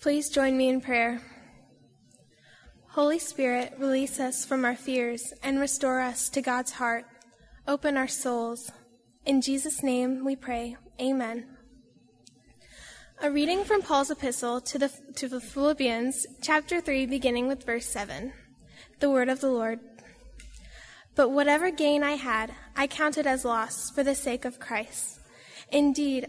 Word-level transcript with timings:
Please 0.00 0.30
join 0.30 0.56
me 0.56 0.68
in 0.68 0.80
prayer. 0.80 1.20
Holy 2.90 3.18
Spirit, 3.18 3.74
release 3.78 4.20
us 4.20 4.44
from 4.44 4.64
our 4.64 4.76
fears 4.76 5.32
and 5.42 5.58
restore 5.58 6.00
us 6.00 6.28
to 6.28 6.40
God's 6.40 6.70
heart. 6.70 7.04
Open 7.66 7.96
our 7.96 8.06
souls. 8.06 8.70
In 9.26 9.40
Jesus' 9.40 9.82
name 9.82 10.24
we 10.24 10.36
pray. 10.36 10.76
Amen. 11.00 11.48
A 13.20 13.28
reading 13.28 13.64
from 13.64 13.82
Paul's 13.82 14.12
epistle 14.12 14.60
to 14.60 14.78
the, 14.78 14.92
to 15.16 15.28
the 15.28 15.40
Philippians, 15.40 16.28
chapter 16.42 16.80
3, 16.80 17.06
beginning 17.06 17.48
with 17.48 17.66
verse 17.66 17.86
7. 17.86 18.32
The 19.00 19.10
word 19.10 19.28
of 19.28 19.40
the 19.40 19.50
Lord. 19.50 19.80
But 21.16 21.30
whatever 21.30 21.72
gain 21.72 22.04
I 22.04 22.12
had, 22.12 22.54
I 22.76 22.86
counted 22.86 23.26
as 23.26 23.44
loss 23.44 23.90
for 23.90 24.04
the 24.04 24.14
sake 24.14 24.44
of 24.44 24.60
Christ. 24.60 25.18
Indeed, 25.72 26.28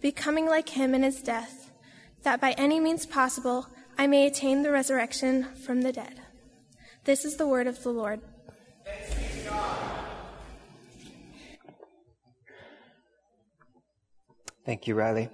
becoming 0.00 0.46
like 0.46 0.70
him 0.70 0.94
in 0.94 1.02
his 1.02 1.22
death, 1.22 1.70
that 2.22 2.40
by 2.40 2.52
any 2.52 2.80
means 2.80 3.06
possible 3.06 3.68
I 3.98 4.06
may 4.06 4.26
attain 4.26 4.62
the 4.62 4.70
resurrection 4.70 5.44
from 5.64 5.82
the 5.82 5.92
dead. 5.92 6.20
This 7.04 7.24
is 7.24 7.36
the 7.36 7.46
word 7.46 7.66
of 7.66 7.82
the 7.82 7.90
Lord. 7.90 8.20
Thank 14.64 14.88
you, 14.88 14.96
Riley. 14.96 15.30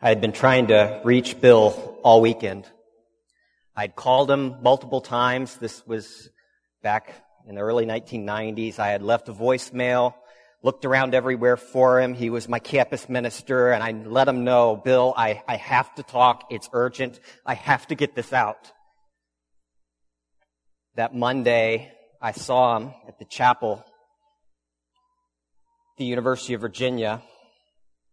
I 0.00 0.08
had 0.08 0.20
been 0.20 0.30
trying 0.32 0.68
to 0.68 1.00
reach 1.02 1.40
Bill 1.40 1.98
all 2.04 2.20
weekend. 2.20 2.70
I'd 3.78 3.94
called 3.94 4.30
him 4.30 4.56
multiple 4.62 5.02
times. 5.02 5.56
This 5.56 5.86
was 5.86 6.30
back 6.82 7.12
in 7.46 7.56
the 7.56 7.60
early 7.60 7.84
1990s. 7.84 8.78
I 8.78 8.88
had 8.88 9.02
left 9.02 9.28
a 9.28 9.34
voicemail, 9.34 10.14
looked 10.62 10.86
around 10.86 11.14
everywhere 11.14 11.58
for 11.58 12.00
him. 12.00 12.14
He 12.14 12.30
was 12.30 12.48
my 12.48 12.58
campus 12.58 13.06
minister, 13.06 13.72
and 13.72 13.82
I 13.82 13.90
let 13.90 14.28
him 14.28 14.44
know, 14.44 14.76
Bill, 14.76 15.12
I, 15.14 15.42
I 15.46 15.56
have 15.56 15.94
to 15.96 16.02
talk. 16.02 16.46
It's 16.50 16.70
urgent. 16.72 17.20
I 17.44 17.52
have 17.52 17.86
to 17.88 17.94
get 17.94 18.14
this 18.14 18.32
out. 18.32 18.72
That 20.94 21.14
Monday, 21.14 21.92
I 22.22 22.32
saw 22.32 22.78
him 22.78 22.94
at 23.06 23.18
the 23.18 23.26
chapel, 23.26 23.84
the 25.98 26.06
University 26.06 26.54
of 26.54 26.62
Virginia. 26.62 27.22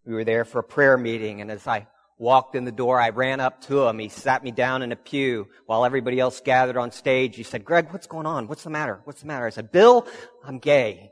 We 0.05 0.13
were 0.13 0.25
there 0.25 0.43
for 0.43 0.59
a 0.59 0.63
prayer 0.63 0.97
meeting, 0.97 1.39
and 1.39 1.49
as 1.49 1.65
I 1.67 1.87
walked 2.17 2.55
in 2.55 2.65
the 2.65 2.71
door. 2.71 2.99
I 2.99 3.09
ran 3.09 3.39
up 3.39 3.61
to 3.63 3.87
him. 3.87 3.99
He 3.99 4.09
sat 4.09 4.43
me 4.43 4.51
down 4.51 4.81
in 4.81 4.91
a 4.91 4.95
pew 4.95 5.47
while 5.65 5.85
everybody 5.85 6.19
else 6.19 6.41
gathered 6.41 6.77
on 6.77 6.91
stage. 6.91 7.35
He 7.35 7.43
said, 7.43 7.65
Greg, 7.65 7.91
what's 7.91 8.07
going 8.07 8.25
on? 8.25 8.47
What's 8.47 8.63
the 8.63 8.69
matter? 8.69 9.01
What's 9.03 9.21
the 9.21 9.27
matter? 9.27 9.45
I 9.45 9.49
said, 9.49 9.71
Bill, 9.71 10.07
I'm 10.45 10.59
gay. 10.59 11.11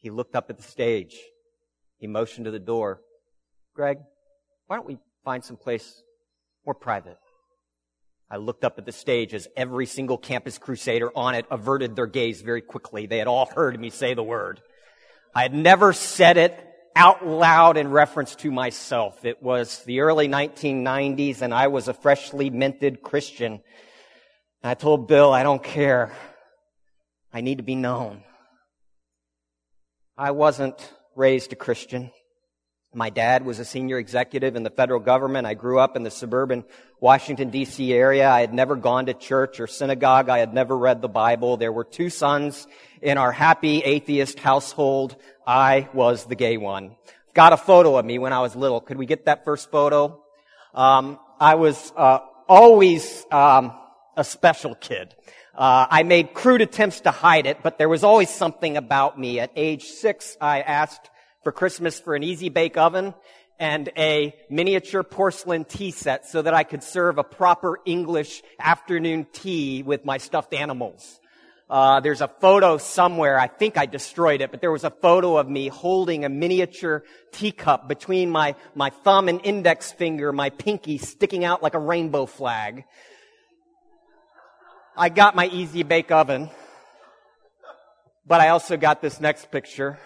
He 0.00 0.10
looked 0.10 0.36
up 0.36 0.50
at 0.50 0.56
the 0.56 0.62
stage. 0.62 1.16
He 1.98 2.06
motioned 2.06 2.44
to 2.44 2.50
the 2.50 2.58
door. 2.58 3.00
Greg, 3.74 3.98
why 4.66 4.76
don't 4.76 4.86
we 4.86 4.98
find 5.24 5.44
some 5.44 5.56
place 5.56 6.02
more 6.64 6.74
private? 6.74 7.18
I 8.30 8.36
looked 8.36 8.62
up 8.62 8.78
at 8.78 8.84
the 8.84 8.92
stage 8.92 9.32
as 9.32 9.48
every 9.56 9.86
single 9.86 10.18
campus 10.18 10.58
crusader 10.58 11.10
on 11.16 11.34
it 11.34 11.46
averted 11.50 11.96
their 11.96 12.06
gaze 12.06 12.42
very 12.42 12.60
quickly. 12.60 13.06
They 13.06 13.18
had 13.18 13.26
all 13.26 13.46
heard 13.46 13.80
me 13.80 13.90
say 13.90 14.14
the 14.14 14.22
word. 14.22 14.60
I 15.34 15.42
had 15.42 15.54
never 15.54 15.92
said 15.92 16.36
it 16.36 16.67
out 16.98 17.24
loud 17.24 17.76
in 17.76 17.92
reference 17.92 18.34
to 18.34 18.50
myself. 18.50 19.24
It 19.24 19.40
was 19.40 19.84
the 19.84 20.00
early 20.00 20.26
1990s 20.26 21.42
and 21.42 21.54
I 21.54 21.68
was 21.68 21.86
a 21.86 21.94
freshly 21.94 22.50
minted 22.50 23.02
Christian. 23.02 23.52
And 24.62 24.70
I 24.70 24.74
told 24.74 25.06
Bill, 25.06 25.32
I 25.32 25.44
don't 25.44 25.62
care. 25.62 26.12
I 27.32 27.40
need 27.40 27.58
to 27.58 27.62
be 27.62 27.76
known. 27.76 28.24
I 30.16 30.32
wasn't 30.32 30.92
raised 31.14 31.52
a 31.52 31.56
Christian. 31.56 32.10
My 32.98 33.10
dad 33.10 33.44
was 33.44 33.60
a 33.60 33.64
senior 33.64 33.96
executive 33.96 34.56
in 34.56 34.64
the 34.64 34.70
federal 34.70 34.98
government. 34.98 35.46
I 35.46 35.54
grew 35.54 35.78
up 35.78 35.94
in 35.94 36.02
the 36.02 36.10
suburban 36.10 36.64
Washington 36.98 37.52
DC 37.52 37.92
area. 37.92 38.28
I 38.28 38.40
had 38.40 38.52
never 38.52 38.74
gone 38.74 39.06
to 39.06 39.14
church 39.14 39.60
or 39.60 39.68
synagogue. 39.68 40.28
I 40.28 40.38
had 40.38 40.52
never 40.52 40.76
read 40.76 41.00
the 41.00 41.08
Bible. 41.08 41.56
There 41.56 41.70
were 41.70 41.84
two 41.84 42.10
sons 42.10 42.66
in 43.00 43.16
our 43.16 43.30
happy 43.30 43.82
atheist 43.82 44.40
household. 44.40 45.14
I 45.46 45.88
was 45.94 46.24
the 46.24 46.34
gay 46.34 46.56
one. 46.56 46.96
Got 47.34 47.52
a 47.52 47.56
photo 47.56 47.96
of 47.96 48.04
me 48.04 48.18
when 48.18 48.32
I 48.32 48.40
was 48.40 48.56
little. 48.56 48.80
Could 48.80 48.98
we 48.98 49.06
get 49.06 49.26
that 49.26 49.44
first 49.44 49.70
photo? 49.70 50.20
Um, 50.74 51.20
I 51.38 51.54
was 51.54 51.92
uh, 51.96 52.18
always 52.48 53.24
um, 53.30 53.78
a 54.16 54.24
special 54.24 54.74
kid. 54.74 55.14
Uh, 55.54 55.86
I 55.88 56.02
made 56.02 56.34
crude 56.34 56.62
attempts 56.62 57.02
to 57.02 57.12
hide 57.12 57.46
it, 57.46 57.58
but 57.62 57.78
there 57.78 57.88
was 57.88 58.02
always 58.02 58.28
something 58.28 58.76
about 58.76 59.20
me. 59.20 59.38
At 59.38 59.52
age 59.54 59.84
six, 59.84 60.36
I 60.40 60.62
asked 60.62 61.10
for 61.48 61.52
Christmas 61.52 61.98
for 61.98 62.14
an 62.14 62.22
easy 62.22 62.50
bake 62.50 62.76
oven 62.76 63.14
and 63.58 63.88
a 63.96 64.36
miniature 64.50 65.02
porcelain 65.02 65.64
tea 65.64 65.90
set 65.90 66.28
so 66.28 66.42
that 66.42 66.52
I 66.52 66.62
could 66.62 66.82
serve 66.82 67.16
a 67.16 67.24
proper 67.24 67.80
English 67.86 68.42
afternoon 68.60 69.26
tea 69.32 69.82
with 69.82 70.04
my 70.04 70.18
stuffed 70.18 70.52
animals. 70.52 71.18
Uh, 71.70 72.00
there's 72.00 72.20
a 72.20 72.28
photo 72.28 72.76
somewhere. 72.76 73.40
I 73.40 73.46
think 73.46 73.78
I 73.78 73.86
destroyed 73.86 74.42
it, 74.42 74.50
but 74.50 74.60
there 74.60 74.70
was 74.70 74.84
a 74.84 74.90
photo 74.90 75.38
of 75.38 75.48
me 75.48 75.68
holding 75.68 76.26
a 76.26 76.28
miniature 76.28 77.02
teacup 77.32 77.88
between 77.88 78.28
my, 78.28 78.54
my 78.74 78.90
thumb 78.90 79.30
and 79.30 79.40
index 79.42 79.90
finger, 79.90 80.34
my 80.34 80.50
pinky 80.50 80.98
sticking 80.98 81.46
out 81.46 81.62
like 81.62 81.72
a 81.72 81.78
rainbow 81.78 82.26
flag. 82.26 82.84
I 84.94 85.08
got 85.08 85.34
my 85.34 85.46
easy 85.46 85.82
bake 85.82 86.10
oven, 86.10 86.50
but 88.26 88.42
I 88.42 88.48
also 88.48 88.76
got 88.76 89.00
this 89.00 89.18
next 89.18 89.50
picture. 89.50 89.98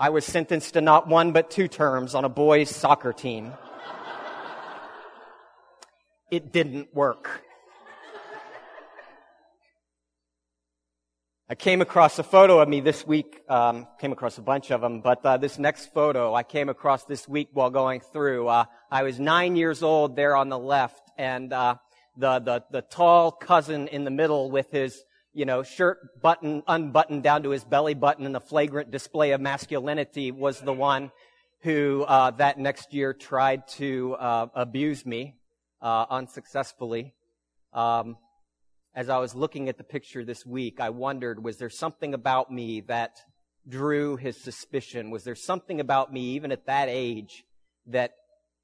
I 0.00 0.10
was 0.10 0.24
sentenced 0.24 0.74
to 0.74 0.80
not 0.80 1.08
one 1.08 1.32
but 1.32 1.50
two 1.50 1.66
terms 1.66 2.14
on 2.14 2.24
a 2.24 2.28
boys 2.28 2.70
soccer 2.70 3.12
team. 3.12 3.52
It 6.30 6.52
didn't 6.52 6.94
work. 6.94 7.42
I 11.48 11.56
came 11.56 11.80
across 11.80 12.16
a 12.20 12.22
photo 12.22 12.60
of 12.60 12.68
me 12.68 12.80
this 12.80 13.04
week, 13.04 13.40
um, 13.48 13.88
came 13.98 14.12
across 14.12 14.38
a 14.38 14.42
bunch 14.42 14.70
of 14.70 14.82
them, 14.82 15.00
but 15.00 15.24
uh, 15.26 15.36
this 15.38 15.58
next 15.58 15.92
photo 15.92 16.32
I 16.32 16.44
came 16.44 16.68
across 16.68 17.04
this 17.04 17.26
week 17.26 17.48
while 17.52 17.70
going 17.70 18.00
through. 18.00 18.46
Uh, 18.46 18.66
I 18.92 19.02
was 19.02 19.18
nine 19.18 19.56
years 19.56 19.82
old 19.82 20.14
there 20.14 20.36
on 20.36 20.48
the 20.48 20.58
left, 20.58 21.10
and 21.16 21.52
uh, 21.52 21.76
the, 22.16 22.38
the, 22.38 22.64
the 22.70 22.82
tall 22.82 23.32
cousin 23.32 23.88
in 23.88 24.04
the 24.04 24.10
middle 24.12 24.50
with 24.50 24.70
his, 24.70 25.02
you 25.32 25.44
know, 25.44 25.62
shirt 25.62 26.20
button 26.20 26.62
unbuttoned 26.66 27.22
down 27.22 27.42
to 27.42 27.50
his 27.50 27.64
belly 27.64 27.94
button 27.94 28.26
in 28.26 28.34
a 28.34 28.40
flagrant 28.40 28.90
display 28.90 29.32
of 29.32 29.40
masculinity 29.40 30.30
was 30.32 30.60
the 30.60 30.72
one 30.72 31.10
who 31.62 32.04
uh, 32.04 32.30
that 32.32 32.58
next 32.58 32.94
year 32.94 33.12
tried 33.12 33.66
to 33.66 34.14
uh, 34.14 34.46
abuse 34.54 35.04
me 35.04 35.34
uh, 35.82 36.06
unsuccessfully. 36.10 37.14
Um, 37.72 38.16
as 38.94 39.08
I 39.08 39.18
was 39.18 39.34
looking 39.34 39.68
at 39.68 39.78
the 39.78 39.84
picture 39.84 40.24
this 40.24 40.46
week, 40.46 40.80
I 40.80 40.90
wondered, 40.90 41.42
was 41.42 41.58
there 41.58 41.70
something 41.70 42.14
about 42.14 42.50
me 42.50 42.80
that 42.82 43.18
drew 43.68 44.16
his 44.16 44.40
suspicion? 44.40 45.10
Was 45.10 45.24
there 45.24 45.34
something 45.34 45.78
about 45.78 46.12
me, 46.12 46.30
even 46.30 46.52
at 46.52 46.66
that 46.66 46.88
age, 46.88 47.44
that 47.86 48.12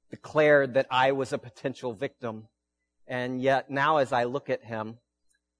declared 0.09 0.73
that 0.73 0.87
I 0.89 1.11
was 1.11 1.31
a 1.31 1.37
potential 1.37 1.93
victim? 1.93 2.47
And 3.07 3.41
yet 3.41 3.69
now 3.69 3.97
as 3.97 4.11
I 4.11 4.23
look 4.23 4.49
at 4.49 4.65
him, 4.65 4.97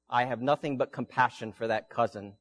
I 0.10 0.26
have 0.26 0.42
nothing 0.42 0.78
but 0.78 0.92
compassion 0.92 1.52
for 1.52 1.68
that 1.68 1.90
cousin. 1.90 2.34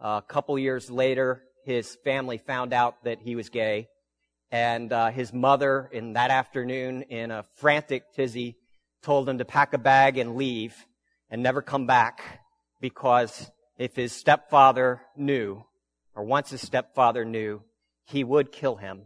Uh, 0.00 0.20
a 0.22 0.26
couple 0.26 0.58
years 0.58 0.90
later, 0.90 1.42
his 1.64 1.96
family 2.04 2.38
found 2.38 2.72
out 2.72 3.04
that 3.04 3.18
he 3.20 3.36
was 3.36 3.50
gay. 3.50 3.88
And 4.50 4.92
uh, 4.92 5.10
his 5.10 5.32
mother, 5.32 5.88
in 5.92 6.14
that 6.14 6.30
afternoon, 6.30 7.02
in 7.02 7.30
a 7.30 7.44
frantic 7.56 8.12
tizzy, 8.14 8.56
told 9.02 9.28
him 9.28 9.38
to 9.38 9.44
pack 9.44 9.74
a 9.74 9.78
bag 9.78 10.18
and 10.18 10.36
leave 10.36 10.74
and 11.30 11.42
never 11.42 11.62
come 11.62 11.86
back 11.86 12.40
because 12.80 13.50
if 13.78 13.96
his 13.96 14.12
stepfather 14.12 15.02
knew, 15.16 15.64
or 16.14 16.24
once 16.24 16.50
his 16.50 16.60
stepfather 16.60 17.24
knew, 17.24 17.62
he 18.04 18.24
would 18.24 18.52
kill 18.52 18.76
him. 18.76 19.02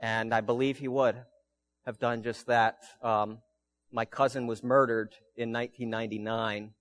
And 0.00 0.32
I 0.32 0.40
believe 0.40 0.78
he 0.78 0.88
would 0.88 1.16
have 1.84 1.98
done 1.98 2.22
just 2.22 2.46
that. 2.46 2.78
Um, 3.02 3.38
my 3.92 4.04
cousin 4.04 4.46
was 4.46 4.62
murdered 4.62 5.14
in 5.36 5.52
1999 5.52 6.72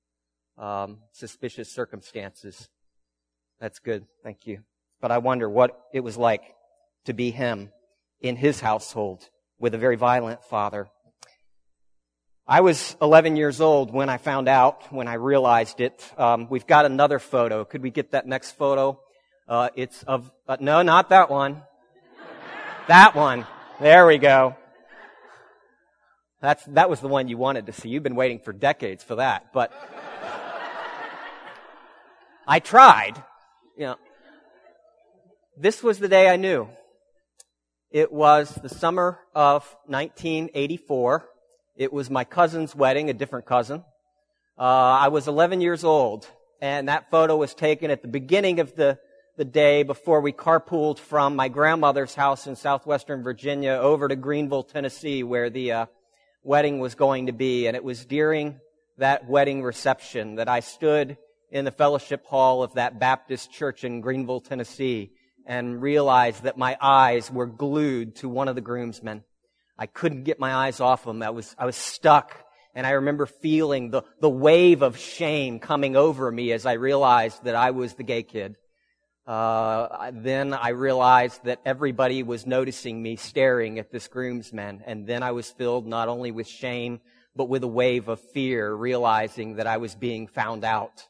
um, 0.59 0.99
suspicious 1.13 1.71
circumstances. 1.71 2.69
That's 3.59 3.79
good. 3.79 4.05
Thank 4.23 4.45
you. 4.45 4.59
But 5.01 5.11
I 5.11 5.17
wonder 5.17 5.49
what 5.49 5.79
it 5.93 6.01
was 6.01 6.17
like 6.17 6.43
to 7.05 7.13
be 7.13 7.31
him 7.31 7.71
in 8.21 8.35
his 8.35 8.59
household 8.59 9.29
with 9.59 9.73
a 9.73 9.77
very 9.77 9.95
violent 9.95 10.43
father. 10.43 10.89
I 12.45 12.61
was 12.61 12.97
11 13.01 13.35
years 13.35 13.61
old 13.61 13.93
when 13.93 14.09
I 14.09 14.17
found 14.17 14.49
out, 14.49 14.91
when 14.91 15.07
I 15.07 15.13
realized 15.13 15.81
it. 15.81 16.03
Um, 16.17 16.47
we've 16.49 16.65
got 16.65 16.85
another 16.85 17.19
photo. 17.19 17.63
Could 17.63 17.83
we 17.83 17.91
get 17.91 18.11
that 18.11 18.25
next 18.27 18.53
photo? 18.53 18.99
Uh, 19.47 19.69
it's 19.75 20.03
of, 20.03 20.31
uh, 20.47 20.57
no, 20.59 20.81
not 20.81 21.09
that 21.09 21.29
one. 21.29 21.61
that 22.87 23.15
one. 23.15 23.45
There 23.79 24.07
we 24.07 24.17
go. 24.17 24.55
That's, 26.41 26.63
that 26.65 26.89
was 26.89 27.01
the 27.01 27.07
one 27.07 27.27
you 27.27 27.37
wanted 27.37 27.67
to 27.67 27.73
see. 27.73 27.89
You've 27.89 28.03
been 28.03 28.15
waiting 28.15 28.39
for 28.39 28.51
decades 28.51 29.03
for 29.03 29.15
that, 29.15 29.53
but 29.53 29.71
I 32.49 32.57
tried. 32.57 33.13
You 33.77 33.85
know, 33.85 33.95
this 35.55 35.83
was 35.83 35.99
the 35.99 36.07
day 36.07 36.27
I 36.27 36.35
knew. 36.35 36.67
It 37.91 38.11
was 38.11 38.51
the 38.55 38.69
summer 38.69 39.19
of 39.35 39.63
1984. 39.85 41.29
It 41.75 41.93
was 41.93 42.09
my 42.09 42.23
cousin's 42.23 42.75
wedding, 42.75 43.11
a 43.11 43.13
different 43.13 43.45
cousin. 43.45 43.83
Uh, 44.57 44.63
I 44.63 45.09
was 45.09 45.27
11 45.27 45.61
years 45.61 45.83
old, 45.83 46.25
and 46.59 46.89
that 46.89 47.11
photo 47.11 47.37
was 47.37 47.53
taken 47.53 47.91
at 47.91 48.01
the 48.01 48.07
beginning 48.07 48.59
of 48.59 48.75
the, 48.75 48.97
the 49.37 49.45
day 49.45 49.83
before 49.83 50.19
we 50.19 50.33
carpooled 50.33 50.97
from 50.97 51.35
my 51.35 51.49
grandmother's 51.49 52.15
house 52.15 52.47
in 52.47 52.55
southwestern 52.55 53.21
Virginia 53.21 53.73
over 53.73 54.07
to 54.07 54.15
Greeneville, 54.15 54.67
Tennessee, 54.67 55.21
where 55.21 55.51
the 55.51 55.71
uh, 55.71 55.85
wedding 56.41 56.79
was 56.79 56.95
going 56.95 57.27
to 57.27 57.31
be. 57.31 57.67
And 57.67 57.75
it 57.75 57.83
was 57.83 58.05
during 58.05 58.59
that 58.97 59.29
wedding 59.29 59.61
reception 59.61 60.37
that 60.37 60.49
I 60.49 60.61
stood 60.61 61.15
in 61.51 61.65
the 61.65 61.71
fellowship 61.71 62.25
hall 62.25 62.63
of 62.63 62.73
that 62.73 62.99
Baptist 62.99 63.51
church 63.51 63.83
in 63.83 64.01
Greeneville, 64.01 64.43
Tennessee, 64.43 65.11
and 65.45 65.81
realized 65.81 66.43
that 66.43 66.57
my 66.57 66.77
eyes 66.79 67.31
were 67.31 67.47
glued 67.47 68.15
to 68.17 68.29
one 68.29 68.47
of 68.47 68.55
the 68.55 68.61
groomsmen. 68.61 69.23
I 69.77 69.87
couldn't 69.87 70.23
get 70.23 70.39
my 70.39 70.53
eyes 70.53 70.79
off 70.79 71.07
him. 71.07 71.23
I 71.23 71.29
was, 71.31 71.55
I 71.57 71.65
was 71.65 71.75
stuck. 71.75 72.35
And 72.75 72.85
I 72.85 72.91
remember 72.91 73.25
feeling 73.25 73.89
the, 73.89 74.03
the 74.21 74.29
wave 74.29 74.83
of 74.83 74.97
shame 74.97 75.59
coming 75.59 75.95
over 75.95 76.31
me 76.31 76.51
as 76.51 76.65
I 76.65 76.73
realized 76.73 77.43
that 77.45 77.55
I 77.55 77.71
was 77.71 77.95
the 77.95 78.03
gay 78.03 78.23
kid. 78.23 78.55
Uh, 79.25 80.11
then 80.13 80.53
I 80.53 80.69
realized 80.69 81.43
that 81.45 81.61
everybody 81.65 82.23
was 82.23 82.45
noticing 82.45 83.01
me 83.01 83.15
staring 83.15 83.79
at 83.79 83.91
this 83.91 84.07
groomsman. 84.07 84.83
And 84.85 85.07
then 85.07 85.23
I 85.23 85.31
was 85.31 85.49
filled 85.49 85.87
not 85.87 86.09
only 86.09 86.31
with 86.31 86.47
shame, 86.47 86.99
but 87.35 87.49
with 87.49 87.63
a 87.63 87.67
wave 87.67 88.07
of 88.07 88.19
fear, 88.19 88.73
realizing 88.73 89.55
that 89.55 89.67
I 89.67 89.77
was 89.77 89.95
being 89.95 90.27
found 90.27 90.63
out. 90.63 91.07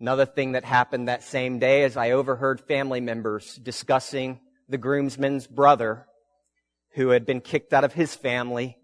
Another 0.00 0.26
thing 0.26 0.52
that 0.52 0.64
happened 0.64 1.08
that 1.08 1.24
same 1.24 1.58
day 1.58 1.82
is 1.82 1.96
I 1.96 2.12
overheard 2.12 2.60
family 2.60 3.00
members 3.00 3.56
discussing 3.56 4.38
the 4.68 4.78
groomsman's 4.78 5.48
brother 5.48 6.06
who 6.94 7.08
had 7.08 7.26
been 7.26 7.40
kicked 7.40 7.72
out 7.72 7.82
of 7.82 7.94
his 7.94 8.14
family 8.14 8.76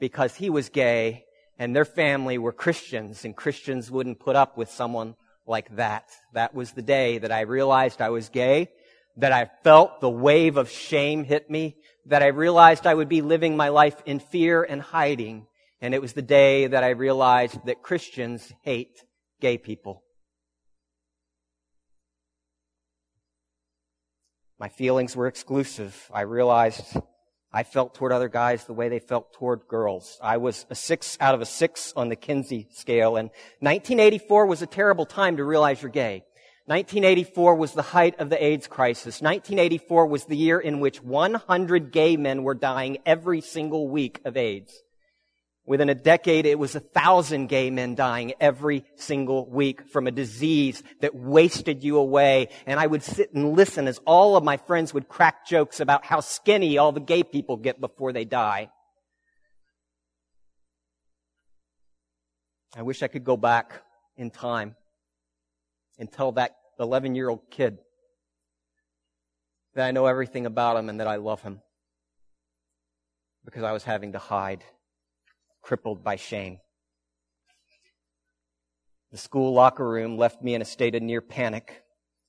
because 0.00 0.34
he 0.34 0.48
was 0.48 0.70
gay 0.70 1.24
and 1.58 1.76
their 1.76 1.84
family 1.84 2.38
were 2.38 2.52
Christians 2.52 3.26
and 3.26 3.36
Christians 3.36 3.90
wouldn't 3.90 4.18
put 4.18 4.34
up 4.34 4.56
with 4.56 4.70
someone 4.70 5.14
like 5.46 5.76
that. 5.76 6.08
That 6.32 6.54
was 6.54 6.72
the 6.72 6.82
day 6.82 7.18
that 7.18 7.32
I 7.32 7.42
realized 7.42 8.00
I 8.00 8.08
was 8.08 8.30
gay, 8.30 8.70
that 9.18 9.32
I 9.32 9.50
felt 9.62 10.00
the 10.00 10.08
wave 10.08 10.56
of 10.56 10.70
shame 10.70 11.24
hit 11.24 11.50
me, 11.50 11.76
that 12.06 12.22
I 12.22 12.28
realized 12.28 12.86
I 12.86 12.94
would 12.94 13.10
be 13.10 13.20
living 13.20 13.58
my 13.58 13.68
life 13.68 14.00
in 14.06 14.20
fear 14.20 14.62
and 14.62 14.80
hiding. 14.80 15.46
And 15.82 15.94
it 15.94 16.00
was 16.00 16.14
the 16.14 16.22
day 16.22 16.66
that 16.66 16.82
I 16.82 16.90
realized 16.90 17.58
that 17.66 17.82
Christians 17.82 18.50
hate 18.62 19.04
gay 19.40 19.58
people. 19.58 20.02
My 24.62 24.68
feelings 24.68 25.16
were 25.16 25.26
exclusive. 25.26 26.08
I 26.14 26.20
realized 26.20 26.96
I 27.52 27.64
felt 27.64 27.96
toward 27.96 28.12
other 28.12 28.28
guys 28.28 28.64
the 28.64 28.72
way 28.72 28.88
they 28.88 29.00
felt 29.00 29.32
toward 29.32 29.66
girls. 29.66 30.20
I 30.22 30.36
was 30.36 30.66
a 30.70 30.76
six 30.76 31.18
out 31.20 31.34
of 31.34 31.40
a 31.40 31.46
six 31.46 31.92
on 31.96 32.10
the 32.10 32.14
Kinsey 32.14 32.68
scale, 32.70 33.16
and 33.16 33.30
1984 33.58 34.46
was 34.46 34.62
a 34.62 34.68
terrible 34.68 35.04
time 35.04 35.38
to 35.38 35.44
realize 35.44 35.82
you're 35.82 35.90
gay. 35.90 36.22
1984 36.66 37.56
was 37.56 37.72
the 37.72 37.82
height 37.82 38.20
of 38.20 38.30
the 38.30 38.40
AIDS 38.40 38.68
crisis. 38.68 39.20
1984 39.20 40.06
was 40.06 40.26
the 40.26 40.36
year 40.36 40.60
in 40.60 40.78
which 40.78 41.02
100 41.02 41.90
gay 41.90 42.16
men 42.16 42.44
were 42.44 42.54
dying 42.54 42.98
every 43.04 43.40
single 43.40 43.88
week 43.88 44.20
of 44.24 44.36
AIDS. 44.36 44.80
Within 45.64 45.88
a 45.88 45.94
decade, 45.94 46.44
it 46.44 46.58
was 46.58 46.74
a 46.74 46.80
thousand 46.80 47.46
gay 47.46 47.70
men 47.70 47.94
dying 47.94 48.32
every 48.40 48.84
single 48.96 49.48
week 49.48 49.86
from 49.86 50.08
a 50.08 50.10
disease 50.10 50.82
that 51.00 51.14
wasted 51.14 51.84
you 51.84 51.98
away. 51.98 52.48
And 52.66 52.80
I 52.80 52.86
would 52.86 53.04
sit 53.04 53.32
and 53.32 53.52
listen 53.52 53.86
as 53.86 54.00
all 54.04 54.36
of 54.36 54.42
my 54.42 54.56
friends 54.56 54.92
would 54.92 55.08
crack 55.08 55.46
jokes 55.46 55.78
about 55.78 56.04
how 56.04 56.18
skinny 56.18 56.78
all 56.78 56.90
the 56.90 57.00
gay 57.00 57.22
people 57.22 57.56
get 57.56 57.80
before 57.80 58.12
they 58.12 58.24
die. 58.24 58.70
I 62.74 62.82
wish 62.82 63.02
I 63.04 63.08
could 63.08 63.24
go 63.24 63.36
back 63.36 63.82
in 64.16 64.30
time 64.30 64.74
and 65.96 66.10
tell 66.10 66.32
that 66.32 66.56
11 66.80 67.14
year 67.14 67.28
old 67.28 67.50
kid 67.50 67.78
that 69.74 69.86
I 69.86 69.92
know 69.92 70.06
everything 70.06 70.46
about 70.46 70.76
him 70.76 70.88
and 70.88 70.98
that 70.98 71.06
I 71.06 71.16
love 71.16 71.42
him 71.42 71.60
because 73.44 73.62
I 73.62 73.70
was 73.70 73.84
having 73.84 74.12
to 74.12 74.18
hide 74.18 74.64
crippled 75.62 76.04
by 76.04 76.16
shame. 76.16 76.58
The 79.12 79.18
school 79.18 79.52
locker 79.52 79.88
room 79.88 80.16
left 80.16 80.42
me 80.42 80.54
in 80.54 80.62
a 80.62 80.66
state 80.66 80.94
of 80.94 81.02
near 81.02 81.20
panic, 81.20 81.82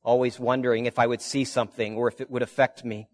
always 0.03 0.39
wondering 0.39 0.85
if 0.85 0.99
I 0.99 1.07
would 1.07 1.21
see 1.21 1.45
something 1.45 1.95
or 1.95 2.07
if 2.07 2.21
it 2.21 2.29
would 2.29 2.41
affect 2.41 2.83
me. 2.83 3.07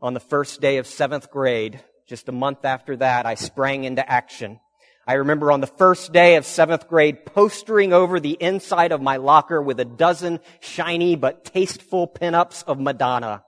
On 0.00 0.14
the 0.14 0.20
first 0.20 0.60
day 0.60 0.78
of 0.78 0.86
seventh 0.86 1.30
grade, 1.30 1.80
just 2.08 2.28
a 2.28 2.32
month 2.32 2.64
after 2.64 2.96
that, 2.96 3.24
I 3.24 3.36
sprang 3.36 3.84
into 3.84 4.08
action. 4.08 4.58
I 5.06 5.14
remember 5.14 5.50
on 5.50 5.60
the 5.60 5.66
first 5.66 6.12
day 6.12 6.36
of 6.36 6.44
seventh 6.44 6.88
grade 6.88 7.24
postering 7.24 7.92
over 7.92 8.20
the 8.20 8.36
inside 8.40 8.92
of 8.92 9.00
my 9.00 9.16
locker 9.16 9.62
with 9.62 9.80
a 9.80 9.84
dozen 9.84 10.40
shiny 10.60 11.16
but 11.16 11.44
tasteful 11.44 12.06
pinups 12.06 12.64
of 12.64 12.78
Madonna. 12.78 13.44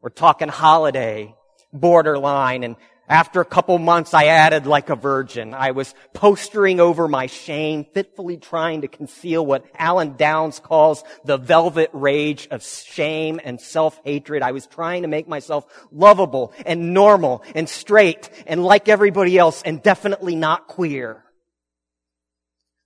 We're 0.00 0.10
talking 0.10 0.48
holiday, 0.48 1.34
borderline, 1.72 2.64
and 2.64 2.76
after 3.08 3.42
a 3.42 3.44
couple 3.44 3.78
months, 3.78 4.14
I 4.14 4.26
added 4.26 4.66
like 4.66 4.88
a 4.88 4.96
virgin. 4.96 5.52
I 5.52 5.72
was 5.72 5.94
postering 6.14 6.80
over 6.80 7.06
my 7.06 7.26
shame, 7.26 7.84
fitfully 7.92 8.38
trying 8.38 8.80
to 8.80 8.88
conceal 8.88 9.44
what 9.44 9.66
Alan 9.78 10.16
Downs 10.16 10.58
calls 10.58 11.04
the 11.24 11.36
velvet 11.36 11.90
rage 11.92 12.48
of 12.50 12.64
shame 12.64 13.40
and 13.44 13.60
self-hatred. 13.60 14.42
I 14.42 14.52
was 14.52 14.66
trying 14.66 15.02
to 15.02 15.08
make 15.08 15.28
myself 15.28 15.66
lovable 15.92 16.54
and 16.64 16.94
normal 16.94 17.42
and 17.54 17.68
straight 17.68 18.30
and 18.46 18.64
like 18.64 18.88
everybody 18.88 19.36
else 19.36 19.62
and 19.62 19.82
definitely 19.82 20.34
not 20.34 20.66
queer. 20.66 21.22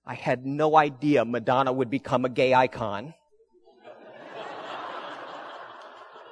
I 0.05 0.15
had 0.15 0.45
no 0.45 0.75
idea 0.75 1.23
Madonna 1.23 1.71
would 1.71 1.89
become 1.89 2.25
a 2.25 2.29
gay 2.29 2.53
icon. 2.53 3.13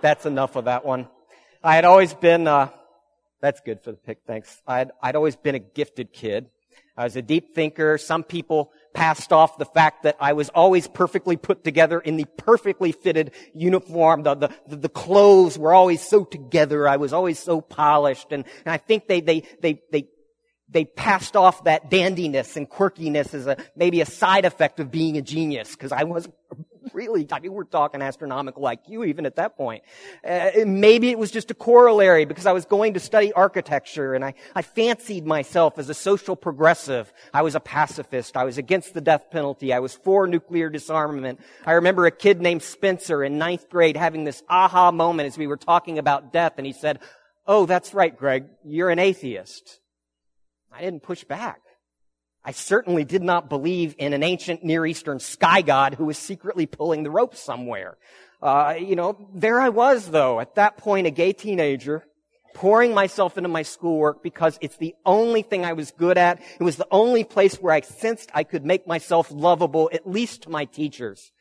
That's 0.02 0.26
enough 0.26 0.58
of 0.58 0.66
that 0.66 0.84
one. 0.84 1.08
I 1.64 1.76
had 1.76 1.86
always 1.86 2.14
been, 2.14 2.48
uh, 2.48 2.70
that's 3.42 3.62
good 3.62 3.82
for 3.82 3.92
the 3.92 3.98
pick, 3.98 4.20
thanks. 4.26 4.62
I'd, 4.68 4.92
I'd 5.02 5.16
always 5.16 5.36
been 5.36 5.56
a 5.56 5.60
gifted 5.60 6.14
kid. 6.14 6.50
I 6.96 7.04
was 7.04 7.16
a 7.16 7.22
deep 7.22 7.54
thinker. 7.54 8.00
Some 8.00 8.24
people 8.24 8.72
passed 8.94 9.32
off 9.32 9.60
the 9.60 9.66
fact 9.66 10.04
that 10.04 10.18
I 10.20 10.34
was 10.34 10.50
always 10.50 10.88
perfectly 10.88 11.38
put 11.38 11.64
together 11.64 12.00
in 12.00 12.18
the 12.18 12.26
perfectly 12.38 12.92
fitted 12.92 13.32
uniform. 13.54 14.24
The, 14.24 14.36
the, 14.68 14.76
the 14.76 14.90
clothes 14.90 15.60
were 15.60 15.76
always 15.76 16.02
so 16.02 16.24
together. 16.24 16.88
I 16.88 16.98
was 16.98 17.14
always 17.14 17.38
so 17.38 17.62
polished. 17.62 18.32
And, 18.32 18.46
and 18.66 18.74
I 18.74 18.78
think 18.78 19.08
they, 19.08 19.22
they, 19.22 19.44
they, 19.62 19.84
they, 19.92 20.08
they 20.70 20.86
passed 20.86 21.36
off 21.36 21.64
that 21.64 21.90
dandiness 21.90 22.58
and 22.58 22.70
quirkiness 22.70 23.34
as 23.34 23.48
a, 23.48 23.58
maybe 23.76 24.02
a 24.02 24.06
side 24.06 24.46
effect 24.46 24.80
of 24.80 24.92
being 24.92 25.18
a 25.18 25.22
genius, 25.22 25.72
because 25.72 25.92
I 25.92 26.04
was 26.04 26.28
really, 26.94 27.28
I 27.32 27.40
mean, 27.40 27.54
we're 27.54 27.64
talking 27.64 28.02
astronomical 28.02 28.64
IQ 28.64 29.08
even 29.08 29.26
at 29.26 29.36
that 29.38 29.58
point. 29.58 29.84
Uh, 30.28 30.52
maybe 30.66 31.10
it 31.10 31.20
was 31.20 31.32
just 31.32 31.52
a 31.52 31.54
corollary 31.54 32.26
because 32.26 32.46
I 32.46 32.52
was 32.52 32.66
going 32.66 32.94
to 32.96 33.00
study 33.00 33.34
architecture 33.34 34.14
and 34.14 34.24
I, 34.24 34.34
I 34.56 34.62
fancied 34.62 35.26
myself 35.26 35.78
as 35.78 35.90
a 35.90 35.94
social 35.94 36.36
progressive. 36.36 37.12
I 37.34 37.42
was 37.42 37.56
a 37.56 37.60
pacifist. 37.60 38.38
I 38.38 38.44
was 38.44 38.58
against 38.58 38.94
the 38.94 39.02
death 39.02 39.32
penalty. 39.32 39.74
I 39.74 39.80
was 39.80 39.94
for 39.94 40.28
nuclear 40.28 40.70
disarmament. 40.70 41.40
I 41.66 41.74
remember 41.74 42.06
a 42.06 42.12
kid 42.12 42.42
named 42.42 42.64
Spencer 42.64 43.24
in 43.24 43.38
ninth 43.38 43.70
grade 43.70 43.98
having 43.98 44.24
this 44.24 44.44
aha 44.50 44.92
moment 44.92 45.28
as 45.28 45.38
we 45.38 45.48
were 45.48 45.58
talking 45.58 45.98
about 45.98 46.34
death 46.34 46.54
and 46.58 46.66
he 46.66 46.74
said, 46.74 47.00
Oh, 47.50 47.66
that's 47.66 47.94
right, 47.94 48.16
Greg. 48.16 48.46
You're 48.66 48.90
an 48.90 49.00
atheist. 49.00 49.80
I 50.78 50.82
didn't 50.82 51.02
push 51.02 51.24
back. 51.24 51.62
I 52.46 52.52
certainly 52.52 53.04
did 53.04 53.24
not 53.24 53.50
believe 53.50 53.96
in 53.98 54.14
an 54.14 54.22
ancient 54.22 54.64
Near 54.64 54.86
Eastern 54.86 55.20
sky 55.20 55.62
god 55.62 55.96
who 55.96 56.06
was 56.06 56.20
secretly 56.20 56.68
pulling 56.68 57.02
the 57.02 57.10
rope 57.10 57.36
somewhere. 57.36 57.98
Uh, 58.44 58.76
you 58.80 58.96
know, 58.96 59.28
there 59.34 59.60
I 59.60 59.70
was 59.70 60.12
though, 60.12 60.40
at 60.40 60.54
that 60.54 60.78
point 60.78 61.08
a 61.08 61.10
gay 61.10 61.34
teenager, 61.34 62.04
pouring 62.54 62.94
myself 62.94 63.38
into 63.40 63.50
my 63.50 63.64
schoolwork 63.64 64.22
because 64.22 64.60
it's 64.62 64.78
the 64.78 64.94
only 65.04 65.42
thing 65.42 65.66
I 65.66 65.74
was 65.74 65.90
good 65.90 66.18
at. 66.18 66.40
It 66.60 66.64
was 66.64 66.76
the 66.76 66.88
only 66.92 67.24
place 67.24 67.56
where 67.56 67.74
I 67.74 67.82
sensed 67.82 68.30
I 68.36 68.44
could 68.44 68.64
make 68.64 68.86
myself 68.86 69.32
lovable, 69.32 69.90
at 69.92 70.08
least 70.08 70.44
to 70.44 70.52
my 70.52 70.66
teachers. 70.66 71.32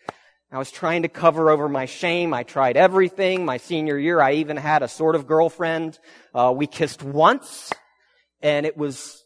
I 0.51 0.57
was 0.57 0.71
trying 0.71 1.03
to 1.03 1.09
cover 1.09 1.51
over 1.51 1.69
my 1.69 1.85
shame. 1.85 2.33
I 2.33 2.43
tried 2.43 2.79
everything. 2.79 3.45
My 3.45 3.59
senior 3.59 3.99
year, 3.99 4.19
I 4.19 4.35
even 4.35 4.57
had 4.57 4.83
a 4.83 4.89
sort 4.89 5.15
of 5.15 5.27
girlfriend. 5.27 5.99
Uh, 6.35 6.55
we 6.57 6.67
kissed 6.67 7.03
once, 7.03 7.71
and 8.41 8.65
it 8.65 8.79
was 8.79 9.26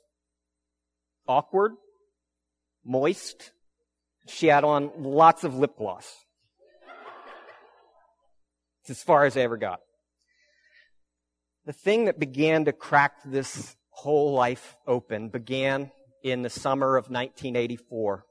awkward, 1.31 1.73
moist. 2.85 3.53
She 4.27 4.49
had 4.49 4.65
on 4.65 4.91
lots 4.99 5.45
of 5.45 5.55
lip 5.55 5.77
gloss. 5.79 6.13
It's 8.83 8.91
as 8.91 9.03
far 9.03 9.25
as 9.25 9.37
I 9.37 9.41
ever 9.41 9.57
got. 9.57 9.81
The 11.67 11.73
thing 11.73 12.07
that 12.07 12.19
began 12.19 12.65
to 12.65 12.73
crack 12.73 13.13
this 13.25 13.77
whole 13.91 14.33
life 14.33 14.77
open 14.87 15.29
began 15.29 15.93
in 16.23 16.43
the 16.43 16.51
summer 16.51 16.97
of 16.97 17.05
1984 17.05 18.25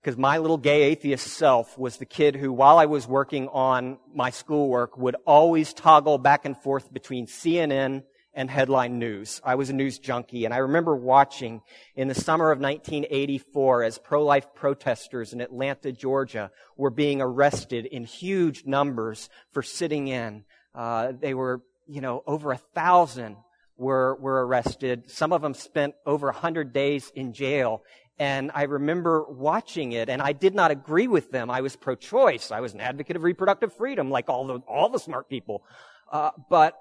because 0.00 0.18
my 0.18 0.38
little 0.38 0.58
gay 0.58 0.82
atheist 0.82 1.26
self 1.26 1.78
was 1.78 1.96
the 1.96 2.04
kid 2.04 2.36
who, 2.36 2.52
while 2.52 2.78
I 2.78 2.84
was 2.84 3.08
working 3.08 3.48
on 3.48 3.98
my 4.14 4.30
schoolwork, 4.30 4.98
would 4.98 5.16
always 5.26 5.72
toggle 5.72 6.18
back 6.18 6.44
and 6.44 6.56
forth 6.56 6.92
between 6.92 7.26
CNN 7.26 8.02
and 8.34 8.50
headline 8.50 8.98
news. 8.98 9.40
I 9.44 9.54
was 9.54 9.70
a 9.70 9.72
news 9.72 9.98
junkie, 9.98 10.44
and 10.44 10.52
I 10.52 10.58
remember 10.58 10.96
watching 10.96 11.62
in 11.96 12.08
the 12.08 12.14
summer 12.14 12.50
of 12.50 12.58
1984 12.58 13.84
as 13.84 13.98
pro-life 13.98 14.54
protesters 14.54 15.32
in 15.32 15.40
Atlanta, 15.40 15.92
Georgia, 15.92 16.50
were 16.76 16.90
being 16.90 17.20
arrested 17.20 17.86
in 17.86 18.04
huge 18.04 18.64
numbers 18.66 19.28
for 19.52 19.62
sitting 19.62 20.08
in. 20.08 20.44
Uh, 20.74 21.12
they 21.18 21.34
were, 21.34 21.62
you 21.86 22.00
know, 22.00 22.22
over 22.26 22.52
a 22.52 22.58
thousand 22.58 23.36
were 23.76 24.14
were 24.16 24.46
arrested. 24.46 25.10
Some 25.10 25.32
of 25.32 25.42
them 25.42 25.54
spent 25.54 25.94
over 26.06 26.28
a 26.28 26.32
hundred 26.34 26.72
days 26.72 27.10
in 27.14 27.32
jail, 27.32 27.82
and 28.18 28.50
I 28.54 28.64
remember 28.64 29.24
watching 29.28 29.92
it 29.92 30.08
and 30.08 30.22
I 30.22 30.32
did 30.32 30.54
not 30.54 30.70
agree 30.70 31.08
with 31.08 31.30
them. 31.30 31.50
I 31.50 31.60
was 31.60 31.74
pro-choice. 31.74 32.52
I 32.52 32.60
was 32.60 32.74
an 32.74 32.80
advocate 32.80 33.16
of 33.16 33.24
reproductive 33.24 33.72
freedom 33.72 34.10
like 34.10 34.28
all 34.28 34.46
the, 34.46 34.58
all 34.68 34.88
the 34.88 34.98
smart 34.98 35.28
people. 35.28 35.64
Uh, 36.12 36.30
but 36.48 36.78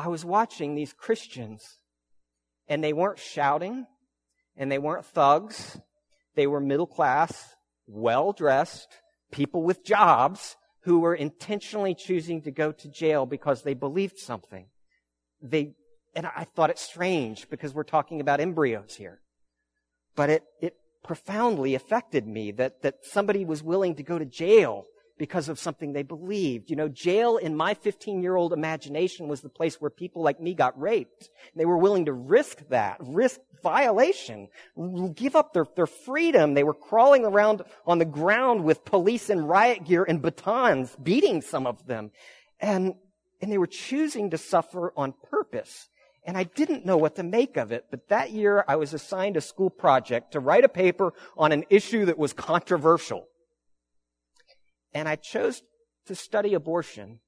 I 0.00 0.08
was 0.08 0.24
watching 0.24 0.74
these 0.74 0.92
Christians 0.92 1.78
and 2.68 2.82
they 2.82 2.92
weren't 2.92 3.18
shouting 3.18 3.86
and 4.56 4.70
they 4.70 4.78
weren't 4.78 5.06
thugs. 5.06 5.78
They 6.34 6.46
were 6.46 6.60
middle 6.60 6.86
class, 6.86 7.54
well 7.86 8.32
dressed 8.32 8.88
people 9.30 9.62
with 9.62 9.84
jobs 9.84 10.56
who 10.84 11.00
were 11.00 11.14
intentionally 11.14 11.94
choosing 11.94 12.42
to 12.42 12.50
go 12.50 12.72
to 12.72 12.88
jail 12.88 13.26
because 13.26 13.62
they 13.62 13.74
believed 13.74 14.18
something. 14.18 14.66
They, 15.42 15.74
and 16.14 16.26
I 16.26 16.44
thought 16.44 16.70
it 16.70 16.78
strange 16.78 17.48
because 17.48 17.74
we're 17.74 17.84
talking 17.84 18.20
about 18.20 18.40
embryos 18.40 18.94
here 18.94 19.20
but 20.16 20.30
it, 20.30 20.44
it 20.60 20.74
profoundly 21.02 21.74
affected 21.74 22.26
me 22.26 22.50
that, 22.52 22.82
that 22.82 22.96
somebody 23.02 23.44
was 23.44 23.62
willing 23.62 23.94
to 23.94 24.02
go 24.02 24.18
to 24.18 24.24
jail 24.24 24.84
because 25.20 25.50
of 25.50 25.58
something 25.58 25.92
they 25.92 26.02
believed. 26.02 26.70
You 26.70 26.76
know, 26.76 26.88
jail 26.88 27.36
in 27.36 27.54
my 27.54 27.74
15 27.74 28.22
year 28.22 28.36
old 28.36 28.54
imagination 28.54 29.28
was 29.28 29.42
the 29.42 29.50
place 29.50 29.78
where 29.78 29.90
people 29.90 30.22
like 30.22 30.40
me 30.40 30.54
got 30.54 30.80
raped. 30.80 31.28
They 31.54 31.66
were 31.66 31.76
willing 31.76 32.06
to 32.06 32.14
risk 32.14 32.66
that, 32.70 32.96
risk 33.00 33.38
violation, 33.62 34.48
give 35.14 35.36
up 35.36 35.52
their, 35.52 35.66
their 35.76 35.86
freedom. 35.86 36.54
They 36.54 36.64
were 36.64 36.72
crawling 36.72 37.26
around 37.26 37.60
on 37.86 37.98
the 37.98 38.06
ground 38.06 38.64
with 38.64 38.86
police 38.86 39.28
in 39.28 39.44
riot 39.44 39.84
gear 39.84 40.06
and 40.08 40.22
batons, 40.22 40.96
beating 41.02 41.42
some 41.42 41.66
of 41.66 41.84
them. 41.86 42.12
And, 42.58 42.94
and 43.42 43.52
they 43.52 43.58
were 43.58 43.66
choosing 43.66 44.30
to 44.30 44.38
suffer 44.38 44.90
on 44.96 45.12
purpose 45.30 45.90
and 46.24 46.36
I 46.36 46.44
didn't 46.44 46.84
know 46.84 46.98
what 46.98 47.16
to 47.16 47.22
make 47.22 47.56
of 47.56 47.72
it. 47.72 47.86
But 47.90 48.08
that 48.08 48.30
year 48.30 48.64
I 48.68 48.76
was 48.76 48.92
assigned 48.94 49.36
a 49.36 49.40
school 49.40 49.70
project 49.70 50.32
to 50.32 50.40
write 50.40 50.64
a 50.64 50.68
paper 50.68 51.14
on 51.36 51.50
an 51.50 51.64
issue 51.70 52.04
that 52.06 52.18
was 52.18 52.32
controversial. 52.32 53.26
And 54.92 55.08
I 55.08 55.16
chose 55.16 55.62
to 56.06 56.14
study 56.14 56.54
abortion. 56.54 57.20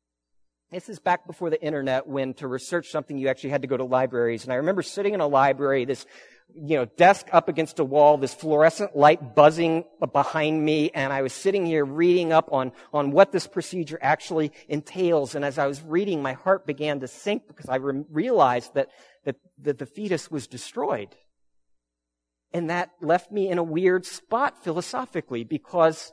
This 0.70 0.88
is 0.88 0.98
back 0.98 1.26
before 1.26 1.50
the 1.50 1.62
internet 1.62 2.06
when 2.06 2.34
to 2.34 2.48
research 2.48 2.88
something 2.88 3.18
you 3.18 3.28
actually 3.28 3.50
had 3.50 3.62
to 3.62 3.68
go 3.68 3.76
to 3.76 3.84
libraries. 3.84 4.44
And 4.44 4.52
I 4.52 4.56
remember 4.56 4.82
sitting 4.82 5.14
in 5.14 5.20
a 5.20 5.26
library, 5.26 5.84
this 5.84 6.06
you 6.54 6.76
know, 6.76 6.84
desk 6.84 7.26
up 7.32 7.48
against 7.48 7.78
a 7.78 7.84
wall, 7.84 8.18
this 8.18 8.34
fluorescent 8.34 8.96
light 8.96 9.34
buzzing 9.34 9.84
behind 10.12 10.64
me, 10.64 10.90
and 10.94 11.12
I 11.12 11.22
was 11.22 11.32
sitting 11.32 11.64
here 11.64 11.84
reading 11.84 12.32
up 12.32 12.48
on, 12.52 12.72
on 12.92 13.10
what 13.10 13.32
this 13.32 13.46
procedure 13.46 13.98
actually 14.02 14.52
entails. 14.68 15.34
And 15.34 15.44
as 15.44 15.58
I 15.58 15.66
was 15.66 15.82
reading, 15.82 16.22
my 16.22 16.34
heart 16.34 16.66
began 16.66 17.00
to 17.00 17.08
sink 17.08 17.48
because 17.48 17.68
I 17.68 17.76
re- 17.76 18.04
realized 18.10 18.74
that, 18.74 18.88
that, 19.24 19.36
that 19.62 19.78
the 19.78 19.86
fetus 19.86 20.30
was 20.30 20.46
destroyed. 20.46 21.14
And 22.52 22.68
that 22.68 22.90
left 23.00 23.32
me 23.32 23.48
in 23.48 23.58
a 23.58 23.62
weird 23.62 24.04
spot 24.04 24.62
philosophically 24.62 25.44
because 25.44 26.12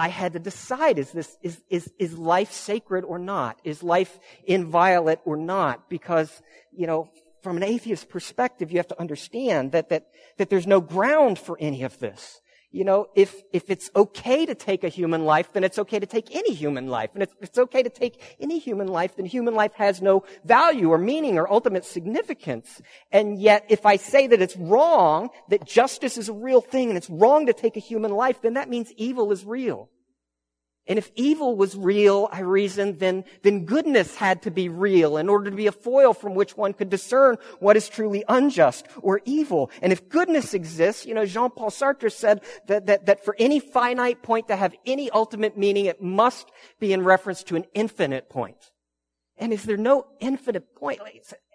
I 0.00 0.08
had 0.08 0.32
to 0.32 0.38
decide, 0.38 0.98
is 0.98 1.12
this, 1.12 1.36
is, 1.42 1.60
is, 1.68 1.92
is 1.98 2.16
life 2.16 2.52
sacred 2.52 3.04
or 3.04 3.18
not? 3.18 3.60
Is 3.64 3.82
life 3.82 4.18
inviolate 4.44 5.18
or 5.26 5.36
not? 5.36 5.90
Because, 5.90 6.40
you 6.72 6.86
know, 6.86 7.10
from 7.42 7.58
an 7.58 7.62
atheist 7.62 8.08
perspective, 8.08 8.72
you 8.72 8.78
have 8.78 8.88
to 8.88 8.98
understand 8.98 9.72
that, 9.72 9.90
that, 9.90 10.06
that 10.38 10.48
there's 10.48 10.66
no 10.66 10.80
ground 10.80 11.38
for 11.38 11.58
any 11.60 11.82
of 11.82 11.98
this. 11.98 12.39
You 12.72 12.84
know, 12.84 13.08
if, 13.16 13.42
if 13.52 13.68
it's 13.68 13.90
okay 13.96 14.46
to 14.46 14.54
take 14.54 14.84
a 14.84 14.88
human 14.88 15.24
life, 15.24 15.52
then 15.52 15.64
it's 15.64 15.78
okay 15.80 15.98
to 15.98 16.06
take 16.06 16.34
any 16.34 16.54
human 16.54 16.86
life. 16.86 17.10
And 17.14 17.22
if 17.24 17.30
it's 17.40 17.58
okay 17.58 17.82
to 17.82 17.90
take 17.90 18.36
any 18.38 18.60
human 18.60 18.86
life, 18.86 19.16
then 19.16 19.26
human 19.26 19.54
life 19.54 19.72
has 19.74 20.00
no 20.00 20.22
value 20.44 20.90
or 20.90 20.98
meaning 20.98 21.36
or 21.36 21.50
ultimate 21.50 21.84
significance. 21.84 22.80
And 23.10 23.40
yet, 23.40 23.66
if 23.68 23.86
I 23.86 23.96
say 23.96 24.28
that 24.28 24.40
it's 24.40 24.56
wrong, 24.56 25.30
that 25.48 25.64
justice 25.66 26.16
is 26.16 26.28
a 26.28 26.32
real 26.32 26.60
thing 26.60 26.90
and 26.90 26.96
it's 26.96 27.10
wrong 27.10 27.46
to 27.46 27.52
take 27.52 27.76
a 27.76 27.80
human 27.80 28.12
life, 28.12 28.40
then 28.40 28.54
that 28.54 28.68
means 28.68 28.92
evil 28.96 29.32
is 29.32 29.44
real. 29.44 29.88
And 30.90 30.98
if 30.98 31.12
evil 31.14 31.54
was 31.54 31.76
real, 31.76 32.28
I 32.32 32.40
reasoned, 32.40 32.98
then, 32.98 33.22
then 33.42 33.64
goodness 33.64 34.16
had 34.16 34.42
to 34.42 34.50
be 34.50 34.68
real 34.68 35.18
in 35.18 35.28
order 35.28 35.48
to 35.48 35.56
be 35.56 35.68
a 35.68 35.72
foil 35.72 36.12
from 36.12 36.34
which 36.34 36.56
one 36.56 36.72
could 36.72 36.90
discern 36.90 37.36
what 37.60 37.76
is 37.76 37.88
truly 37.88 38.24
unjust 38.28 38.88
or 39.00 39.20
evil. 39.24 39.70
And 39.82 39.92
if 39.92 40.08
goodness 40.08 40.52
exists, 40.52 41.06
you 41.06 41.14
know, 41.14 41.24
Jean-Paul 41.24 41.70
Sartre 41.70 42.10
said 42.10 42.42
that, 42.66 42.86
that, 42.86 43.06
that 43.06 43.24
for 43.24 43.36
any 43.38 43.60
finite 43.60 44.24
point 44.24 44.48
to 44.48 44.56
have 44.56 44.74
any 44.84 45.12
ultimate 45.12 45.56
meaning, 45.56 45.84
it 45.84 46.02
must 46.02 46.50
be 46.80 46.92
in 46.92 47.04
reference 47.04 47.44
to 47.44 47.54
an 47.54 47.66
infinite 47.72 48.28
point. 48.28 48.72
And 49.36 49.52
is 49.52 49.62
there 49.62 49.76
no 49.76 50.08
infinite 50.18 50.74
point? 50.74 51.00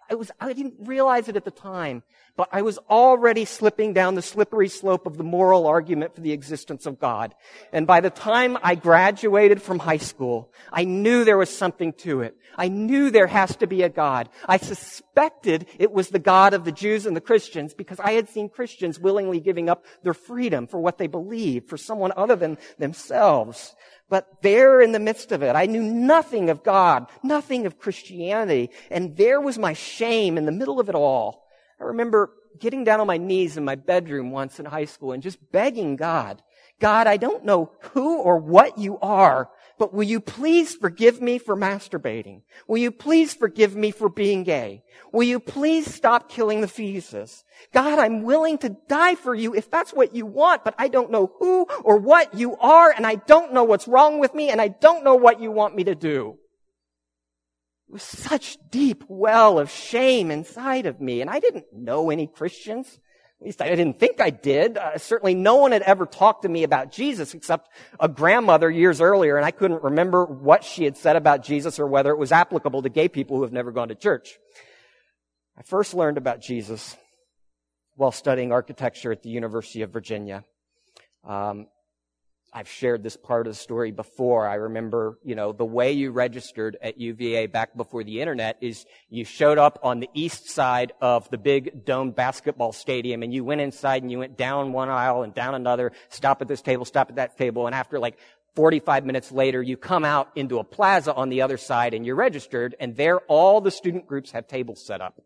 I 0.09 0.15
was, 0.15 0.31
I 0.39 0.53
didn't 0.53 0.75
realize 0.79 1.27
it 1.27 1.35
at 1.35 1.45
the 1.45 1.51
time, 1.51 2.03
but 2.37 2.49
I 2.51 2.61
was 2.61 2.77
already 2.89 3.45
slipping 3.45 3.93
down 3.93 4.15
the 4.15 4.21
slippery 4.21 4.67
slope 4.69 5.05
of 5.05 5.17
the 5.17 5.23
moral 5.23 5.65
argument 5.67 6.13
for 6.13 6.21
the 6.21 6.31
existence 6.31 6.85
of 6.85 6.99
God. 6.99 7.33
And 7.71 7.87
by 7.87 8.01
the 8.01 8.09
time 8.09 8.57
I 8.61 8.75
graduated 8.75 9.61
from 9.61 9.79
high 9.79 9.97
school, 9.97 10.51
I 10.71 10.83
knew 10.83 11.23
there 11.23 11.37
was 11.37 11.49
something 11.49 11.93
to 11.93 12.21
it. 12.21 12.35
I 12.57 12.67
knew 12.67 13.09
there 13.09 13.27
has 13.27 13.55
to 13.57 13.67
be 13.67 13.81
a 13.83 13.89
God. 13.89 14.29
I 14.47 14.57
suspected 14.57 15.65
it 15.79 15.91
was 15.91 16.09
the 16.09 16.19
God 16.19 16.53
of 16.53 16.65
the 16.65 16.71
Jews 16.71 17.05
and 17.05 17.15
the 17.15 17.21
Christians 17.21 17.73
because 17.73 17.99
I 17.99 18.11
had 18.11 18.29
seen 18.29 18.49
Christians 18.49 18.99
willingly 18.99 19.39
giving 19.39 19.69
up 19.69 19.85
their 20.03 20.13
freedom 20.13 20.67
for 20.67 20.79
what 20.79 20.97
they 20.97 21.07
believed, 21.07 21.69
for 21.69 21.77
someone 21.77 22.13
other 22.15 22.35
than 22.35 22.57
themselves. 22.77 23.75
But 24.09 24.41
there 24.41 24.81
in 24.81 24.91
the 24.91 24.99
midst 24.99 25.31
of 25.31 25.41
it, 25.41 25.55
I 25.55 25.65
knew 25.65 25.81
nothing 25.81 26.49
of 26.49 26.63
God, 26.63 27.07
nothing 27.23 27.65
of 27.65 27.79
Christianity, 27.79 28.69
and 28.91 29.17
there 29.17 29.41
was 29.41 29.57
my 29.57 29.73
shame 29.73 30.37
in 30.37 30.45
the 30.45 30.51
middle 30.51 30.79
of 30.79 30.89
it 30.89 30.95
all. 30.95 31.47
I 31.79 31.85
remember 31.85 32.31
getting 32.59 32.83
down 32.83 32.99
on 32.99 33.07
my 33.07 33.17
knees 33.17 33.57
in 33.57 33.65
my 33.65 33.75
bedroom 33.75 34.31
once 34.31 34.59
in 34.59 34.65
high 34.65 34.85
school 34.85 35.11
and 35.11 35.23
just 35.23 35.51
begging 35.51 35.95
God, 35.95 36.41
God, 36.79 37.07
I 37.07 37.17
don't 37.17 37.45
know 37.45 37.71
who 37.93 38.19
or 38.19 38.37
what 38.37 38.77
you 38.77 38.99
are, 38.99 39.49
but 39.77 39.93
will 39.93 40.03
you 40.03 40.19
please 40.19 40.75
forgive 40.75 41.21
me 41.21 41.37
for 41.37 41.55
masturbating? 41.55 42.41
Will 42.67 42.77
you 42.77 42.91
please 42.91 43.33
forgive 43.33 43.75
me 43.75 43.91
for 43.91 44.09
being 44.09 44.43
gay? 44.43 44.83
Will 45.11 45.23
you 45.23 45.39
please 45.39 45.93
stop 45.93 46.29
killing 46.29 46.61
the 46.61 46.67
fetuses? 46.67 47.43
God, 47.73 47.99
I'm 47.99 48.23
willing 48.23 48.57
to 48.59 48.75
die 48.87 49.15
for 49.15 49.35
you 49.35 49.53
if 49.53 49.69
that's 49.69 49.93
what 49.93 50.15
you 50.15 50.25
want, 50.25 50.63
but 50.63 50.75
I 50.77 50.87
don't 50.87 51.11
know 51.11 51.31
who 51.39 51.67
or 51.83 51.97
what 51.97 52.33
you 52.33 52.55
are, 52.57 52.91
and 52.91 53.05
I 53.05 53.15
don't 53.15 53.53
know 53.53 53.63
what's 53.63 53.87
wrong 53.87 54.19
with 54.19 54.33
me, 54.33 54.49
and 54.49 54.61
I 54.61 54.69
don't 54.69 55.03
know 55.03 55.15
what 55.15 55.41
you 55.41 55.51
want 55.51 55.75
me 55.75 55.83
to 55.85 55.95
do. 55.95 56.37
It 57.89 57.93
was 57.93 58.03
such 58.03 58.57
deep 58.71 59.03
well 59.07 59.59
of 59.59 59.69
shame 59.69 60.31
inside 60.31 60.85
of 60.85 60.99
me, 60.99 61.21
and 61.21 61.29
I 61.29 61.39
didn't 61.39 61.65
know 61.71 62.09
any 62.09 62.27
Christians. 62.27 62.99
At 63.41 63.45
least 63.45 63.61
I 63.61 63.69
didn't 63.69 63.99
think 63.99 64.21
I 64.21 64.29
did. 64.29 64.77
Uh, 64.77 64.97
certainly 64.97 65.35
no 65.35 65.55
one 65.55 65.73
had 65.73 65.81
ever 65.81 66.05
talked 66.05 66.43
to 66.43 66.49
me 66.49 66.63
about 66.63 66.91
Jesus 66.91 67.33
except 67.33 67.69
a 67.99 68.07
grandmother 68.07 68.71
years 68.71 69.01
earlier, 69.01 69.35
and 69.35 69.45
I 69.45 69.51
couldn't 69.51 69.83
remember 69.83 70.25
what 70.25 70.63
she 70.63 70.85
had 70.85 70.95
said 70.97 71.15
about 71.15 71.43
Jesus 71.43 71.77
or 71.77 71.85
whether 71.85 72.11
it 72.11 72.17
was 72.17 72.31
applicable 72.31 72.81
to 72.83 72.89
gay 72.89 73.09
people 73.09 73.37
who 73.37 73.43
have 73.43 73.51
never 73.51 73.71
gone 73.71 73.89
to 73.89 73.95
church. 73.95 74.37
I 75.57 75.63
first 75.63 75.93
learned 75.93 76.17
about 76.17 76.41
Jesus 76.41 76.95
while 77.95 78.11
studying 78.11 78.51
architecture 78.51 79.11
at 79.11 79.21
the 79.21 79.29
University 79.29 79.81
of 79.81 79.91
Virginia. 79.91 80.43
Um, 81.27 81.67
I've 82.57 82.69
shared 82.69 83.03
this 83.03 83.17
part 83.17 83.47
of 83.47 83.53
the 83.53 83.59
story 83.59 83.91
before. 83.91 84.47
I 84.47 84.55
remember, 84.55 85.19
you 85.25 85.35
know, 85.35 85.51
the 85.51 85.65
way 85.65 85.91
you 85.91 86.11
registered 86.11 86.77
at 86.81 86.97
UVA 86.97 87.47
back 87.47 87.75
before 87.75 88.01
the 88.05 88.21
internet 88.21 88.57
is 88.61 88.85
you 89.09 89.25
showed 89.25 89.57
up 89.57 89.77
on 89.83 89.99
the 89.99 90.09
east 90.13 90.49
side 90.49 90.93
of 91.01 91.29
the 91.31 91.37
big 91.37 91.83
domed 91.83 92.15
basketball 92.15 92.71
stadium 92.71 93.23
and 93.23 93.33
you 93.33 93.43
went 93.43 93.59
inside 93.59 94.03
and 94.03 94.11
you 94.11 94.19
went 94.19 94.37
down 94.37 94.71
one 94.71 94.87
aisle 94.87 95.23
and 95.23 95.33
down 95.33 95.53
another, 95.53 95.91
stop 96.07 96.41
at 96.41 96.47
this 96.47 96.61
table, 96.61 96.85
stop 96.85 97.09
at 97.09 97.17
that 97.17 97.37
table, 97.37 97.65
and 97.65 97.75
after 97.75 97.99
like 97.99 98.17
45 98.55 99.05
minutes 99.05 99.33
later, 99.33 99.61
you 99.61 99.75
come 99.75 100.05
out 100.05 100.29
into 100.37 100.59
a 100.59 100.63
plaza 100.63 101.13
on 101.13 101.27
the 101.27 101.41
other 101.41 101.57
side 101.57 101.93
and 101.93 102.05
you're 102.05 102.15
registered 102.15 102.73
and 102.79 102.95
there 102.95 103.19
all 103.27 103.59
the 103.59 103.69
student 103.69 104.07
groups 104.07 104.31
have 104.31 104.47
tables 104.47 104.81
set 104.81 105.01
up. 105.01 105.21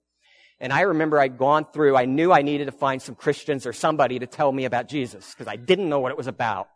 And 0.59 0.73
I 0.73 0.81
remember 0.81 1.19
I'd 1.19 1.37
gone 1.37 1.67
through, 1.71 1.95
I 1.95 2.05
knew 2.05 2.31
I 2.33 2.41
needed 2.41 2.65
to 2.65 2.71
find 2.71 2.99
some 2.99 3.13
Christians 3.13 3.67
or 3.67 3.71
somebody 3.71 4.17
to 4.17 4.25
tell 4.25 4.51
me 4.51 4.65
about 4.65 4.89
Jesus 4.89 5.29
because 5.29 5.47
I 5.47 5.57
didn't 5.57 5.89
know 5.89 5.99
what 5.99 6.11
it 6.11 6.17
was 6.17 6.25
about. 6.25 6.69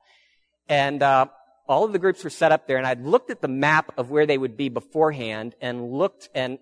And 0.67 1.03
uh, 1.03 1.27
all 1.67 1.83
of 1.83 1.93
the 1.93 1.99
groups 1.99 2.23
were 2.23 2.29
set 2.29 2.51
up 2.51 2.67
there, 2.67 2.77
and 2.77 2.87
I'd 2.87 3.03
looked 3.03 3.29
at 3.29 3.41
the 3.41 3.47
map 3.47 3.93
of 3.97 4.09
where 4.09 4.25
they 4.25 4.37
would 4.37 4.57
be 4.57 4.69
beforehand, 4.69 5.55
and 5.61 5.91
looked 5.91 6.29
and 6.33 6.59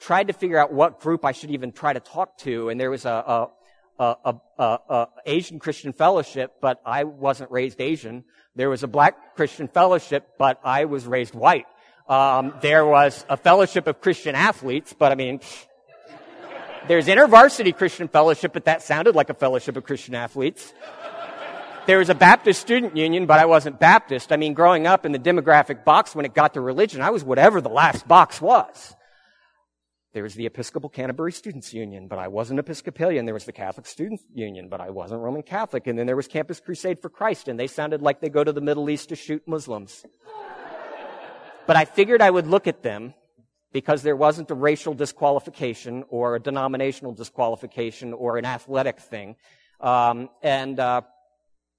tried 0.00 0.28
to 0.28 0.32
figure 0.32 0.58
out 0.58 0.72
what 0.72 1.00
group 1.00 1.24
I 1.24 1.32
should 1.32 1.50
even 1.50 1.72
try 1.72 1.92
to 1.92 2.00
talk 2.00 2.38
to. 2.38 2.68
And 2.68 2.80
there 2.80 2.90
was 2.90 3.04
a, 3.04 3.48
a, 3.98 4.16
a, 4.24 4.34
a 4.58 5.08
Asian 5.24 5.58
Christian 5.58 5.92
fellowship, 5.92 6.54
but 6.60 6.80
I 6.84 7.04
wasn't 7.04 7.50
raised 7.50 7.80
Asian. 7.80 8.24
There 8.56 8.68
was 8.68 8.82
a 8.82 8.88
black 8.88 9.34
Christian 9.36 9.68
fellowship, 9.68 10.30
but 10.38 10.60
I 10.64 10.84
was 10.84 11.06
raised 11.06 11.34
white. 11.34 11.66
Um, 12.08 12.54
there 12.60 12.84
was 12.84 13.24
a 13.28 13.36
fellowship 13.36 13.86
of 13.86 14.00
Christian 14.00 14.34
athletes, 14.34 14.94
but 14.96 15.10
I 15.10 15.14
mean, 15.14 15.40
there's 16.86 17.06
InterVarsity 17.06 17.74
Christian 17.74 18.08
fellowship, 18.08 18.52
but 18.52 18.66
that 18.66 18.82
sounded 18.82 19.14
like 19.14 19.30
a 19.30 19.34
fellowship 19.34 19.76
of 19.76 19.84
Christian 19.84 20.14
athletes. 20.14 20.74
There 21.86 21.98
was 21.98 22.08
a 22.08 22.14
Baptist 22.14 22.62
student 22.62 22.96
union, 22.96 23.26
but 23.26 23.38
I 23.38 23.44
wasn't 23.44 23.78
Baptist. 23.78 24.32
I 24.32 24.36
mean, 24.36 24.54
growing 24.54 24.86
up 24.86 25.04
in 25.04 25.12
the 25.12 25.18
demographic 25.18 25.84
box 25.84 26.14
when 26.14 26.24
it 26.24 26.32
got 26.32 26.54
to 26.54 26.62
religion, 26.62 27.02
I 27.02 27.10
was 27.10 27.22
whatever 27.22 27.60
the 27.60 27.68
last 27.68 28.08
box 28.08 28.40
was. 28.40 28.96
There 30.14 30.22
was 30.22 30.34
the 30.34 30.46
Episcopal 30.46 30.88
Canterbury 30.88 31.32
Students 31.32 31.74
Union, 31.74 32.08
but 32.08 32.18
I 32.18 32.28
wasn't 32.28 32.58
Episcopalian. 32.58 33.26
There 33.26 33.34
was 33.34 33.44
the 33.44 33.52
Catholic 33.52 33.84
Students 33.84 34.24
Union, 34.32 34.68
but 34.70 34.80
I 34.80 34.90
wasn't 34.90 35.20
Roman 35.20 35.42
Catholic. 35.42 35.86
And 35.86 35.98
then 35.98 36.06
there 36.06 36.16
was 36.16 36.26
Campus 36.26 36.58
Crusade 36.58 37.02
for 37.02 37.10
Christ, 37.10 37.48
and 37.48 37.60
they 37.60 37.66
sounded 37.66 38.00
like 38.00 38.20
they 38.20 38.30
go 38.30 38.42
to 38.42 38.52
the 38.52 38.62
Middle 38.62 38.88
East 38.88 39.10
to 39.10 39.16
shoot 39.16 39.42
Muslims. 39.46 40.06
but 41.66 41.76
I 41.76 41.84
figured 41.84 42.22
I 42.22 42.30
would 42.30 42.46
look 42.46 42.66
at 42.66 42.82
them 42.82 43.12
because 43.72 44.02
there 44.02 44.16
wasn't 44.16 44.50
a 44.50 44.54
racial 44.54 44.94
disqualification 44.94 46.04
or 46.08 46.36
a 46.36 46.40
denominational 46.40 47.12
disqualification 47.12 48.14
or 48.14 48.38
an 48.38 48.46
athletic 48.46 49.00
thing. 49.00 49.36
Um, 49.80 50.30
and 50.42 50.80
uh, 50.80 51.02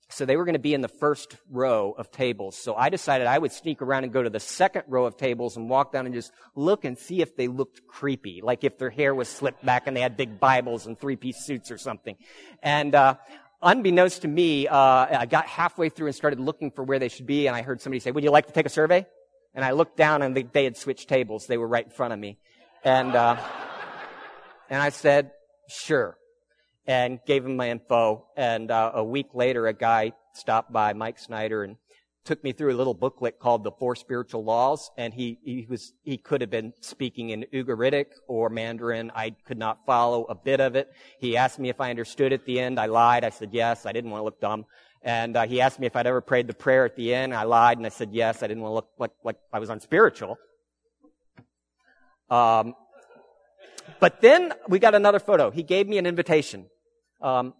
so 0.09 0.25
they 0.25 0.37
were 0.37 0.45
going 0.45 0.53
to 0.53 0.59
be 0.59 0.73
in 0.73 0.81
the 0.81 0.87
first 0.87 1.35
row 1.49 1.93
of 1.97 2.11
tables. 2.11 2.55
So 2.55 2.75
I 2.75 2.89
decided 2.89 3.27
I 3.27 3.37
would 3.37 3.51
sneak 3.51 3.81
around 3.81 4.03
and 4.03 4.13
go 4.13 4.21
to 4.21 4.29
the 4.29 4.39
second 4.39 4.83
row 4.87 5.05
of 5.05 5.17
tables 5.17 5.57
and 5.57 5.69
walk 5.69 5.91
down 5.91 6.05
and 6.05 6.13
just 6.13 6.31
look 6.55 6.85
and 6.85 6.97
see 6.97 7.21
if 7.21 7.35
they 7.35 7.47
looked 7.47 7.87
creepy, 7.87 8.41
like 8.43 8.63
if 8.63 8.77
their 8.77 8.91
hair 8.91 9.15
was 9.15 9.27
slicked 9.27 9.65
back 9.65 9.87
and 9.87 9.97
they 9.97 10.01
had 10.01 10.15
big 10.15 10.39
Bibles 10.39 10.85
and 10.85 10.99
three-piece 10.99 11.45
suits 11.45 11.71
or 11.71 11.77
something. 11.77 12.15
And 12.61 12.93
uh, 12.93 13.15
unbeknownst 13.61 14.21
to 14.21 14.27
me, 14.27 14.67
uh, 14.67 14.77
I 14.77 15.25
got 15.25 15.47
halfway 15.47 15.89
through 15.89 16.07
and 16.07 16.15
started 16.15 16.39
looking 16.39 16.71
for 16.71 16.83
where 16.83 16.99
they 16.99 17.09
should 17.09 17.25
be, 17.25 17.47
and 17.47 17.55
I 17.55 17.63
heard 17.63 17.81
somebody 17.81 17.99
say, 17.99 18.11
"Would 18.11 18.23
you 18.23 18.31
like 18.31 18.47
to 18.47 18.53
take 18.53 18.65
a 18.65 18.69
survey?" 18.69 19.05
And 19.53 19.65
I 19.65 19.71
looked 19.71 19.97
down, 19.97 20.21
and 20.21 20.35
they, 20.35 20.43
they 20.43 20.65
had 20.65 20.77
switched 20.77 21.09
tables. 21.09 21.47
They 21.47 21.57
were 21.57 21.67
right 21.67 21.85
in 21.85 21.91
front 21.91 22.13
of 22.13 22.19
me, 22.19 22.37
and 22.83 23.15
uh, 23.15 23.37
and 24.69 24.81
I 24.81 24.89
said, 24.89 25.31
"Sure." 25.67 26.17
And 26.87 27.19
gave 27.25 27.45
him 27.45 27.55
my 27.55 27.69
info. 27.69 28.27
And 28.37 28.71
uh, 28.71 28.91
a 28.95 29.03
week 29.03 29.27
later, 29.33 29.67
a 29.67 29.73
guy 29.73 30.13
stopped 30.33 30.71
by, 30.71 30.93
Mike 30.93 31.19
Snyder, 31.19 31.63
and 31.63 31.77
took 32.25 32.43
me 32.43 32.51
through 32.51 32.73
a 32.73 32.77
little 32.77 32.93
booklet 32.93 33.39
called 33.39 33.63
The 33.63 33.71
Four 33.71 33.95
Spiritual 33.95 34.43
Laws. 34.43 34.89
And 34.97 35.13
he, 35.13 35.39
he 35.43 35.67
was, 35.69 35.93
he 36.03 36.17
could 36.17 36.41
have 36.41 36.49
been 36.49 36.73
speaking 36.81 37.29
in 37.29 37.45
Ugaritic 37.53 38.07
or 38.27 38.49
Mandarin. 38.49 39.11
I 39.15 39.31
could 39.45 39.57
not 39.57 39.85
follow 39.85 40.25
a 40.25 40.35
bit 40.35 40.59
of 40.59 40.75
it. 40.75 40.89
He 41.19 41.37
asked 41.37 41.59
me 41.59 41.69
if 41.69 41.79
I 41.79 41.89
understood 41.89 42.33
at 42.33 42.45
the 42.45 42.59
end. 42.59 42.79
I 42.79 42.87
lied. 42.87 43.23
I 43.23 43.29
said 43.29 43.49
yes. 43.51 43.85
I 43.85 43.91
didn't 43.91 44.09
want 44.09 44.21
to 44.21 44.25
look 44.25 44.41
dumb. 44.41 44.65
And 45.03 45.37
uh, 45.37 45.45
he 45.45 45.61
asked 45.61 45.79
me 45.79 45.85
if 45.85 45.95
I'd 45.95 46.07
ever 46.07 46.19
prayed 46.19 46.47
the 46.47 46.55
prayer 46.55 46.83
at 46.83 46.95
the 46.95 47.13
end. 47.13 47.33
I 47.33 47.43
lied 47.43 47.77
and 47.77 47.85
I 47.85 47.89
said 47.89 48.09
yes. 48.11 48.41
I 48.41 48.47
didn't 48.47 48.63
want 48.63 48.71
to 48.71 48.75
look 48.75 48.89
like, 48.97 49.11
like 49.23 49.37
I 49.53 49.59
was 49.59 49.69
unspiritual. 49.69 50.37
Um, 52.27 52.73
but 53.99 54.19
then 54.21 54.51
we 54.67 54.79
got 54.79 54.95
another 54.95 55.19
photo. 55.19 55.51
He 55.51 55.61
gave 55.61 55.87
me 55.87 55.99
an 55.99 56.07
invitation. 56.07 56.65
Um, 57.25 57.55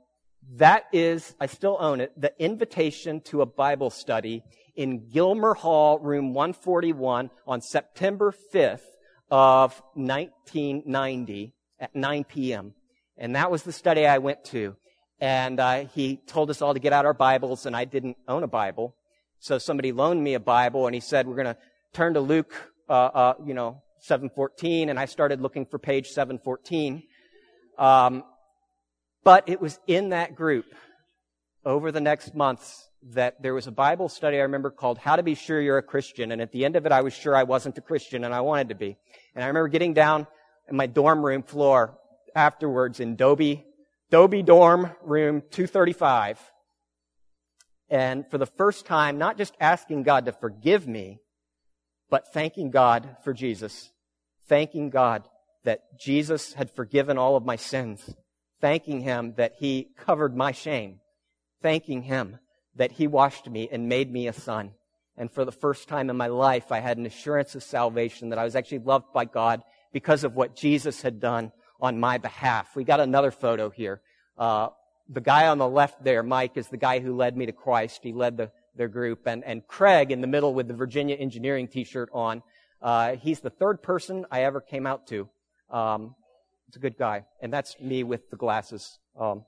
that 0.57 0.83
is, 0.93 1.33
I 1.39 1.47
still 1.47 1.75
own 1.79 1.99
it, 1.99 2.11
the 2.15 2.31
invitation 2.37 3.19
to 3.21 3.41
a 3.41 3.47
Bible 3.47 3.89
study 3.89 4.43
in 4.75 5.09
Gilmer 5.09 5.55
Hall, 5.55 5.97
room 5.97 6.35
141 6.35 7.31
on 7.47 7.61
September 7.61 8.31
5th 8.53 8.85
of 9.31 9.81
1990 9.95 11.51
at 11.79 11.95
9 11.95 12.23
p.m. 12.25 12.75
And 13.17 13.35
that 13.35 13.49
was 13.49 13.63
the 13.63 13.71
study 13.71 14.05
I 14.05 14.19
went 14.19 14.43
to. 14.45 14.75
And 15.19 15.59
uh, 15.59 15.85
he 15.95 16.17
told 16.27 16.51
us 16.51 16.61
all 16.61 16.75
to 16.75 16.79
get 16.79 16.93
out 16.93 17.05
our 17.05 17.15
Bibles, 17.15 17.65
and 17.65 17.75
I 17.75 17.85
didn't 17.85 18.17
own 18.27 18.43
a 18.43 18.47
Bible. 18.47 18.95
So 19.39 19.57
somebody 19.57 19.91
loaned 19.91 20.23
me 20.23 20.35
a 20.35 20.39
Bible, 20.39 20.85
and 20.85 20.93
he 20.93 21.01
said, 21.01 21.25
we're 21.25 21.41
going 21.41 21.55
to 21.55 21.57
turn 21.91 22.13
to 22.13 22.21
Luke, 22.21 22.53
uh, 22.87 22.93
uh, 22.93 23.33
you 23.43 23.55
know, 23.55 23.81
714, 24.01 24.89
and 24.89 24.99
I 24.99 25.05
started 25.05 25.41
looking 25.41 25.65
for 25.65 25.79
page 25.79 26.09
714. 26.09 27.01
Um, 27.79 28.23
but 29.25 29.49
it 29.49 29.59
was 29.59 29.77
in 29.87 30.09
that 30.09 30.35
group 30.35 30.67
over 31.65 31.91
the 31.91 31.99
next 31.99 32.35
months 32.35 32.87
that 33.09 33.41
there 33.41 33.55
was 33.55 33.67
a 33.67 33.71
Bible 33.71 34.07
study 34.07 34.37
I 34.37 34.41
remember 34.41 34.69
called 34.69 34.99
How 34.99 35.15
to 35.15 35.23
Be 35.23 35.33
Sure 35.35 35.59
You're 35.59 35.79
a 35.79 35.83
Christian. 35.83 36.31
And 36.31 36.41
at 36.41 36.51
the 36.51 36.63
end 36.63 36.75
of 36.75 36.85
it, 36.85 36.91
I 36.91 37.01
was 37.01 37.13
sure 37.13 37.35
I 37.35 37.43
wasn't 37.43 37.77
a 37.77 37.81
Christian 37.81 38.23
and 38.23 38.33
I 38.33 38.41
wanted 38.41 38.69
to 38.69 38.75
be. 38.75 38.95
And 39.33 39.43
I 39.43 39.47
remember 39.47 39.67
getting 39.67 39.93
down 39.93 40.27
in 40.69 40.77
my 40.77 40.85
dorm 40.85 41.25
room 41.25 41.41
floor 41.41 41.97
afterwards 42.35 42.99
in 42.99 43.15
Dobie, 43.15 43.65
Dobie 44.11 44.43
dorm 44.43 44.91
room 45.03 45.41
235. 45.41 46.39
And 47.89 48.29
for 48.29 48.37
the 48.37 48.45
first 48.45 48.85
time, 48.85 49.17
not 49.17 49.37
just 49.37 49.55
asking 49.59 50.03
God 50.03 50.25
to 50.25 50.33
forgive 50.33 50.87
me, 50.87 51.19
but 52.11 52.31
thanking 52.31 52.69
God 52.69 53.17
for 53.23 53.33
Jesus. 53.33 53.89
Thanking 54.47 54.91
God 54.91 55.27
that 55.63 55.99
Jesus 55.99 56.53
had 56.53 56.69
forgiven 56.69 57.17
all 57.17 57.35
of 57.35 57.43
my 57.43 57.55
sins 57.55 58.15
thanking 58.65 59.01
him 59.01 59.35
that 59.37 59.53
he 59.59 59.89
covered 59.95 60.35
my 60.35 60.51
shame, 60.51 60.99
thanking 61.61 62.01
him 62.01 62.39
that 62.75 62.91
he 62.93 63.05
washed 63.05 63.47
me 63.47 63.69
and 63.71 63.87
made 63.87 64.11
me 64.11 64.27
a 64.27 64.33
son. 64.33 64.71
And 65.15 65.31
for 65.31 65.45
the 65.45 65.51
first 65.51 65.87
time 65.87 66.09
in 66.09 66.17
my 66.17 66.25
life, 66.25 66.71
I 66.71 66.79
had 66.79 66.97
an 66.97 67.05
assurance 67.05 67.53
of 67.53 67.61
salvation 67.61 68.29
that 68.29 68.39
I 68.39 68.43
was 68.43 68.55
actually 68.55 68.79
loved 68.79 69.13
by 69.13 69.25
God 69.25 69.61
because 69.93 70.23
of 70.23 70.33
what 70.33 70.55
Jesus 70.55 71.03
had 71.03 71.19
done 71.19 71.51
on 71.79 71.99
my 71.99 72.17
behalf. 72.17 72.75
We 72.75 72.83
got 72.83 72.99
another 72.99 73.29
photo 73.29 73.69
here. 73.69 74.01
Uh, 74.35 74.69
the 75.07 75.21
guy 75.21 75.45
on 75.45 75.59
the 75.59 75.69
left 75.69 76.03
there, 76.03 76.23
Mike, 76.23 76.57
is 76.57 76.67
the 76.67 76.75
guy 76.75 76.97
who 76.97 77.15
led 77.15 77.37
me 77.37 77.45
to 77.45 77.51
Christ. 77.51 77.99
He 78.01 78.13
led 78.13 78.35
the, 78.35 78.49
their 78.75 78.87
group. 78.87 79.27
And, 79.27 79.43
and 79.43 79.67
Craig 79.67 80.11
in 80.11 80.21
the 80.21 80.27
middle 80.27 80.55
with 80.55 80.67
the 80.67 80.73
Virginia 80.73 81.17
Engineering 81.17 81.67
t-shirt 81.67 82.09
on, 82.11 82.41
uh, 82.81 83.15
he's 83.17 83.41
the 83.41 83.51
third 83.51 83.83
person 83.83 84.25
I 84.31 84.41
ever 84.41 84.59
came 84.59 84.87
out 84.87 85.05
to. 85.09 85.29
Um, 85.69 86.15
He's 86.67 86.75
a 86.75 86.79
good 86.79 86.97
guy. 86.97 87.25
And 87.41 87.53
that's 87.53 87.79
me 87.79 88.03
with 88.03 88.29
the 88.29 88.37
glasses. 88.37 88.99
Um, 89.19 89.45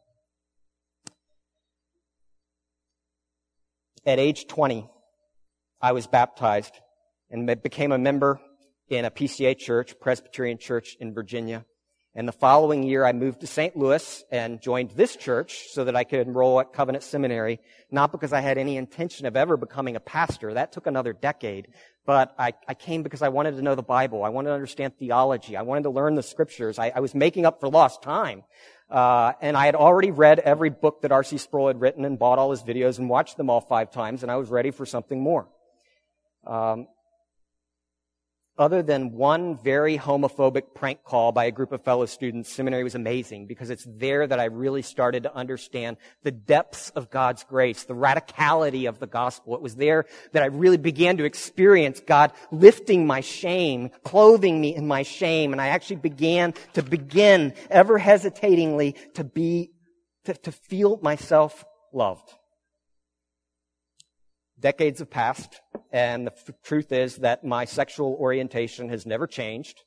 at 4.06 4.20
age 4.20 4.48
20, 4.48 4.90
I 5.82 5.92
was 5.92 6.08
baptized 6.08 6.74
and 7.30 7.46
became 7.62 7.92
a 7.92 7.98
member 7.98 8.40
in 8.90 9.06
a 9.06 9.12
PCA 9.12 9.58
church, 9.58 10.00
Presbyterian 10.00 10.58
church 10.58 10.96
in 11.00 11.14
Virginia. 11.14 11.66
And 12.16 12.28
the 12.28 12.32
following 12.34 12.82
year, 12.82 13.06
I 13.06 13.14
moved 13.14 13.42
to 13.42 13.48
St. 13.48 13.78
Louis 13.78 14.24
and 14.32 14.60
joined 14.60 14.92
this 14.92 15.16
church 15.16 15.68
so 15.70 15.84
that 15.84 15.96
I 15.96 16.04
could 16.04 16.26
enroll 16.26 16.60
at 16.60 16.74
Covenant 16.74 17.04
Seminary, 17.04 17.60
not 17.92 18.12
because 18.12 18.34
I 18.34 18.42
had 18.42 18.58
any 18.58 18.76
intention 18.76 19.28
of 19.28 19.36
ever 19.36 19.56
becoming 19.56 19.96
a 19.96 20.00
pastor. 20.00 20.56
That 20.56 20.72
took 20.72 20.88
another 20.88 21.14
decade. 21.14 21.68
But 22.08 22.34
I, 22.40 22.54
I 22.66 22.74
came 22.74 23.04
because 23.04 23.22
I 23.22 23.28
wanted 23.28 23.58
to 23.58 23.62
know 23.62 23.76
the 23.76 23.84
Bible. 23.84 24.24
I 24.24 24.30
wanted 24.30 24.48
to 24.48 24.54
understand 24.54 24.98
theology. 24.98 25.58
I 25.58 25.64
wanted 25.64 25.84
to 25.84 25.90
learn 25.90 26.16
the 26.16 26.24
scriptures. 26.24 26.80
I, 26.80 26.94
I 26.96 27.02
was 27.02 27.14
making 27.14 27.46
up 27.46 27.60
for 27.60 27.68
lost 27.68 28.02
time. 28.02 28.44
Uh, 28.90 29.34
and 29.42 29.58
I 29.58 29.66
had 29.66 29.76
already 29.76 30.12
read 30.12 30.40
every 30.40 30.70
book 30.70 31.02
that 31.02 31.12
R.C. 31.12 31.38
Sproul 31.38 31.68
had 31.68 31.82
written 31.82 32.06
and 32.06 32.18
bought 32.18 32.40
all 32.40 32.52
his 32.52 32.64
videos 32.64 32.98
and 32.98 33.10
watched 33.10 33.36
them 33.36 33.50
all 33.50 33.60
five 33.60 33.92
times, 33.92 34.24
and 34.24 34.32
I 34.32 34.38
was 34.38 34.50
ready 34.50 34.72
for 34.72 34.86
something 34.86 35.22
more. 35.22 35.50
Um, 36.46 36.88
other 38.58 38.82
than 38.82 39.12
one 39.12 39.58
very 39.58 39.98
homophobic 39.98 40.74
prank 40.74 41.04
call 41.04 41.32
by 41.32 41.46
a 41.46 41.52
group 41.52 41.72
of 41.72 41.84
fellow 41.84 42.06
students, 42.06 42.52
seminary 42.52 42.84
was 42.84 42.96
amazing 42.96 43.46
because 43.46 43.70
it's 43.70 43.86
there 43.88 44.26
that 44.26 44.40
I 44.40 44.46
really 44.46 44.82
started 44.82 45.24
to 45.24 45.36
understand 45.36 45.98
the 46.24 46.32
depths 46.32 46.90
of 46.92 47.10
God's 47.10 47.44
grace, 47.44 47.84
the 47.84 47.94
radicality 47.94 48.90
of 48.90 49.00
the 49.00 49.08
gospel. 49.08 49.56
It 49.56 49.62
was 49.62 49.76
there 49.76 50.06
that 50.32 50.44
I 50.44 50.48
really 50.48 50.78
began 50.78 51.18
to 51.18 51.26
experience 51.26 52.00
God 52.00 52.32
lifting 52.52 53.06
my 53.06 53.22
shame, 53.22 53.92
clothing 54.04 54.60
me 54.60 54.76
in 54.76 54.88
my 54.88 55.04
shame, 55.04 55.52
and 55.52 55.62
I 55.62 55.68
actually 55.68 55.98
began 55.98 56.54
to 56.74 56.84
begin 56.84 57.54
ever 57.70 57.98
hesitatingly 57.98 58.96
to 59.14 59.24
be, 59.24 59.72
to, 60.26 60.34
to 60.34 60.52
feel 60.52 61.00
myself 61.02 61.64
loved. 61.94 62.34
Decades 64.60 65.00
have 65.00 65.10
passed, 65.10 65.62
and 65.92 66.28
the 66.28 66.32
f- 66.32 66.52
truth 66.64 66.92
is 66.92 67.18
that 67.18 67.44
my 67.44 67.66
sexual 67.66 68.16
orientation 68.20 68.90
has 68.90 69.06
never 69.06 69.28
changed. 69.28 69.84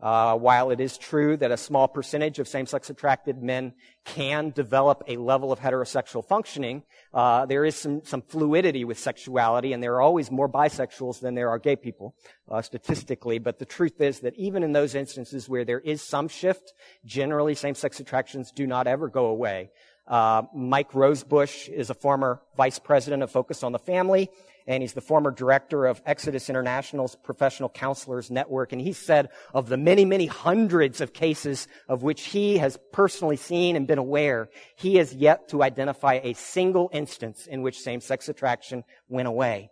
Uh, 0.00 0.36
while 0.36 0.70
it 0.70 0.78
is 0.78 0.96
true 0.96 1.36
that 1.36 1.50
a 1.50 1.56
small 1.56 1.88
percentage 1.88 2.38
of 2.38 2.46
same-sex 2.46 2.88
attracted 2.88 3.42
men 3.42 3.72
can 4.04 4.50
develop 4.50 5.02
a 5.08 5.16
level 5.16 5.50
of 5.50 5.58
heterosexual 5.58 6.24
functioning, 6.24 6.84
uh, 7.12 7.44
there 7.46 7.64
is 7.64 7.74
some, 7.74 8.00
some 8.04 8.22
fluidity 8.22 8.84
with 8.84 8.96
sexuality, 8.96 9.72
and 9.72 9.82
there 9.82 9.94
are 9.94 10.00
always 10.00 10.30
more 10.30 10.48
bisexuals 10.48 11.18
than 11.18 11.34
there 11.34 11.50
are 11.50 11.58
gay 11.58 11.74
people, 11.74 12.14
uh, 12.48 12.62
statistically. 12.62 13.40
But 13.40 13.58
the 13.58 13.64
truth 13.64 14.00
is 14.00 14.20
that 14.20 14.36
even 14.36 14.62
in 14.62 14.72
those 14.72 14.94
instances 14.94 15.48
where 15.48 15.64
there 15.64 15.80
is 15.80 16.00
some 16.00 16.28
shift, 16.28 16.72
generally 17.04 17.56
same-sex 17.56 17.98
attractions 17.98 18.52
do 18.52 18.68
not 18.68 18.86
ever 18.86 19.08
go 19.08 19.26
away. 19.26 19.70
Uh, 20.08 20.42
Mike 20.54 20.94
Rosebush 20.94 21.68
is 21.68 21.90
a 21.90 21.94
former 21.94 22.40
vice 22.56 22.78
president 22.78 23.22
of 23.22 23.30
Focus 23.30 23.62
on 23.62 23.72
the 23.72 23.78
Family, 23.78 24.30
and 24.66 24.82
he's 24.82 24.94
the 24.94 25.02
former 25.02 25.30
director 25.30 25.84
of 25.84 26.00
Exodus 26.06 26.48
International's 26.48 27.14
Professional 27.14 27.68
Counselors 27.68 28.30
Network. 28.30 28.72
And 28.72 28.80
he 28.80 28.94
said 28.94 29.28
of 29.52 29.68
the 29.68 29.76
many, 29.76 30.06
many 30.06 30.24
hundreds 30.24 31.02
of 31.02 31.12
cases 31.12 31.68
of 31.88 32.02
which 32.02 32.24
he 32.24 32.56
has 32.56 32.78
personally 32.90 33.36
seen 33.36 33.76
and 33.76 33.86
been 33.86 33.98
aware, 33.98 34.48
he 34.76 34.96
has 34.96 35.14
yet 35.14 35.48
to 35.50 35.62
identify 35.62 36.20
a 36.22 36.32
single 36.34 36.88
instance 36.92 37.46
in 37.46 37.60
which 37.60 37.78
same-sex 37.78 38.30
attraction 38.30 38.84
went 39.08 39.28
away. 39.28 39.68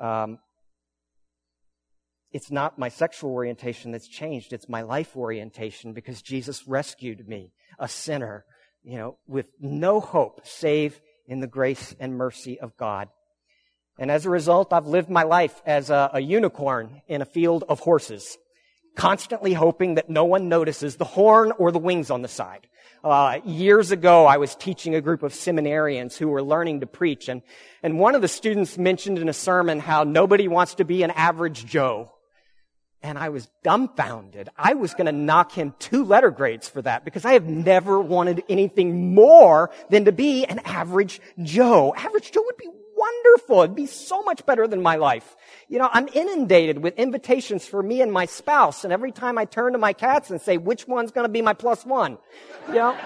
Um, 0.00 0.38
it's 2.32 2.50
not 2.50 2.78
my 2.78 2.88
sexual 2.88 3.32
orientation 3.32 3.92
that's 3.92 4.08
changed. 4.08 4.52
It's 4.54 4.68
my 4.68 4.82
life 4.82 5.16
orientation 5.16 5.92
because 5.92 6.22
Jesus 6.22 6.66
rescued 6.66 7.28
me, 7.28 7.52
a 7.78 7.88
sinner, 7.88 8.44
you 8.88 8.96
know, 8.96 9.18
with 9.26 9.46
no 9.60 10.00
hope 10.00 10.40
save 10.44 10.98
in 11.26 11.40
the 11.40 11.46
grace 11.46 11.94
and 12.00 12.16
mercy 12.16 12.58
of 12.58 12.74
God. 12.78 13.08
And 13.98 14.10
as 14.10 14.24
a 14.24 14.30
result, 14.30 14.72
I've 14.72 14.86
lived 14.86 15.10
my 15.10 15.24
life 15.24 15.60
as 15.66 15.90
a, 15.90 16.10
a, 16.14 16.20
unicorn 16.20 17.02
in 17.06 17.20
a 17.20 17.26
field 17.26 17.64
of 17.68 17.80
horses, 17.80 18.38
constantly 18.96 19.52
hoping 19.52 19.96
that 19.96 20.08
no 20.08 20.24
one 20.24 20.48
notices 20.48 20.96
the 20.96 21.04
horn 21.04 21.52
or 21.58 21.70
the 21.70 21.78
wings 21.78 22.10
on 22.10 22.22
the 22.22 22.28
side. 22.28 22.66
Uh, 23.04 23.40
years 23.44 23.90
ago, 23.90 24.24
I 24.24 24.38
was 24.38 24.54
teaching 24.54 24.94
a 24.94 25.02
group 25.02 25.22
of 25.22 25.34
seminarians 25.34 26.16
who 26.16 26.28
were 26.28 26.42
learning 26.42 26.80
to 26.80 26.86
preach, 26.86 27.28
and, 27.28 27.42
and 27.82 27.98
one 27.98 28.14
of 28.14 28.22
the 28.22 28.28
students 28.28 28.78
mentioned 28.78 29.18
in 29.18 29.28
a 29.28 29.34
sermon 29.34 29.80
how 29.80 30.04
nobody 30.04 30.48
wants 30.48 30.76
to 30.76 30.84
be 30.84 31.02
an 31.02 31.10
average 31.10 31.66
Joe. 31.66 32.10
And 33.02 33.16
I 33.16 33.28
was 33.28 33.48
dumbfounded. 33.62 34.48
I 34.56 34.74
was 34.74 34.92
going 34.94 35.06
to 35.06 35.12
knock 35.12 35.52
him 35.52 35.74
two 35.78 36.04
letter 36.04 36.30
grades 36.30 36.68
for 36.68 36.82
that 36.82 37.04
because 37.04 37.24
I 37.24 37.34
have 37.34 37.46
never 37.46 38.00
wanted 38.00 38.42
anything 38.48 39.14
more 39.14 39.70
than 39.88 40.06
to 40.06 40.12
be 40.12 40.44
an 40.44 40.58
average 40.64 41.20
Joe. 41.42 41.94
Average 41.96 42.32
Joe 42.32 42.42
would 42.44 42.56
be 42.56 42.68
wonderful. 42.96 43.62
It'd 43.62 43.76
be 43.76 43.86
so 43.86 44.22
much 44.22 44.44
better 44.44 44.66
than 44.66 44.82
my 44.82 44.96
life. 44.96 45.36
You 45.68 45.78
know, 45.78 45.88
I'm 45.92 46.08
inundated 46.08 46.78
with 46.78 46.98
invitations 46.98 47.66
for 47.66 47.82
me 47.82 48.02
and 48.02 48.12
my 48.12 48.26
spouse. 48.26 48.82
And 48.82 48.92
every 48.92 49.12
time 49.12 49.38
I 49.38 49.44
turn 49.44 49.72
to 49.72 49.78
my 49.78 49.92
cats 49.92 50.30
and 50.30 50.40
say, 50.40 50.56
which 50.56 50.88
one's 50.88 51.12
going 51.12 51.24
to 51.24 51.32
be 51.32 51.42
my 51.42 51.54
plus 51.54 51.86
one? 51.86 52.18
You 52.68 52.74
know? 52.74 52.96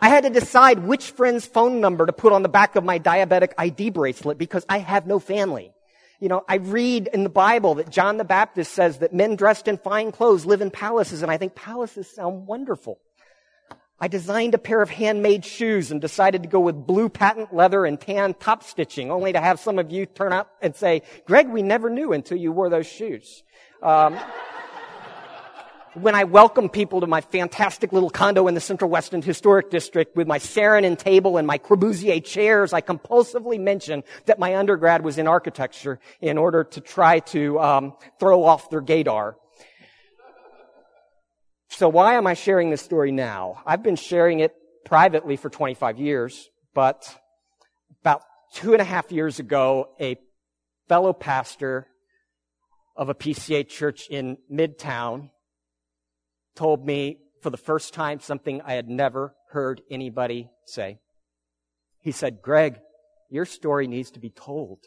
I 0.00 0.08
had 0.10 0.22
to 0.22 0.30
decide 0.30 0.78
which 0.80 1.10
friend's 1.10 1.44
phone 1.44 1.80
number 1.80 2.06
to 2.06 2.12
put 2.12 2.32
on 2.32 2.42
the 2.42 2.48
back 2.48 2.76
of 2.76 2.84
my 2.84 3.00
diabetic 3.00 3.52
ID 3.58 3.90
bracelet 3.90 4.38
because 4.38 4.64
I 4.68 4.78
have 4.78 5.08
no 5.08 5.18
family. 5.18 5.72
You 6.20 6.28
know, 6.28 6.44
I 6.48 6.56
read 6.56 7.08
in 7.12 7.22
the 7.22 7.30
Bible 7.30 7.76
that 7.76 7.90
John 7.90 8.16
the 8.16 8.24
Baptist 8.24 8.72
says 8.72 8.98
that 8.98 9.14
men 9.14 9.36
dressed 9.36 9.68
in 9.68 9.78
fine 9.78 10.10
clothes 10.10 10.44
live 10.44 10.60
in 10.60 10.70
palaces, 10.70 11.22
and 11.22 11.30
I 11.30 11.36
think 11.36 11.54
palaces 11.54 12.10
sound 12.10 12.46
wonderful. 12.46 12.98
I 14.00 14.08
designed 14.08 14.54
a 14.54 14.58
pair 14.58 14.80
of 14.80 14.90
handmade 14.90 15.44
shoes 15.44 15.90
and 15.90 16.00
decided 16.00 16.42
to 16.42 16.48
go 16.48 16.60
with 16.60 16.86
blue 16.86 17.08
patent 17.08 17.54
leather 17.54 17.84
and 17.84 18.00
tan 18.00 18.34
top 18.34 18.62
stitching, 18.64 19.10
only 19.10 19.32
to 19.32 19.40
have 19.40 19.60
some 19.60 19.78
of 19.78 19.92
you 19.92 20.06
turn 20.06 20.32
up 20.32 20.50
and 20.60 20.74
say, 20.74 21.02
Greg, 21.26 21.48
we 21.48 21.62
never 21.62 21.90
knew 21.90 22.12
until 22.12 22.36
you 22.38 22.52
wore 22.52 22.68
those 22.68 22.86
shoes. 22.86 23.42
Um, 23.82 24.18
when 25.94 26.14
I 26.14 26.24
welcome 26.24 26.68
people 26.68 27.00
to 27.00 27.06
my 27.06 27.20
fantastic 27.20 27.92
little 27.92 28.10
condo 28.10 28.46
in 28.46 28.54
the 28.54 28.60
Central 28.60 28.90
West 28.90 29.14
End 29.14 29.24
Historic 29.24 29.70
District 29.70 30.14
with 30.16 30.26
my 30.26 30.38
Saarinen 30.38 30.98
table 30.98 31.36
and 31.36 31.46
my 31.46 31.58
Corbusier 31.58 32.24
chairs, 32.24 32.72
I 32.72 32.80
compulsively 32.80 33.58
mention 33.58 34.04
that 34.26 34.38
my 34.38 34.56
undergrad 34.56 35.02
was 35.02 35.18
in 35.18 35.26
architecture 35.26 35.98
in 36.20 36.38
order 36.38 36.64
to 36.64 36.80
try 36.80 37.20
to 37.20 37.58
um, 37.60 37.96
throw 38.18 38.44
off 38.44 38.70
their 38.70 38.82
gaydar. 38.82 39.34
So 41.70 41.88
why 41.88 42.14
am 42.14 42.26
I 42.26 42.34
sharing 42.34 42.70
this 42.70 42.82
story 42.82 43.12
now? 43.12 43.62
I've 43.66 43.82
been 43.82 43.96
sharing 43.96 44.40
it 44.40 44.54
privately 44.84 45.36
for 45.36 45.50
25 45.50 45.98
years, 45.98 46.48
but 46.74 47.14
about 48.00 48.22
two 48.52 48.72
and 48.72 48.82
a 48.82 48.84
half 48.84 49.12
years 49.12 49.38
ago, 49.38 49.90
a 50.00 50.16
fellow 50.88 51.12
pastor 51.12 51.86
of 52.96 53.08
a 53.08 53.14
PCA 53.14 53.68
church 53.68 54.08
in 54.10 54.38
Midtown 54.50 55.30
told 56.58 56.84
me 56.84 57.18
for 57.40 57.50
the 57.50 57.56
first 57.56 57.94
time 57.94 58.18
something 58.18 58.60
I 58.62 58.74
had 58.74 58.88
never 58.88 59.32
heard 59.52 59.80
anybody 59.90 60.50
say. 60.66 60.98
He 62.00 62.10
said, 62.10 62.42
Greg, 62.42 62.80
your 63.30 63.44
story 63.44 63.86
needs 63.86 64.10
to 64.12 64.20
be 64.20 64.30
told. 64.30 64.80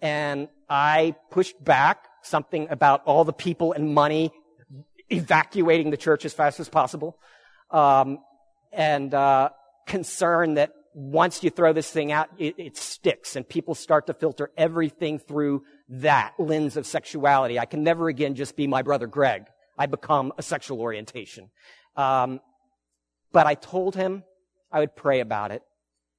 And 0.00 0.48
I 0.68 1.16
pushed 1.30 1.62
back 1.62 2.06
something 2.22 2.68
about 2.70 3.02
all 3.04 3.24
the 3.24 3.32
people 3.32 3.72
and 3.72 3.92
money 3.92 4.30
evacuating 5.10 5.90
the 5.90 5.96
church 5.96 6.24
as 6.24 6.32
fast 6.32 6.60
as 6.60 6.68
possible. 6.68 7.18
Um, 7.72 8.18
and 8.72 9.12
uh, 9.12 9.50
concern 9.86 10.54
that 10.54 10.70
once 10.94 11.42
you 11.42 11.50
throw 11.50 11.72
this 11.72 11.90
thing 11.90 12.12
out, 12.12 12.28
it, 12.38 12.54
it, 12.56 12.76
sticks 12.76 13.36
and 13.36 13.48
people 13.48 13.74
start 13.74 14.06
to 14.06 14.14
filter 14.14 14.50
everything 14.56 15.18
through 15.18 15.62
that 15.90 16.34
lens 16.38 16.76
of 16.76 16.86
sexuality. 16.86 17.58
I 17.58 17.66
can 17.66 17.82
never 17.82 18.08
again 18.08 18.34
just 18.34 18.56
be 18.56 18.66
my 18.66 18.82
brother 18.82 19.06
Greg. 19.06 19.46
I 19.76 19.86
become 19.86 20.32
a 20.38 20.42
sexual 20.42 20.80
orientation. 20.80 21.50
Um, 21.96 22.40
but 23.32 23.46
I 23.46 23.54
told 23.54 23.96
him 23.96 24.22
I 24.70 24.80
would 24.80 24.94
pray 24.94 25.20
about 25.20 25.50
it. 25.50 25.62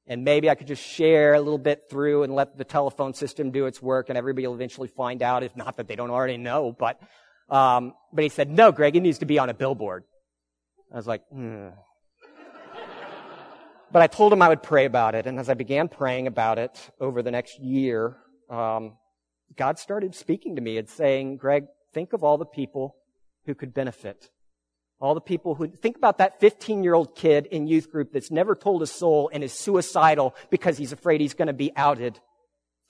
And 0.08 0.26
maybe 0.26 0.50
I 0.50 0.56
could 0.56 0.68
just 0.68 0.84
share 0.84 1.36
a 1.36 1.40
little 1.40 1.60
bit 1.60 1.84
through 1.90 2.24
and 2.24 2.36
let 2.36 2.58
the 2.58 2.66
telephone 2.66 3.14
system 3.14 3.52
do 3.52 3.66
its 3.66 3.82
work 3.82 4.10
and 4.10 4.18
everybody 4.18 4.46
will 4.46 4.56
eventually 4.56 4.90
find 4.90 5.22
out, 5.22 5.44
if 5.44 5.56
not 5.56 5.78
that 5.78 5.88
they 5.88 5.96
don't 5.96 6.10
already 6.10 6.38
know. 6.38 6.76
But, 6.78 7.00
um, 7.50 7.94
but 8.12 8.24
he 8.24 8.30
said, 8.30 8.50
no, 8.50 8.72
Greg, 8.72 8.96
it 8.96 9.02
needs 9.02 9.20
to 9.20 9.26
be 9.26 9.40
on 9.40 9.50
a 9.50 9.54
billboard. 9.54 10.04
I 10.92 10.98
was 10.98 11.08
like, 11.08 11.22
hmm. 11.32 11.70
but 13.92 14.02
I 14.02 14.08
told 14.08 14.34
him 14.34 14.42
I 14.42 14.50
would 14.50 14.64
pray 14.64 14.86
about 14.86 15.16
it. 15.16 15.28
And 15.28 15.40
as 15.40 15.50
I 15.50 15.54
began 15.54 15.88
praying 15.88 16.28
about 16.28 16.60
it 16.60 16.78
over 17.00 17.22
the 17.22 17.32
next 17.32 17.60
year, 17.60 18.18
um, 18.50 18.98
God 19.58 19.80
started 19.80 20.16
speaking 20.16 20.56
to 20.56 20.62
me 20.62 20.78
and 20.78 20.88
saying, 20.88 21.38
Greg, 21.38 21.66
think 21.94 22.14
of 22.14 22.24
all 22.24 22.38
the 22.38 22.46
people 22.46 22.96
who 23.46 23.56
could 23.56 23.74
benefit. 23.74 24.30
All 25.00 25.16
the 25.16 25.22
people 25.22 25.56
who, 25.56 25.68
think 25.68 25.98
about 25.98 26.20
that 26.20 26.40
15 26.40 26.84
year 26.84 26.94
old 26.94 27.16
kid 27.16 27.48
in 27.48 27.68
youth 27.68 27.92
group 27.92 28.14
that's 28.14 28.30
never 28.30 28.56
told 28.56 28.84
a 28.84 28.88
soul 28.88 29.30
and 29.34 29.44
is 29.44 29.52
suicidal 29.52 30.36
because 30.50 30.78
he's 30.78 30.92
afraid 30.92 31.22
he's 31.22 31.34
going 31.34 31.48
to 31.48 31.54
be 31.54 31.72
outed. 31.76 32.20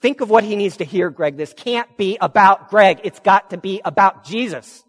Think 0.00 0.20
of 0.20 0.28
what 0.28 0.44
he 0.44 0.56
needs 0.56 0.78
to 0.78 0.84
hear, 0.84 1.10
Greg. 1.10 1.36
This 1.36 1.54
can't 1.54 1.96
be 1.96 2.18
about 2.20 2.68
Greg. 2.68 3.00
It's 3.04 3.20
got 3.20 3.50
to 3.50 3.56
be 3.56 3.80
about 3.84 4.24
Jesus. 4.24 4.84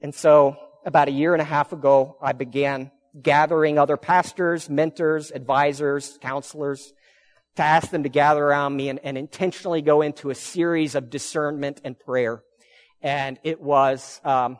And 0.00 0.14
so, 0.14 0.58
about 0.84 1.08
a 1.08 1.12
year 1.12 1.32
and 1.32 1.40
a 1.40 1.46
half 1.46 1.72
ago, 1.72 2.18
I 2.20 2.32
began 2.32 2.90
gathering 3.20 3.78
other 3.78 3.96
pastors, 3.96 4.68
mentors, 4.68 5.30
advisors, 5.30 6.18
counselors, 6.20 6.92
to 7.56 7.62
ask 7.62 7.90
them 7.90 8.02
to 8.02 8.08
gather 8.08 8.44
around 8.44 8.76
me 8.76 8.88
and, 8.88 8.98
and 9.04 9.16
intentionally 9.16 9.82
go 9.82 10.02
into 10.02 10.30
a 10.30 10.34
series 10.34 10.94
of 10.94 11.10
discernment 11.10 11.80
and 11.84 11.98
prayer. 11.98 12.42
And 13.00 13.38
it 13.44 13.60
was 13.60 14.20
um, 14.24 14.58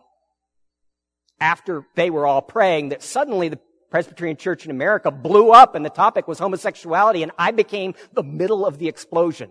after 1.40 1.84
they 1.96 2.10
were 2.10 2.26
all 2.26 2.42
praying 2.42 2.90
that 2.90 3.02
suddenly 3.02 3.48
the 3.48 3.58
Presbyterian 3.90 4.36
Church 4.36 4.64
in 4.64 4.72
America 4.72 5.10
blew 5.12 5.50
up, 5.50 5.76
and 5.76 5.84
the 5.84 5.90
topic 5.90 6.26
was 6.26 6.40
homosexuality, 6.40 7.22
and 7.22 7.30
I 7.38 7.52
became 7.52 7.94
the 8.12 8.24
middle 8.24 8.66
of 8.66 8.78
the 8.78 8.88
explosion. 8.88 9.50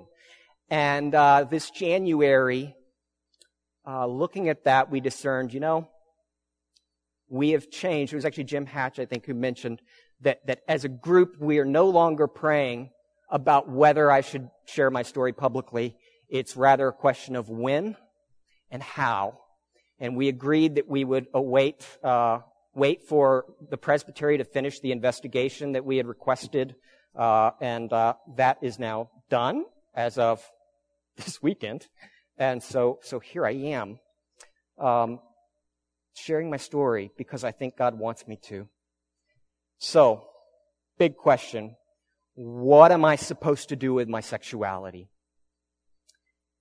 And 0.70 1.16
uh, 1.16 1.46
this 1.50 1.70
January, 1.70 2.76
uh, 3.88 4.06
looking 4.06 4.50
at 4.50 4.66
that, 4.66 4.92
we 4.92 5.00
discerned, 5.00 5.54
you 5.54 5.62
know, 5.62 5.88
we 7.30 7.52
have 7.52 7.70
changed. 7.70 8.12
It 8.12 8.18
was 8.18 8.26
actually 8.26 8.44
Jim 8.44 8.66
Hatch, 8.66 9.00
I 9.00 9.06
think, 9.06 9.26
who 9.26 9.34
mentioned 9.34 9.82
that, 10.22 10.46
that 10.48 10.60
as 10.68 10.84
a 10.84 10.90
group, 10.90 11.38
we 11.40 11.60
are 11.60 11.66
no 11.66 11.88
longer 11.88 12.28
praying 12.28 12.90
about 13.34 13.67
whether 13.67 14.12
I 14.12 14.22
should 14.22 14.50
share 14.65 14.91
my 14.91 15.02
story 15.02 15.34
publicly. 15.34 15.98
It's 16.30 16.56
rather 16.56 16.88
a 16.88 16.93
question 16.93 17.36
of 17.36 17.50
when 17.50 17.98
and 18.69 18.82
how. 18.82 19.39
And 20.00 20.15
we 20.15 20.30
agreed 20.30 20.76
that 20.76 20.88
we 20.88 21.04
would 21.04 21.26
await, 21.34 21.86
uh, 22.04 22.39
wait 22.76 23.02
for 23.02 23.46
the 23.72 23.78
presbytery 23.78 24.38
to 24.38 24.43
finish 24.43 24.80
the 24.80 24.91
investigation 24.91 25.72
that 25.72 25.84
we 25.84 25.98
had 25.98 26.06
requested, 26.06 26.76
uh, 27.17 27.52
and 27.60 27.91
uh, 27.91 28.13
that 28.38 28.60
is 28.62 28.78
now 28.78 29.10
done 29.30 29.65
as 29.96 30.19
of 30.19 30.48
this 31.17 31.41
weekend. 31.41 31.88
And 32.38 32.62
so, 32.62 33.00
so 33.02 33.19
here 33.19 33.48
I 33.48 33.54
am, 33.54 34.00
um, 34.78 35.19
sharing 36.15 36.52
my 36.52 36.58
story 36.58 37.12
because 37.17 37.43
I 37.43 37.52
think 37.52 37.78
God 37.78 37.98
wants 37.98 38.28
me 38.28 38.38
to. 38.43 38.67
So, 39.80 40.28
big 41.00 41.17
question. 41.17 41.76
What 42.36 42.91
am 42.91 43.06
I 43.06 43.15
supposed 43.15 43.69
to 43.69 43.76
do 43.76 43.93
with 43.93 44.10
my 44.10 44.22
sexuality? 44.22 45.10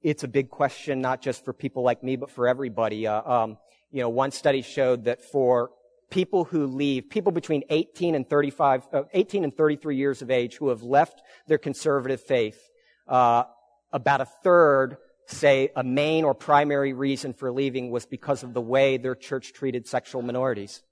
It's 0.03 0.25
a 0.25 0.29
big 0.29 0.51
question, 0.51 1.01
not 1.01 1.23
just 1.23 1.45
for 1.45 1.53
people 1.53 1.83
like 1.83 2.03
me, 2.03 2.17
but 2.17 2.31
for 2.31 2.47
everybody. 2.47 3.07
Uh, 3.07 3.23
um, 3.23 3.59
you 3.91 4.01
know, 4.01 4.09
one 4.09 4.33
study 4.33 4.63
showed 4.63 5.05
that 5.05 5.23
for 5.23 5.71
people 6.11 6.45
who 6.45 6.67
leave, 6.67 7.09
people 7.09 7.33
between 7.33 7.63
18 7.71 8.15
and 8.15 8.29
35, 8.29 8.89
uh, 8.93 9.03
18 9.15 9.45
and 9.45 9.57
33 9.57 9.97
years 9.97 10.21
of 10.21 10.31
age 10.31 10.57
who 10.57 10.69
have 10.69 10.83
left 10.83 11.23
their 11.47 11.59
conservative 11.59 12.21
faith, 12.21 12.61
uh, 13.09 13.45
about 13.93 14.21
a 14.21 14.27
third 14.27 14.99
say 15.27 15.71
a 15.75 15.83
main 15.83 16.25
or 16.25 16.35
primary 16.35 16.93
reason 16.93 17.33
for 17.33 17.51
leaving 17.51 17.91
was 17.91 18.05
because 18.05 18.43
of 18.43 18.53
the 18.53 18.61
way 18.61 18.97
their 18.99 19.15
church 19.15 19.53
treated 19.55 19.87
sexual 19.87 20.21
minorities. 20.21 20.83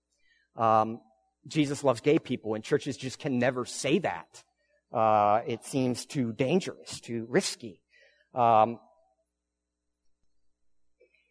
Um, 0.57 1.01
Jesus 1.47 1.85
loves 1.85 2.01
gay 2.01 2.19
people, 2.19 2.55
and 2.55 2.65
churches 2.65 2.97
just 2.97 3.19
can 3.19 3.39
never 3.39 3.65
say 3.65 3.99
that. 3.99 4.43
Uh, 4.93 5.41
it 5.47 5.65
seems 5.65 6.05
too 6.05 6.33
dangerous, 6.33 7.01
too 7.01 7.27
risky. 7.29 7.81
Um, 8.35 8.79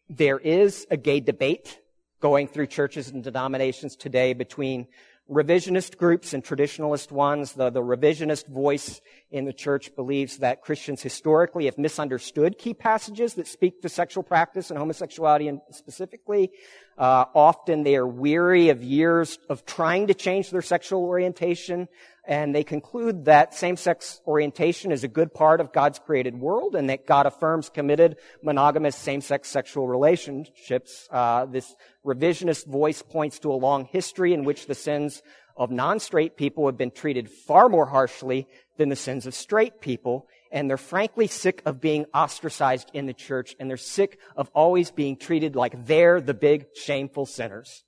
there 0.10 0.40
is 0.40 0.88
a 0.90 0.98
gay 0.98 1.20
debate 1.20 1.80
going 2.22 2.48
through 2.48 2.68
churches 2.68 3.10
and 3.10 3.24
denominations 3.24 3.96
today 3.96 4.34
between 4.34 4.88
revisionist 5.30 5.98
groups 5.98 6.34
and 6.34 6.44
traditionalist 6.44 7.12
ones. 7.12 7.54
The, 7.54 7.70
the 7.70 7.82
revisionist 7.82 8.48
voice 8.48 9.00
in 9.30 9.46
the 9.46 9.54
church 9.54 9.96
believes 9.96 10.38
that 10.38 10.62
Christians 10.62 11.04
historically 11.04 11.66
have 11.66 11.78
misunderstood 11.78 12.58
key 12.58 12.74
passages 12.74 13.36
that 13.36 13.48
speak 13.48 13.82
to 13.84 13.90
sexual 13.90 14.24
practice 14.24 14.72
and 14.72 14.80
homosexuality 14.80 15.48
and 15.48 15.62
specifically. 15.72 16.52
Uh, 16.98 17.26
often 17.36 17.84
they 17.84 17.96
are 17.96 18.08
weary 18.08 18.70
of 18.70 18.84
years 18.84 19.38
of 19.50 19.66
trying 19.66 20.08
to 20.08 20.14
change 20.14 20.50
their 20.50 20.64
sexual 20.64 21.04
orientation 21.04 21.88
and 22.30 22.54
they 22.54 22.64
conclude 22.64 23.26
that 23.26 23.56
same-sex 23.56 24.22
orientation 24.28 24.92
is 24.92 25.04
a 25.04 25.08
good 25.08 25.34
part 25.34 25.60
of 25.60 25.74
God's 25.74 25.98
created 25.98 26.40
world 26.40 26.76
and 26.76 26.88
that 26.92 27.08
God 27.08 27.26
affirms 27.26 27.70
committed 27.70 28.18
monogamous 28.44 28.96
same-sex 28.96 29.50
sexual 29.50 29.88
relationships. 29.88 31.10
Uh, 31.10 31.48
this 31.48 31.76
revisionist 32.06 32.68
voice 32.68 33.02
points 33.02 33.40
to 33.40 33.52
a 33.52 33.58
long 33.58 33.86
history 33.86 34.36
in 34.36 34.44
which 34.44 34.68
the 34.68 34.76
sins 34.76 35.24
of 35.58 35.72
non-straight 35.72 36.38
people 36.38 36.68
have 36.68 36.78
been 36.78 36.92
treated 36.92 37.32
far 37.32 37.68
more 37.68 37.88
harshly 37.88 38.48
than 38.78 38.90
the 38.90 38.96
sins 38.96 39.26
of 39.26 39.34
straight 39.34 39.82
people. 39.82 40.28
And 40.52 40.70
they're 40.70 40.78
frankly 40.78 41.26
sick 41.26 41.64
of 41.66 41.82
being 41.82 42.06
ostracized 42.14 42.92
in 42.94 43.08
the 43.08 43.14
church 43.14 43.56
and 43.60 43.68
they're 43.68 43.76
sick 43.76 44.20
of 44.36 44.52
always 44.54 44.92
being 44.92 45.18
treated 45.18 45.56
like 45.56 45.88
they're 45.88 46.22
the 46.22 46.36
big 46.36 46.68
shameful 46.76 47.26
sinners. 47.26 47.84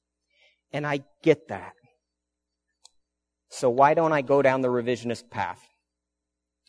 And 0.73 0.87
I 0.87 1.01
get 1.21 1.49
that. 1.49 1.73
So 3.51 3.69
why 3.69 3.93
don't 3.93 4.13
I 4.13 4.21
go 4.21 4.41
down 4.41 4.61
the 4.61 4.69
revisionist 4.69 5.29
path? 5.29 5.61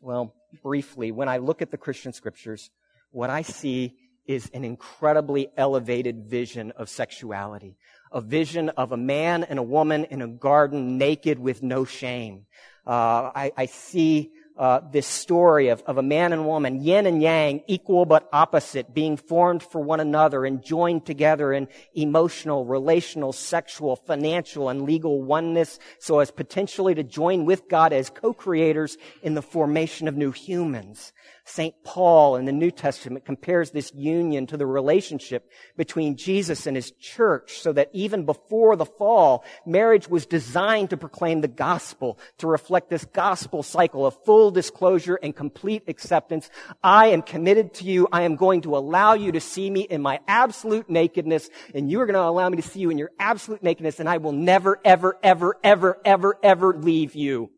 Well, 0.01 0.35
briefly, 0.65 1.13
when 1.13 1.29
I 1.29 1.37
look 1.39 1.63
at 1.63 1.71
the 1.71 1.77
Christian 1.77 2.13
scriptures, 2.13 2.71
what 3.13 3.31
I 3.31 3.43
see 3.43 3.95
is 4.27 4.51
an 4.53 4.65
incredibly 4.65 5.49
elevated 5.57 6.27
vision 6.27 6.73
of 6.73 6.89
sexuality. 6.89 7.77
A 8.11 8.21
vision 8.21 8.69
of 8.71 8.91
a 8.91 8.97
man 8.97 9.45
and 9.45 9.61
a 9.61 9.63
woman 9.63 10.07
in 10.07 10.23
a 10.23 10.29
garden 10.29 10.99
naked 10.99 11.39
with 11.39 11.63
no 11.63 11.85
shame. 11.85 12.47
Uh, 12.85 13.31
I, 13.35 13.53
I, 13.57 13.67
see 13.67 14.33
uh, 14.57 14.81
this 14.93 15.07
story 15.07 15.69
of, 15.69 15.83
of 15.83 15.99
a 15.99 16.03
man 16.03 16.33
and 16.33 16.47
woman, 16.47 16.83
yin 16.83 17.07
and 17.07 17.23
yang, 17.23 17.63
equal 17.67 18.05
but 18.05 18.29
opposite, 18.33 18.93
being 18.93 19.17
formed 19.17 19.63
for 19.63 19.81
one 19.81 20.01
another 20.01 20.45
and 20.45 20.63
joined 20.63 21.07
together 21.07 21.53
in 21.53 21.69
emotional, 21.95 22.65
relational, 22.65 23.33
sexual, 23.33 23.97
financial, 23.97 24.69
and 24.69 24.83
legal 24.83 25.23
oneness 25.23 25.79
so 25.99 26.19
as 26.19 26.31
potentially 26.31 26.95
to 26.95 27.03
join 27.03 27.45
with 27.45 27.69
God 27.69 27.93
as 27.93 28.11
co-creators 28.11 28.97
in 29.23 29.35
the 29.35 29.43
formation 29.43 30.09
of 30.09 30.17
new 30.17 30.31
humans. 30.31 31.13
St. 31.45 31.75
Paul 31.83 32.37
in 32.37 32.45
the 32.45 32.53
New 32.53 32.71
Testament 32.71 33.25
compares 33.25 33.71
this 33.71 33.93
union 33.95 34.47
to 34.47 34.57
the 34.57 34.67
relationship 34.67 35.51
between 35.77 36.17
Jesus 36.17 36.67
and 36.69 36.77
his 36.77 36.93
church 36.93 37.59
so 37.59 37.73
that 37.73 37.91
even 37.93 38.25
before 38.25 38.77
the 38.77 38.87
fall, 38.87 39.45
marriage 39.67 40.09
was 40.09 40.25
designed 40.25 40.91
to 40.91 40.97
proclaim 40.97 41.41
the 41.41 41.49
gospel, 41.49 42.19
to 42.39 42.47
reflect 42.47 42.91
this 42.91 43.05
gospel 43.07 43.65
cycle 43.65 44.07
of 44.07 44.17
full 44.25 44.53
disclosure 44.53 45.19
and 45.21 45.35
complete 45.35 45.83
acceptance. 45.89 46.49
I 46.83 47.09
am 47.09 47.23
committed 47.23 47.75
to 47.75 47.85
you. 47.85 48.07
I 48.13 48.23
am 48.23 48.37
going 48.37 48.61
to 48.63 48.77
allow 48.77 49.15
you 49.15 49.33
to 49.33 49.41
see 49.41 49.69
me 49.69 49.81
in 49.81 50.01
my 50.01 50.21
absolute 50.29 50.89
nakedness 50.89 51.51
and 51.75 51.91
you 51.91 52.01
are 52.01 52.07
going 52.07 52.15
to 52.15 52.21
allow 52.21 52.49
me 52.49 52.57
to 52.57 52.63
see 52.63 52.81
you 52.81 52.91
in 52.91 52.99
your 52.99 53.11
absolute 53.19 53.65
nakedness 53.65 53.99
and 53.99 54.09
I 54.09 54.19
will 54.19 54.33
never, 54.33 54.79
ever, 54.85 55.19
ever, 55.25 55.59
ever, 55.65 55.99
ever, 56.05 56.39
ever 56.41 56.75
leave 56.75 57.17
you. 57.17 57.51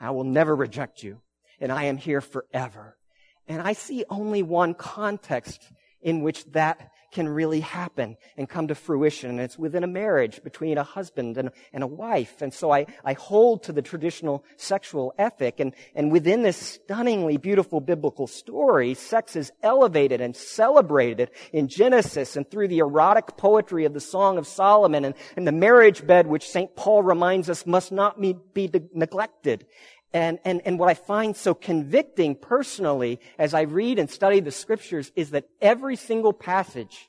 I 0.00 0.10
will 0.12 0.24
never 0.24 0.56
reject 0.56 1.02
you 1.02 1.20
and 1.60 1.72
I 1.72 1.84
am 1.84 1.96
here 1.96 2.20
forever. 2.20 2.96
And 3.46 3.62
I 3.62 3.72
see 3.72 4.04
only 4.10 4.42
one 4.42 4.74
context 4.74 5.62
in 6.02 6.22
which 6.22 6.44
that 6.52 6.90
can 7.10 7.28
really 7.28 7.60
happen 7.60 8.16
and 8.36 8.48
come 8.48 8.68
to 8.68 8.74
fruition. 8.74 9.30
And 9.30 9.40
it's 9.40 9.58
within 9.58 9.82
a 9.82 9.88
marriage 9.88 10.42
between 10.42 10.76
a 10.76 10.82
husband 10.82 11.38
and, 11.38 11.50
and 11.72 11.82
a 11.82 11.86
wife. 11.86 12.42
And 12.42 12.52
so 12.52 12.70
I, 12.70 12.86
I 13.04 13.14
hold 13.14 13.62
to 13.64 13.72
the 13.72 13.82
traditional 13.82 14.44
sexual 14.56 15.14
ethic. 15.18 15.58
And, 15.58 15.74
and 15.94 16.12
within 16.12 16.42
this 16.42 16.56
stunningly 16.56 17.38
beautiful 17.38 17.80
biblical 17.80 18.26
story, 18.26 18.92
sex 18.94 19.36
is 19.36 19.50
elevated 19.62 20.20
and 20.20 20.36
celebrated 20.36 21.30
in 21.52 21.68
Genesis 21.68 22.36
and 22.36 22.48
through 22.48 22.68
the 22.68 22.78
erotic 22.78 23.38
poetry 23.38 23.86
of 23.86 23.94
the 23.94 24.00
Song 24.00 24.36
of 24.36 24.46
Solomon 24.46 25.06
and, 25.06 25.14
and 25.36 25.46
the 25.46 25.52
marriage 25.52 26.06
bed, 26.06 26.26
which 26.26 26.48
St. 26.48 26.76
Paul 26.76 27.02
reminds 27.02 27.48
us 27.48 27.66
must 27.66 27.90
not 27.90 28.20
be, 28.20 28.36
be 28.52 28.70
neglected. 28.92 29.66
And, 30.12 30.38
and, 30.44 30.62
and 30.64 30.78
what 30.78 30.88
I 30.88 30.94
find 30.94 31.36
so 31.36 31.54
convicting 31.54 32.34
personally 32.34 33.20
as 33.38 33.52
I 33.52 33.62
read 33.62 33.98
and 33.98 34.08
study 34.08 34.40
the 34.40 34.50
scriptures 34.50 35.12
is 35.14 35.30
that 35.30 35.44
every 35.60 35.96
single 35.96 36.32
passage 36.32 37.08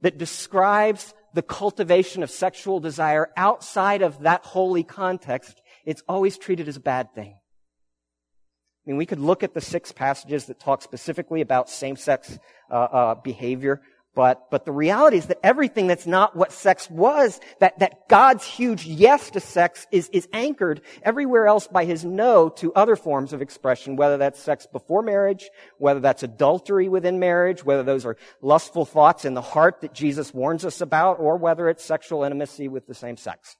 that 0.00 0.16
describes 0.16 1.12
the 1.34 1.42
cultivation 1.42 2.22
of 2.22 2.30
sexual 2.30 2.78
desire 2.78 3.30
outside 3.36 4.02
of 4.02 4.20
that 4.20 4.44
holy 4.44 4.84
context, 4.84 5.60
it's 5.84 6.02
always 6.08 6.38
treated 6.38 6.68
as 6.68 6.76
a 6.76 6.80
bad 6.80 7.12
thing. 7.14 7.34
I 7.34 8.90
mean, 8.90 8.96
we 8.96 9.06
could 9.06 9.20
look 9.20 9.42
at 9.42 9.52
the 9.52 9.60
six 9.60 9.92
passages 9.92 10.46
that 10.46 10.60
talk 10.60 10.82
specifically 10.82 11.40
about 11.40 11.68
same-sex 11.68 12.38
uh, 12.70 12.74
uh, 12.74 13.14
behavior. 13.16 13.82
But, 14.18 14.50
but 14.50 14.64
the 14.64 14.72
reality 14.72 15.16
is 15.16 15.26
that 15.26 15.38
everything 15.44 15.86
that's 15.86 16.04
not 16.04 16.34
what 16.34 16.50
sex 16.50 16.90
was, 16.90 17.38
that, 17.60 17.78
that 17.78 18.08
God's 18.08 18.44
huge 18.44 18.84
yes 18.84 19.30
to 19.30 19.38
sex 19.38 19.86
is, 19.92 20.08
is 20.12 20.26
anchored 20.32 20.80
everywhere 21.04 21.46
else 21.46 21.68
by 21.68 21.84
his 21.84 22.04
no 22.04 22.48
to 22.56 22.74
other 22.74 22.96
forms 22.96 23.32
of 23.32 23.42
expression, 23.42 23.94
whether 23.94 24.16
that's 24.16 24.40
sex 24.40 24.66
before 24.72 25.02
marriage, 25.02 25.48
whether 25.76 26.00
that's 26.00 26.24
adultery 26.24 26.88
within 26.88 27.20
marriage, 27.20 27.64
whether 27.64 27.84
those 27.84 28.04
are 28.04 28.16
lustful 28.42 28.84
thoughts 28.84 29.24
in 29.24 29.34
the 29.34 29.40
heart 29.40 29.82
that 29.82 29.94
Jesus 29.94 30.34
warns 30.34 30.64
us 30.64 30.80
about, 30.80 31.20
or 31.20 31.36
whether 31.36 31.68
it's 31.68 31.84
sexual 31.84 32.24
intimacy 32.24 32.66
with 32.66 32.88
the 32.88 32.94
same 32.94 33.16
sex. 33.16 33.54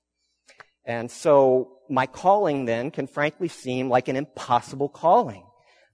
And 0.84 1.08
so 1.08 1.78
my 1.88 2.06
calling 2.06 2.64
then 2.64 2.90
can 2.90 3.06
frankly 3.06 3.46
seem 3.46 3.88
like 3.88 4.08
an 4.08 4.16
impossible 4.16 4.88
calling. 4.88 5.44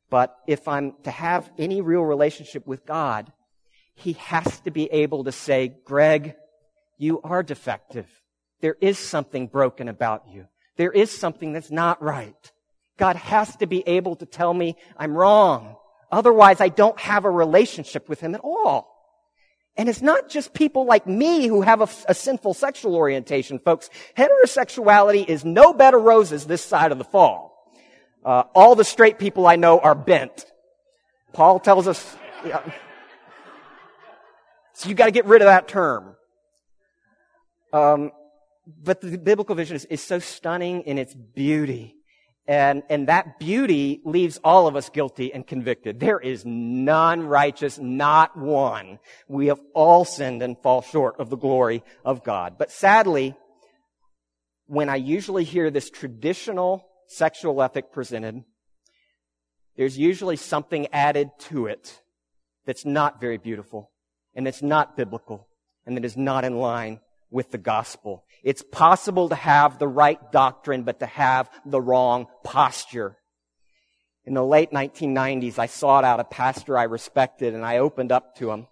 But 0.08 0.34
if 0.46 0.66
I'm 0.66 0.94
to 1.02 1.10
have 1.10 1.52
any 1.58 1.82
real 1.82 2.00
relationship 2.00 2.66
with 2.66 2.86
God, 2.86 3.30
he 3.94 4.14
has 4.14 4.60
to 4.60 4.70
be 4.70 4.90
able 4.92 5.24
to 5.24 5.32
say, 5.32 5.76
Greg, 5.84 6.34
you 6.98 7.20
are 7.22 7.42
defective. 7.42 8.06
There 8.60 8.76
is 8.80 8.98
something 8.98 9.46
broken 9.46 9.88
about 9.88 10.24
you. 10.30 10.46
There 10.76 10.92
is 10.92 11.10
something 11.10 11.52
that's 11.52 11.70
not 11.70 12.02
right. 12.02 12.52
God 12.96 13.16
has 13.16 13.56
to 13.56 13.66
be 13.66 13.86
able 13.86 14.16
to 14.16 14.26
tell 14.26 14.54
me 14.54 14.76
I'm 14.96 15.16
wrong. 15.16 15.76
Otherwise, 16.10 16.60
I 16.60 16.68
don't 16.68 16.98
have 17.00 17.24
a 17.24 17.30
relationship 17.30 18.08
with 18.08 18.20
Him 18.20 18.34
at 18.34 18.40
all. 18.42 18.90
And 19.76 19.88
it's 19.88 20.02
not 20.02 20.28
just 20.28 20.54
people 20.54 20.86
like 20.86 21.06
me 21.06 21.48
who 21.48 21.62
have 21.62 21.80
a, 21.80 21.88
a, 22.08 22.14
sinful 22.14 22.54
sexual 22.54 22.94
orientation, 22.94 23.58
folks. 23.58 23.90
Heterosexuality 24.16 25.28
is 25.28 25.44
no 25.44 25.72
bed 25.72 25.94
of 25.94 26.02
roses 26.02 26.46
this 26.46 26.64
side 26.64 26.92
of 26.92 26.98
the 26.98 27.04
fall. 27.04 27.72
Uh, 28.24 28.44
all 28.54 28.76
the 28.76 28.84
straight 28.84 29.18
people 29.18 29.46
I 29.46 29.56
know 29.56 29.80
are 29.80 29.96
bent. 29.96 30.46
Paul 31.32 31.58
tells 31.58 31.88
us, 31.88 32.16
yeah, 32.46 32.62
so 34.74 34.88
you 34.88 34.94
got 34.94 35.06
to 35.06 35.12
get 35.12 35.24
rid 35.26 35.40
of 35.40 35.46
that 35.46 35.68
term. 35.68 36.16
Um, 37.72 38.10
but 38.82 39.00
the 39.00 39.16
biblical 39.18 39.54
vision 39.54 39.76
is, 39.76 39.84
is 39.86 40.02
so 40.02 40.18
stunning 40.18 40.82
in 40.82 40.98
its 40.98 41.14
beauty. 41.14 41.94
And, 42.46 42.82
and 42.90 43.08
that 43.08 43.38
beauty 43.38 44.02
leaves 44.04 44.38
all 44.44 44.66
of 44.66 44.76
us 44.76 44.90
guilty 44.90 45.32
and 45.32 45.46
convicted. 45.46 46.00
There 46.00 46.20
is 46.20 46.44
none 46.44 47.22
righteous, 47.22 47.78
not 47.78 48.36
one. 48.36 48.98
We 49.28 49.46
have 49.46 49.60
all 49.74 50.04
sinned 50.04 50.42
and 50.42 50.58
fall 50.58 50.82
short 50.82 51.18
of 51.18 51.30
the 51.30 51.36
glory 51.36 51.82
of 52.04 52.22
God. 52.22 52.56
But 52.58 52.70
sadly, 52.70 53.34
when 54.66 54.88
I 54.88 54.96
usually 54.96 55.44
hear 55.44 55.70
this 55.70 55.88
traditional 55.88 56.86
sexual 57.06 57.62
ethic 57.62 57.92
presented, 57.92 58.44
there's 59.76 59.96
usually 59.96 60.36
something 60.36 60.88
added 60.92 61.30
to 61.50 61.66
it 61.66 62.02
that's 62.66 62.84
not 62.84 63.20
very 63.20 63.38
beautiful 63.38 63.90
and 64.34 64.46
that's 64.46 64.62
not 64.62 64.96
biblical 64.96 65.48
and 65.86 65.96
that 65.96 66.04
is 66.04 66.16
not 66.16 66.44
in 66.44 66.56
line 66.58 67.00
with 67.30 67.50
the 67.50 67.58
gospel. 67.58 68.24
It's 68.42 68.62
possible 68.62 69.28
to 69.28 69.34
have 69.34 69.78
the 69.78 69.88
right 69.88 70.20
doctrine, 70.32 70.84
but 70.84 71.00
to 71.00 71.06
have 71.06 71.50
the 71.64 71.80
wrong 71.80 72.26
posture. 72.44 73.16
In 74.24 74.34
the 74.34 74.44
late 74.44 74.70
1990s, 74.70 75.58
I 75.58 75.66
sought 75.66 76.04
out 76.04 76.20
a 76.20 76.24
pastor 76.24 76.78
I 76.78 76.84
respected 76.84 77.54
and 77.54 77.64
I 77.64 77.78
opened 77.78 78.12
up 78.12 78.36
to 78.36 78.50
him 78.50 78.66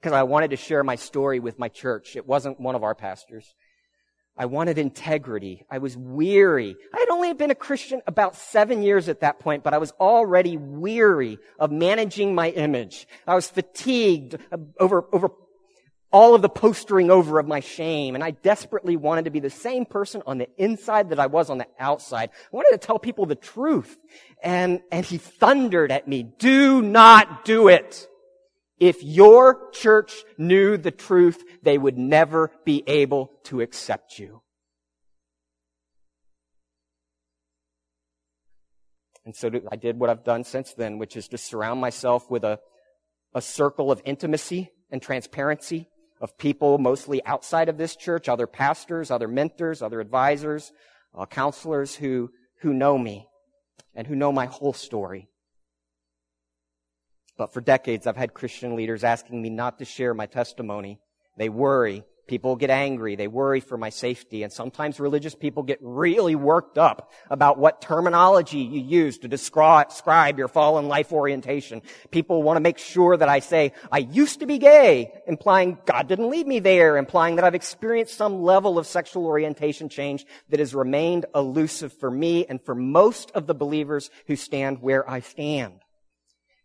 because 0.00 0.12
I 0.12 0.22
wanted 0.22 0.50
to 0.50 0.56
share 0.56 0.84
my 0.84 0.96
story 0.96 1.40
with 1.40 1.58
my 1.58 1.68
church. 1.68 2.16
It 2.16 2.26
wasn't 2.26 2.60
one 2.60 2.74
of 2.74 2.82
our 2.82 2.94
pastors. 2.94 3.54
I 4.36 4.46
wanted 4.46 4.78
integrity. 4.78 5.64
I 5.70 5.78
was 5.78 5.96
weary. 5.96 6.76
I 6.92 6.98
had 6.98 7.08
only 7.10 7.32
been 7.34 7.52
a 7.52 7.54
Christian 7.54 8.02
about 8.06 8.34
seven 8.34 8.82
years 8.82 9.08
at 9.08 9.20
that 9.20 9.38
point, 9.38 9.62
but 9.62 9.74
I 9.74 9.78
was 9.78 9.92
already 10.00 10.56
weary 10.56 11.38
of 11.58 11.70
managing 11.70 12.34
my 12.34 12.50
image. 12.50 13.06
I 13.28 13.36
was 13.36 13.48
fatigued 13.48 14.36
over, 14.80 15.04
over 15.12 15.30
all 16.10 16.34
of 16.34 16.42
the 16.42 16.48
postering 16.48 17.10
over 17.10 17.38
of 17.38 17.46
my 17.46 17.60
shame, 17.60 18.16
and 18.16 18.24
I 18.24 18.32
desperately 18.32 18.96
wanted 18.96 19.26
to 19.26 19.30
be 19.30 19.40
the 19.40 19.50
same 19.50 19.84
person 19.84 20.22
on 20.26 20.38
the 20.38 20.48
inside 20.56 21.10
that 21.10 21.20
I 21.20 21.26
was 21.26 21.48
on 21.48 21.58
the 21.58 21.66
outside. 21.78 22.30
I 22.32 22.56
wanted 22.56 22.72
to 22.72 22.78
tell 22.78 22.98
people 22.98 23.26
the 23.26 23.34
truth. 23.36 23.96
And, 24.42 24.80
and 24.90 25.06
he 25.06 25.18
thundered 25.18 25.92
at 25.92 26.08
me, 26.08 26.22
do 26.22 26.82
not 26.82 27.44
do 27.44 27.68
it. 27.68 28.08
If 28.84 29.02
your 29.02 29.70
church 29.70 30.24
knew 30.36 30.76
the 30.76 30.90
truth, 30.90 31.42
they 31.62 31.78
would 31.78 31.96
never 31.96 32.50
be 32.66 32.84
able 32.86 33.30
to 33.44 33.62
accept 33.62 34.18
you. 34.18 34.42
And 39.24 39.34
so 39.34 39.50
I 39.72 39.76
did 39.76 39.98
what 39.98 40.10
I've 40.10 40.22
done 40.22 40.44
since 40.44 40.74
then, 40.74 40.98
which 40.98 41.16
is 41.16 41.28
to 41.28 41.38
surround 41.38 41.80
myself 41.80 42.30
with 42.30 42.44
a, 42.44 42.60
a 43.34 43.40
circle 43.40 43.90
of 43.90 44.02
intimacy 44.04 44.70
and 44.90 45.00
transparency 45.00 45.88
of 46.20 46.36
people 46.36 46.76
mostly 46.76 47.24
outside 47.24 47.70
of 47.70 47.78
this 47.78 47.96
church, 47.96 48.28
other 48.28 48.46
pastors, 48.46 49.10
other 49.10 49.28
mentors, 49.28 49.80
other 49.80 49.98
advisors, 49.98 50.72
uh, 51.16 51.24
counselors 51.24 51.94
who, 51.94 52.30
who 52.60 52.74
know 52.74 52.98
me 52.98 53.26
and 53.94 54.06
who 54.06 54.14
know 54.14 54.30
my 54.30 54.44
whole 54.44 54.74
story. 54.74 55.30
But 57.36 57.52
for 57.52 57.60
decades, 57.60 58.06
I've 58.06 58.16
had 58.16 58.34
Christian 58.34 58.76
leaders 58.76 59.04
asking 59.04 59.40
me 59.40 59.50
not 59.50 59.78
to 59.78 59.84
share 59.84 60.14
my 60.14 60.26
testimony. 60.26 60.98
They 61.36 61.48
worry 61.48 62.04
People 62.26 62.56
get 62.56 62.70
angry. 62.70 63.16
They 63.16 63.28
worry 63.28 63.60
for 63.60 63.76
my 63.76 63.90
safety. 63.90 64.42
And 64.42 64.52
sometimes 64.52 64.98
religious 64.98 65.34
people 65.34 65.62
get 65.62 65.78
really 65.82 66.34
worked 66.34 66.78
up 66.78 67.12
about 67.28 67.58
what 67.58 67.82
terminology 67.82 68.60
you 68.60 68.80
use 68.80 69.18
to 69.18 69.28
describe 69.28 70.38
your 70.38 70.48
fallen 70.48 70.88
life 70.88 71.12
orientation. 71.12 71.82
People 72.10 72.42
want 72.42 72.56
to 72.56 72.62
make 72.62 72.78
sure 72.78 73.14
that 73.14 73.28
I 73.28 73.40
say, 73.40 73.72
I 73.92 73.98
used 73.98 74.40
to 74.40 74.46
be 74.46 74.56
gay, 74.56 75.12
implying 75.26 75.76
God 75.84 76.08
didn't 76.08 76.30
lead 76.30 76.46
me 76.46 76.60
there, 76.60 76.96
implying 76.96 77.36
that 77.36 77.44
I've 77.44 77.54
experienced 77.54 78.16
some 78.16 78.42
level 78.42 78.78
of 78.78 78.86
sexual 78.86 79.26
orientation 79.26 79.90
change 79.90 80.24
that 80.48 80.60
has 80.60 80.74
remained 80.74 81.26
elusive 81.34 81.92
for 81.92 82.10
me 82.10 82.46
and 82.46 82.62
for 82.62 82.74
most 82.74 83.32
of 83.32 83.46
the 83.46 83.54
believers 83.54 84.08
who 84.28 84.36
stand 84.36 84.80
where 84.80 85.08
I 85.08 85.20
stand. 85.20 85.83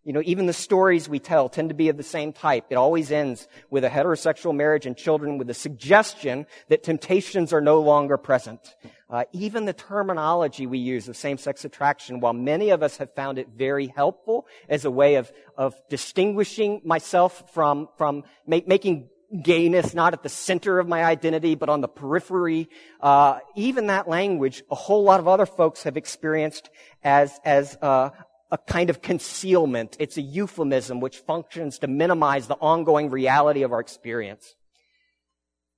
You 0.06 0.14
know, 0.14 0.22
even 0.26 0.46
the 0.46 0.54
stories 0.54 1.10
we 1.10 1.20
tell 1.20 1.50
tend 1.50 1.70
to 1.70 1.76
be 1.76 1.90
of 1.90 1.98
the 1.98 2.04
same 2.04 2.32
type. 2.32 2.66
It 2.70 2.76
always 2.76 3.12
ends 3.12 3.48
with 3.70 3.84
a 3.84 3.90
heterosexual 3.90 4.56
marriage 4.56 4.86
and 4.86 4.96
children 4.96 5.38
with 5.38 5.50
a 5.50 5.54
suggestion 5.54 6.48
that 6.70 6.84
temptations 6.84 7.52
are 7.52 7.62
no 7.62 7.82
longer 7.82 8.18
present. 8.18 8.76
Uh, 9.10 9.26
even 9.34 9.66
the 9.66 9.74
terminology 9.74 10.68
we 10.68 10.78
use 10.80 11.10
of 11.10 11.18
same-sex 11.18 11.66
attraction, 11.66 12.22
while 12.22 12.34
many 12.34 12.70
of 12.70 12.82
us 12.82 12.98
have 12.98 13.14
found 13.14 13.38
it 13.38 13.50
very 13.56 13.88
helpful 13.88 14.48
as 14.70 14.86
a 14.86 14.92
way 14.92 15.16
of, 15.16 15.32
of 15.58 15.76
distinguishing 15.90 16.82
myself 16.86 17.54
from, 17.54 17.90
from 17.98 18.24
ma- 18.48 18.62
making 18.66 19.10
gayness 19.44 19.94
not 19.94 20.14
at 20.14 20.24
the 20.24 20.30
center 20.30 20.80
of 20.80 20.88
my 20.88 21.04
identity, 21.04 21.56
but 21.56 21.70
on 21.70 21.82
the 21.82 21.88
periphery. 21.88 22.68
Uh, 23.00 23.40
even 23.56 23.88
that 23.88 24.08
language, 24.08 24.64
a 24.72 24.76
whole 24.76 25.04
lot 25.04 25.20
of 25.20 25.28
other 25.28 25.46
folks 25.46 25.84
have 25.84 25.98
experienced 25.98 26.70
as 27.04 27.40
as 27.46 27.78
uh, 27.82 28.10
a 28.52 28.58
kind 28.58 28.90
of 28.90 29.02
concealment. 29.02 29.96
It's 30.00 30.18
a 30.18 30.22
euphemism 30.22 31.00
which 31.00 31.18
functions 31.18 31.80
to 31.80 31.88
minimize 31.88 32.48
the 32.48 32.56
ongoing 32.56 33.10
reality 33.10 33.64
of 33.64 33.72
our 33.72 33.80
experience. 33.80 34.56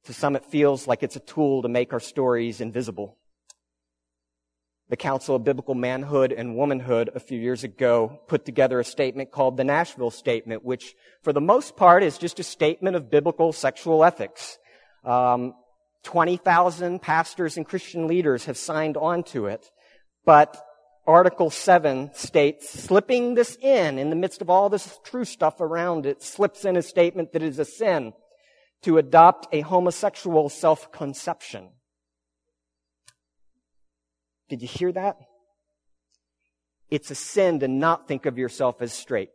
To 0.05 0.13
some, 0.13 0.35
it 0.35 0.45
feels 0.45 0.87
like 0.87 1.03
it's 1.03 1.15
a 1.15 1.21
tool 1.21 1.61
to 1.61 1.69
make 1.69 1.93
our 1.93 1.99
stories 1.99 2.61
invisible. 2.61 3.17
The 4.89 4.97
Council 4.97 5.35
of 5.35 5.43
Biblical 5.43 5.75
Manhood 5.75 6.33
and 6.33 6.57
Womanhood 6.57 7.11
a 7.15 7.19
few 7.19 7.39
years 7.39 7.63
ago 7.63 8.19
put 8.27 8.43
together 8.45 8.79
a 8.79 8.83
statement 8.83 9.31
called 9.31 9.55
the 9.55 9.63
Nashville 9.63 10.11
Statement, 10.11 10.65
which 10.65 10.95
for 11.23 11.31
the 11.31 11.39
most 11.39 11.77
part 11.77 12.03
is 12.03 12.17
just 12.17 12.39
a 12.39 12.43
statement 12.43 12.95
of 12.95 13.09
biblical 13.09 13.53
sexual 13.53 14.03
ethics. 14.03 14.57
Um, 15.05 15.53
20,000 16.03 17.01
pastors 17.01 17.57
and 17.57 17.65
Christian 17.65 18.07
leaders 18.07 18.45
have 18.45 18.57
signed 18.57 18.97
on 18.97 19.23
to 19.25 19.45
it, 19.45 19.69
but 20.25 20.61
Article 21.07 21.49
7 21.49 22.11
states, 22.13 22.69
slipping 22.69 23.33
this 23.33 23.57
in, 23.61 23.97
in 23.97 24.09
the 24.09 24.15
midst 24.15 24.41
of 24.41 24.49
all 24.49 24.69
this 24.69 24.99
true 25.03 25.25
stuff 25.25 25.59
around 25.59 26.05
it, 26.05 26.21
slips 26.21 26.63
in 26.63 26.77
a 26.77 26.81
statement 26.81 27.33
that 27.33 27.41
it 27.41 27.49
is 27.49 27.59
a 27.59 27.65
sin 27.65 28.13
to 28.83 28.97
adopt 28.97 29.47
a 29.51 29.61
homosexual 29.61 30.49
self-conception. 30.49 31.69
Did 34.49 34.61
you 34.61 34.67
hear 34.67 34.91
that? 34.91 35.17
It's 36.89 37.09
a 37.09 37.15
sin 37.15 37.61
to 37.61 37.67
not 37.67 38.07
think 38.07 38.25
of 38.25 38.37
yourself 38.37 38.81
as 38.81 38.93
straight. 38.93 39.29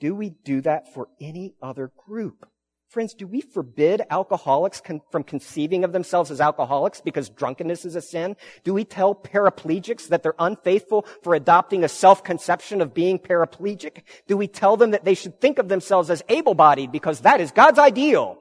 Do 0.00 0.14
we 0.14 0.30
do 0.30 0.60
that 0.62 0.92
for 0.92 1.08
any 1.20 1.54
other 1.62 1.92
group? 2.06 2.46
Friends, 2.88 3.14
do 3.14 3.26
we 3.26 3.40
forbid 3.40 4.02
alcoholics 4.10 4.80
con- 4.80 5.00
from 5.10 5.24
conceiving 5.24 5.84
of 5.84 5.92
themselves 5.92 6.30
as 6.30 6.40
alcoholics 6.40 7.00
because 7.00 7.28
drunkenness 7.28 7.84
is 7.84 7.96
a 7.96 8.00
sin? 8.00 8.36
Do 8.62 8.72
we 8.72 8.84
tell 8.84 9.14
paraplegics 9.14 10.08
that 10.08 10.22
they're 10.22 10.34
unfaithful 10.38 11.06
for 11.22 11.34
adopting 11.34 11.82
a 11.82 11.88
self-conception 11.88 12.80
of 12.80 12.94
being 12.94 13.18
paraplegic? 13.18 14.02
Do 14.28 14.36
we 14.36 14.46
tell 14.46 14.76
them 14.76 14.92
that 14.92 15.04
they 15.04 15.14
should 15.14 15.40
think 15.40 15.58
of 15.58 15.68
themselves 15.68 16.10
as 16.10 16.22
able-bodied 16.28 16.92
because 16.92 17.20
that 17.20 17.40
is 17.40 17.50
God's 17.50 17.78
ideal? 17.78 18.38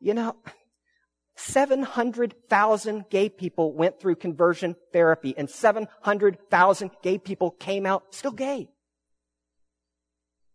You 0.00 0.14
know, 0.14 0.36
700,000 1.36 3.04
gay 3.10 3.28
people 3.28 3.74
went 3.74 4.00
through 4.00 4.16
conversion 4.16 4.76
therapy 4.92 5.34
and 5.36 5.50
700,000 5.50 6.90
gay 7.02 7.18
people 7.18 7.50
came 7.50 7.84
out 7.84 8.14
still 8.14 8.32
gay. 8.32 8.70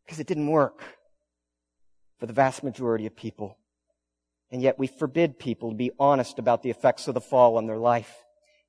Because 0.05 0.19
it 0.19 0.25
didn't 0.25 0.47
work 0.47 0.98
for 2.19 2.25
the 2.25 2.33
vast 2.33 2.63
majority 2.63 3.05
of 3.05 3.15
people. 3.15 3.57
And 4.51 4.61
yet 4.61 4.79
we 4.79 4.87
forbid 4.87 5.39
people 5.39 5.69
to 5.69 5.75
be 5.75 5.91
honest 5.99 6.39
about 6.39 6.63
the 6.63 6.69
effects 6.69 7.07
of 7.07 7.13
the 7.13 7.21
fall 7.21 7.57
on 7.57 7.67
their 7.67 7.77
life. 7.77 8.23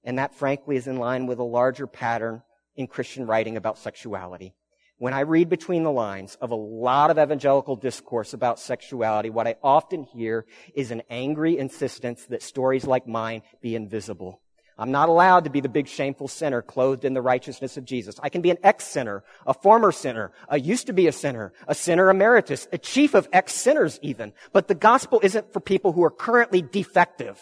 And 0.04 0.18
that 0.18 0.34
frankly 0.34 0.76
is 0.76 0.86
in 0.86 0.96
line 0.96 1.26
with 1.26 1.38
a 1.38 1.44
larger 1.44 1.86
pattern 1.86 2.42
in 2.76 2.86
Christian 2.86 3.26
writing 3.26 3.56
about 3.56 3.78
sexuality. 3.78 4.54
When 4.98 5.14
I 5.14 5.20
read 5.20 5.48
between 5.48 5.82
the 5.82 5.90
lines 5.90 6.36
of 6.42 6.50
a 6.50 6.54
lot 6.56 7.10
of 7.10 7.18
evangelical 7.18 7.74
discourse 7.74 8.34
about 8.34 8.60
sexuality, 8.60 9.30
what 9.30 9.46
I 9.46 9.56
often 9.62 10.04
hear 10.04 10.44
is 10.74 10.90
an 10.90 11.02
angry 11.08 11.56
insistence 11.56 12.26
that 12.26 12.42
stories 12.42 12.84
like 12.84 13.06
mine 13.06 13.42
be 13.62 13.74
invisible. 13.74 14.42
I'm 14.80 14.90
not 14.90 15.10
allowed 15.10 15.44
to 15.44 15.50
be 15.50 15.60
the 15.60 15.68
big 15.68 15.88
shameful 15.88 16.26
sinner 16.26 16.62
clothed 16.62 17.04
in 17.04 17.12
the 17.12 17.20
righteousness 17.20 17.76
of 17.76 17.84
Jesus. 17.84 18.18
I 18.22 18.30
can 18.30 18.40
be 18.40 18.50
an 18.50 18.56
ex-sinner, 18.62 19.22
a 19.46 19.52
former 19.52 19.92
sinner, 19.92 20.32
a 20.48 20.58
used 20.58 20.86
to 20.86 20.94
be 20.94 21.06
a 21.06 21.12
sinner, 21.12 21.52
a 21.68 21.74
sinner 21.74 22.08
emeritus, 22.08 22.66
a 22.72 22.78
chief 22.78 23.12
of 23.12 23.28
ex-sinners 23.30 24.00
even. 24.00 24.32
But 24.54 24.68
the 24.68 24.74
gospel 24.74 25.20
isn't 25.22 25.52
for 25.52 25.60
people 25.60 25.92
who 25.92 26.02
are 26.02 26.10
currently 26.10 26.62
defective. 26.62 27.38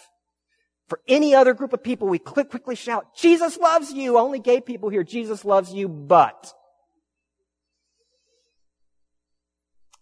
For 0.89 1.01
any 1.07 1.33
other 1.33 1.55
group 1.55 1.73
of 1.73 1.83
people, 1.83 2.09
we 2.09 2.19
quickly 2.19 2.75
shout, 2.75 3.15
Jesus 3.15 3.57
loves 3.57 3.93
you. 3.93 4.19
Only 4.19 4.41
gay 4.41 4.61
people 4.61 4.89
here, 4.89 5.05
Jesus 5.05 5.45
loves 5.45 5.73
you, 5.73 5.89
but. 5.89 6.53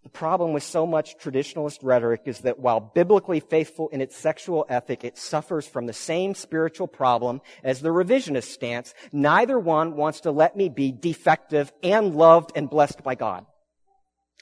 The 0.07 0.11
problem 0.19 0.53
with 0.53 0.63
so 0.63 0.87
much 0.87 1.17
traditionalist 1.17 1.79
rhetoric 1.83 2.21
is 2.27 2.39
that 2.39 2.59
while 2.59 2.79
biblically 2.79 3.41
faithful 3.41 3.89
in 3.89 3.99
its 3.99 4.15
sexual 4.15 4.65
ethic, 4.69 5.03
it 5.03 5.17
suffers 5.17 5.67
from 5.67 5.85
the 5.85 5.91
same 5.91 6.33
spiritual 6.33 6.87
problem 6.87 7.41
as 7.61 7.81
the 7.81 7.89
revisionist 7.89 8.45
stance. 8.45 8.93
Neither 9.11 9.59
one 9.59 9.97
wants 9.97 10.21
to 10.21 10.31
let 10.31 10.55
me 10.55 10.69
be 10.69 10.93
defective 10.93 11.73
and 11.83 12.15
loved 12.15 12.53
and 12.55 12.69
blessed 12.69 13.03
by 13.03 13.15
God. 13.15 13.45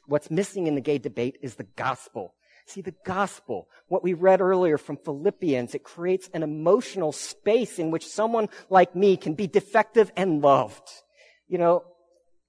What's 0.05 0.29
missing 0.29 0.67
in 0.67 0.75
the 0.75 0.81
gay 0.81 0.99
debate 0.99 1.39
is 1.41 1.55
the 1.55 1.67
gospel. 1.75 2.35
See, 2.67 2.81
the 2.81 2.93
gospel, 3.03 3.67
what 3.87 4.03
we 4.03 4.13
read 4.13 4.41
earlier 4.41 4.77
from 4.77 4.97
Philippians, 4.97 5.73
it 5.73 5.83
creates 5.83 6.29
an 6.31 6.43
emotional 6.43 7.11
space 7.11 7.79
in 7.79 7.89
which 7.89 8.05
someone 8.05 8.49
like 8.69 8.95
me 8.95 9.17
can 9.17 9.33
be 9.33 9.47
defective 9.47 10.11
and 10.15 10.43
loved. 10.43 10.87
You 11.47 11.57
know, 11.57 11.85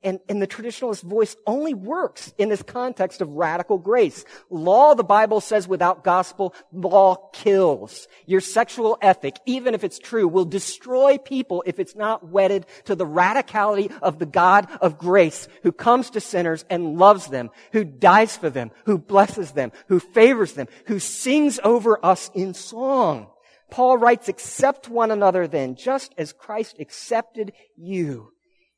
And, 0.07 0.21
and 0.29 0.41
the 0.41 0.47
traditionalist 0.47 1.03
voice 1.03 1.35
only 1.49 1.75
works 1.75 2.33
in 2.39 2.49
this 2.49 2.63
context 2.63 3.21
of 3.21 3.29
radical 3.31 3.77
grace. 3.77 4.25
Law, 4.51 4.95
the 4.95 5.03
Bible 5.03 5.41
says, 5.41 5.67
without 5.67 6.05
gospel, 6.05 6.55
law 6.73 7.17
kills. 7.33 8.07
Your 8.25 8.41
sexual 8.41 8.99
ethic, 9.03 9.35
even 9.47 9.75
if 9.75 9.83
it's 9.83 9.99
true, 9.99 10.29
will 10.29 10.45
destroy 10.45 11.19
people 11.19 11.65
if 11.67 11.81
it's 11.81 11.97
not 11.97 12.25
wedded 12.25 12.67
to 12.85 12.95
the 12.95 13.05
radicality 13.05 13.93
of 14.01 14.21
the 14.21 14.27
God 14.27 14.69
of 14.81 14.97
grace 14.97 15.49
who 15.65 15.73
comes 15.73 16.11
to 16.11 16.21
sinners 16.21 16.65
and 16.71 16.97
loves 16.97 17.27
them, 17.27 17.51
who 17.73 17.83
dies 17.83 18.37
for 18.37 18.49
them, 18.49 18.71
who 18.85 18.99
blesses 18.99 19.51
them, 19.51 19.73
who 19.89 19.99
favors 19.99 20.53
them, 20.53 20.69
who 20.87 21.01
sings 21.01 21.59
over 21.65 21.99
us 22.07 22.31
in 22.33 22.55
song. 22.55 23.27
Paul 23.73 23.99
writes, 23.99 24.29
accept 24.29 24.89
one 24.89 25.11
another 25.11 25.49
then, 25.49 25.75
just 25.75 26.15
as 26.17 26.33
Christ 26.33 26.77
accepted 26.79 27.55
you 27.75 28.36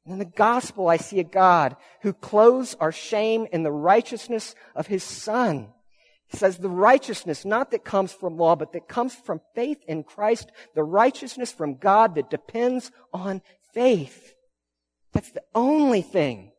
and 0.09 0.15
in 0.15 0.19
the 0.19 0.37
gospel, 0.37 0.89
I 0.89 0.97
see 0.97 1.21
a 1.21 1.25
God 1.25 1.77
who 2.01 2.15
clothes 2.15 2.75
our 2.81 2.93
shame 2.93 3.47
in 3.53 3.63
the 3.63 3.71
righteousness 3.71 4.55
of 4.75 4.87
his 4.87 5.05
son. 5.05 5.69
He 6.29 6.39
says 6.39 6.57
the 6.57 6.71
righteousness, 6.71 7.45
not 7.45 7.73
that 7.73 7.85
comes 7.85 8.11
from 8.11 8.39
law, 8.39 8.57
but 8.57 8.73
that 8.73 8.89
comes 8.89 9.15
from 9.15 9.43
faith 9.55 9.83
in 9.87 10.05
Christ, 10.05 10.51
the 10.75 10.83
righteousness 10.83 11.53
from 11.53 11.75
God 11.75 12.15
that 12.15 12.31
depends 12.31 12.91
on 13.13 13.43
faith. 13.75 14.33
That's 15.13 15.31
the 15.33 15.45
only 15.55 16.01
thing 16.01 16.53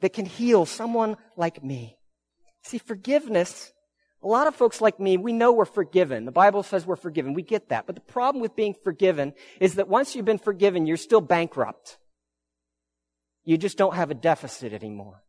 that 0.00 0.14
can 0.14 0.24
heal 0.24 0.64
someone 0.64 1.18
like 1.36 1.62
me. 1.62 1.98
See, 2.62 2.78
forgiveness, 2.78 3.74
a 4.22 4.28
lot 4.28 4.46
of 4.46 4.54
folks 4.54 4.80
like 4.80 4.98
me, 4.98 5.18
we 5.18 5.34
know 5.34 5.52
we're 5.52 5.66
forgiven. 5.66 6.24
The 6.24 6.32
Bible 6.32 6.62
says 6.62 6.86
we're 6.86 6.96
forgiven. 6.96 7.34
We 7.34 7.42
get 7.42 7.68
that. 7.68 7.84
But 7.86 7.96
the 7.96 8.00
problem 8.00 8.40
with 8.40 8.56
being 8.56 8.74
forgiven 8.82 9.34
is 9.60 9.74
that 9.74 9.88
once 9.88 10.16
you've 10.16 10.24
been 10.24 10.38
forgiven, 10.38 10.86
you're 10.86 10.96
still 10.96 11.20
bankrupt. 11.20 11.98
You 13.44 13.58
just 13.58 13.78
don't 13.78 13.94
have 13.94 14.10
a 14.10 14.14
deficit 14.14 14.72
anymore. 14.72 15.22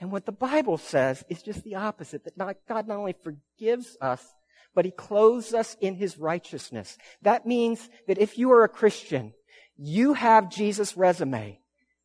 And 0.00 0.10
what 0.10 0.26
the 0.26 0.32
Bible 0.32 0.78
says 0.78 1.24
is 1.28 1.42
just 1.42 1.64
the 1.64 1.76
opposite, 1.76 2.24
that 2.24 2.36
not, 2.36 2.56
God 2.68 2.86
not 2.88 2.98
only 2.98 3.14
forgives 3.22 3.96
us, 4.00 4.24
but 4.74 4.84
He 4.84 4.90
clothes 4.90 5.54
us 5.54 5.76
in 5.80 5.94
His 5.94 6.18
righteousness. 6.18 6.98
That 7.22 7.46
means 7.46 7.88
that 8.06 8.18
if 8.18 8.38
you 8.38 8.52
are 8.52 8.64
a 8.64 8.68
Christian, 8.68 9.32
you 9.76 10.14
have 10.14 10.50
Jesus' 10.50 10.96
resume. 10.96 11.60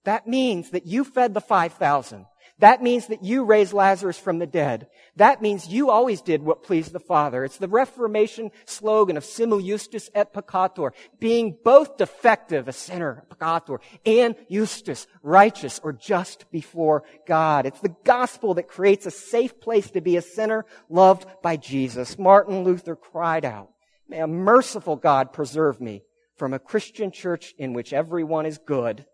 That 0.06 0.28
means 0.28 0.72
that 0.72 0.86
you 0.86 1.04
fed 1.04 1.34
the 1.34 1.42
5,000. 1.42 2.26
That 2.60 2.84
means 2.84 3.08
that 3.08 3.24
you 3.24 3.46
raised 3.46 3.72
Lazarus 3.72 4.18
from 4.18 4.40
the 4.40 4.48
dead. 4.48 4.88
That 5.16 5.42
means 5.42 5.68
you 5.68 5.90
always 5.90 6.22
did 6.22 6.44
what 6.44 6.64
pleased 6.64 6.92
the 6.92 7.00
Father. 7.00 7.46
It's 7.46 7.58
the 7.58 7.70
Reformation 7.70 8.52
slogan 8.66 9.16
of 9.16 9.24
simul 9.24 9.62
justus 9.62 10.10
et 10.14 10.34
peccator, 10.34 10.92
being 11.20 11.58
both 11.64 11.98
defective, 11.98 12.68
a 12.68 12.74
sinner, 12.74 13.26
a 13.32 13.36
peccator, 13.36 13.80
and 14.06 14.36
justus, 14.52 15.08
righteous 15.24 15.80
or 15.84 15.94
just 15.94 16.52
before 16.52 17.04
God. 17.26 17.66
It's 17.66 17.80
the 17.80 17.96
gospel 18.04 18.56
that 18.56 18.68
creates 18.68 19.06
a 19.06 19.12
safe 19.12 19.62
place 19.62 19.90
to 19.92 20.02
be 20.02 20.18
a 20.18 20.22
sinner 20.22 20.66
loved 20.90 21.26
by 21.42 21.56
Jesus. 21.56 22.20
Martin 22.20 22.64
Luther 22.64 22.98
cried 22.98 23.46
out, 23.46 23.70
may 24.08 24.20
a 24.20 24.28
merciful 24.28 24.98
God 24.98 25.32
preserve 25.32 25.80
me 25.80 26.04
from 26.36 26.54
a 26.54 26.60
Christian 26.60 27.12
church 27.12 27.54
in 27.58 27.74
which 27.74 27.94
everyone 27.94 28.46
is 28.46 28.58
good 28.58 29.06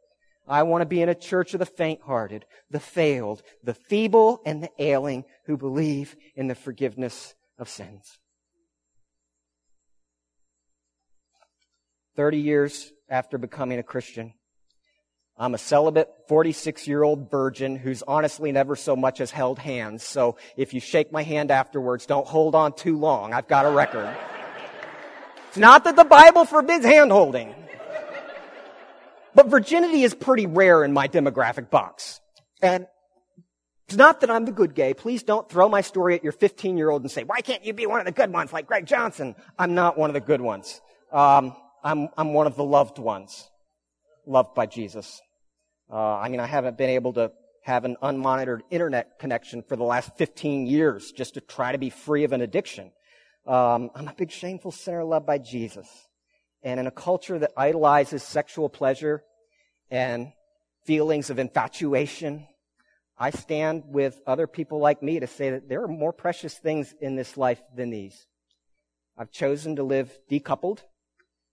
I 0.47 0.63
want 0.63 0.81
to 0.81 0.85
be 0.85 1.01
in 1.01 1.09
a 1.09 1.15
church 1.15 1.53
of 1.53 1.59
the 1.59 1.65
faint-hearted, 1.65 2.45
the 2.69 2.79
failed, 2.79 3.41
the 3.63 3.73
feeble, 3.73 4.41
and 4.45 4.61
the 4.61 4.69
ailing 4.79 5.25
who 5.45 5.57
believe 5.57 6.15
in 6.35 6.47
the 6.47 6.55
forgiveness 6.55 7.33
of 7.57 7.67
sins. 7.67 8.19
30 12.15 12.37
years 12.37 12.91
after 13.09 13.37
becoming 13.37 13.79
a 13.79 13.83
Christian, 13.83 14.33
I'm 15.37 15.53
a 15.53 15.57
celibate 15.57 16.09
46 16.29 16.87
year 16.87 17.03
old 17.03 17.29
virgin 17.29 17.75
who's 17.75 18.03
honestly 18.03 18.53
never 18.53 18.75
so 18.75 18.95
much 18.95 19.19
as 19.19 19.31
held 19.31 19.59
hands. 19.59 20.03
So 20.03 20.37
if 20.55 20.73
you 20.73 20.79
shake 20.79 21.11
my 21.11 21.23
hand 21.23 21.51
afterwards, 21.51 22.05
don't 22.05 22.25
hold 22.25 22.55
on 22.55 22.71
too 22.71 22.97
long. 22.97 23.33
I've 23.33 23.47
got 23.47 23.65
a 23.65 23.69
record. 23.69 24.15
it's 25.49 25.57
not 25.57 25.83
that 25.83 25.97
the 25.97 26.05
Bible 26.05 26.45
forbids 26.45 26.85
hand 26.85 27.11
holding. 27.11 27.53
But 29.35 29.47
virginity 29.47 30.03
is 30.03 30.15
pretty 30.15 30.47
rare 30.47 30.83
in 30.83 30.93
my 30.93 31.07
demographic 31.07 31.69
box. 31.69 32.21
And 32.61 32.87
it's 33.87 33.97
not 33.97 34.21
that 34.21 34.31
I'm 34.31 34.45
the 34.45 34.51
good 34.51 34.73
gay. 34.73 34.93
Please 34.93 35.21
don't 35.21 35.47
throw 35.47 35.69
my 35.69 35.81
story 35.81 36.15
at 36.15 36.23
your 36.23 36.31
15 36.31 36.77
year 36.77 36.89
old 36.89 37.03
and 37.03 37.11
say, 37.11 37.23
why 37.23 37.41
can't 37.41 37.63
you 37.65 37.73
be 37.73 37.85
one 37.85 37.99
of 37.99 38.05
the 38.05 38.11
good 38.11 38.31
ones 38.31 38.51
like 38.51 38.65
Greg 38.65 38.85
Johnson? 38.85 39.35
I'm 39.59 39.75
not 39.75 39.97
one 39.97 40.09
of 40.09 40.15
the 40.15 40.21
good 40.21 40.41
ones. 40.41 40.81
Um, 41.11 41.55
I'm, 41.83 42.09
I'm 42.17 42.33
one 42.33 42.47
of 42.47 42.55
the 42.55 42.63
loved 42.63 42.97
ones. 42.97 43.49
Loved 44.25 44.55
by 44.55 44.65
Jesus. 44.65 45.21
Uh, 45.91 46.15
I 46.15 46.29
mean, 46.29 46.39
I 46.39 46.47
haven't 46.47 46.77
been 46.77 46.89
able 46.89 47.13
to 47.13 47.31
have 47.61 47.85
an 47.85 47.97
unmonitored 48.01 48.61
internet 48.71 49.19
connection 49.19 49.61
for 49.61 49.75
the 49.75 49.83
last 49.83 50.17
15 50.17 50.65
years 50.65 51.11
just 51.11 51.35
to 51.35 51.41
try 51.41 51.71
to 51.71 51.77
be 51.77 51.89
free 51.89 52.23
of 52.23 52.31
an 52.31 52.41
addiction. 52.41 52.91
Um, 53.45 53.91
I'm 53.93 54.07
a 54.07 54.13
big 54.13 54.31
shameful 54.31 54.71
sinner 54.71 55.03
loved 55.03 55.27
by 55.27 55.37
Jesus. 55.37 55.87
And 56.65 56.79
in 56.79 56.87
a 56.87 56.91
culture 56.91 57.37
that 57.37 57.51
idolizes 57.55 58.23
sexual 58.23 58.69
pleasure 58.69 59.23
and 59.91 60.33
feelings 60.83 61.29
of 61.29 61.37
infatuation, 61.37 62.47
I 63.19 63.29
stand 63.29 63.83
with 63.85 64.19
other 64.25 64.47
people 64.47 64.79
like 64.79 65.03
me 65.03 65.19
to 65.19 65.27
say 65.27 65.51
that 65.51 65.69
there 65.69 65.83
are 65.83 65.87
more 65.87 66.11
precious 66.11 66.55
things 66.55 66.95
in 66.99 67.15
this 67.15 67.37
life 67.37 67.61
than 67.75 67.91
these. 67.91 68.25
I've 69.15 69.31
chosen 69.31 69.75
to 69.75 69.83
live 69.83 70.17
decoupled. 70.29 70.79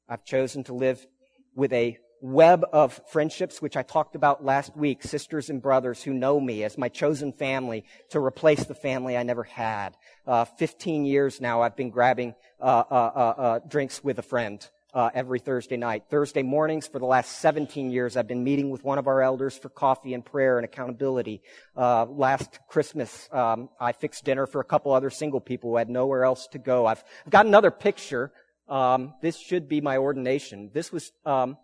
I've 0.08 0.24
chosen 0.24 0.64
to 0.64 0.72
live 0.72 1.06
with 1.54 1.74
a 1.74 1.98
web 2.22 2.64
of 2.72 2.98
friendships, 3.08 3.60
which 3.60 3.76
I 3.76 3.82
talked 3.82 4.16
about 4.16 4.42
last 4.42 4.74
week, 4.74 5.02
sisters 5.02 5.50
and 5.50 5.60
brothers 5.60 6.02
who 6.02 6.14
know 6.14 6.40
me 6.40 6.64
as 6.64 6.78
my 6.78 6.88
chosen 6.88 7.34
family 7.34 7.84
to 8.10 8.18
replace 8.18 8.64
the 8.64 8.74
family 8.74 9.18
I 9.18 9.24
never 9.24 9.42
had. 9.42 9.94
Uh, 10.26 10.46
15 10.46 11.04
years 11.04 11.38
now 11.38 11.60
I've 11.60 11.76
been 11.76 11.90
grabbing 11.90 12.34
uh, 12.60 12.84
uh, 12.90 12.94
uh, 12.94 13.40
uh 13.40 13.58
drinks 13.68 14.02
with 14.02 14.18
a 14.18 14.22
friend 14.22 14.66
uh, 14.94 15.10
every 15.14 15.38
Thursday 15.38 15.76
night. 15.76 16.04
Thursday 16.10 16.42
mornings 16.42 16.86
for 16.86 16.98
the 16.98 17.06
last 17.06 17.40
17 17.40 17.90
years, 17.90 18.16
I've 18.16 18.28
been 18.28 18.44
meeting 18.44 18.70
with 18.70 18.84
one 18.84 18.98
of 18.98 19.06
our 19.06 19.22
elders 19.22 19.56
for 19.56 19.68
coffee 19.68 20.14
and 20.14 20.24
prayer 20.24 20.58
and 20.58 20.64
accountability. 20.64 21.42
Uh, 21.76 22.04
last 22.06 22.58
Christmas, 22.68 23.28
um, 23.32 23.68
I 23.80 23.92
fixed 23.92 24.24
dinner 24.24 24.46
for 24.46 24.60
a 24.60 24.64
couple 24.64 24.92
other 24.92 25.10
single 25.10 25.40
people 25.40 25.70
who 25.70 25.76
had 25.76 25.88
nowhere 25.88 26.24
else 26.24 26.46
to 26.48 26.58
go. 26.58 26.86
I've, 26.86 27.02
I've 27.24 27.32
got 27.32 27.46
another 27.46 27.70
picture. 27.70 28.32
Um, 28.68 29.14
this 29.22 29.38
should 29.38 29.68
be 29.68 29.80
my 29.80 29.96
ordination. 29.96 30.70
This 30.72 30.92
was 30.92 31.12
um, 31.24 31.56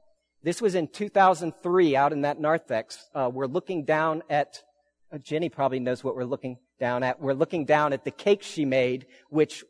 this 0.43 0.63
was 0.63 0.75
in 0.75 0.89
2003 0.89 1.97
out 1.97 2.13
in 2.13 2.23
that 2.23 2.41
narthex. 2.41 3.09
Uh, 3.15 3.31
we're 3.33 3.47
looking 3.47 3.85
down 3.85 4.23
at. 4.31 4.63
Uh, 5.13 5.19
Jenny 5.19 5.49
probably 5.49 5.81
knows 5.81 6.05
what 6.05 6.17
we're 6.17 6.25
looking 6.25 6.59
down 6.79 7.03
at. 7.03 7.21
We're 7.21 7.33
looking 7.33 7.65
down 7.65 7.93
at 7.93 8.05
the 8.05 8.11
cake 8.11 8.43
she 8.43 8.65
made, 8.65 9.07
which 9.31 9.65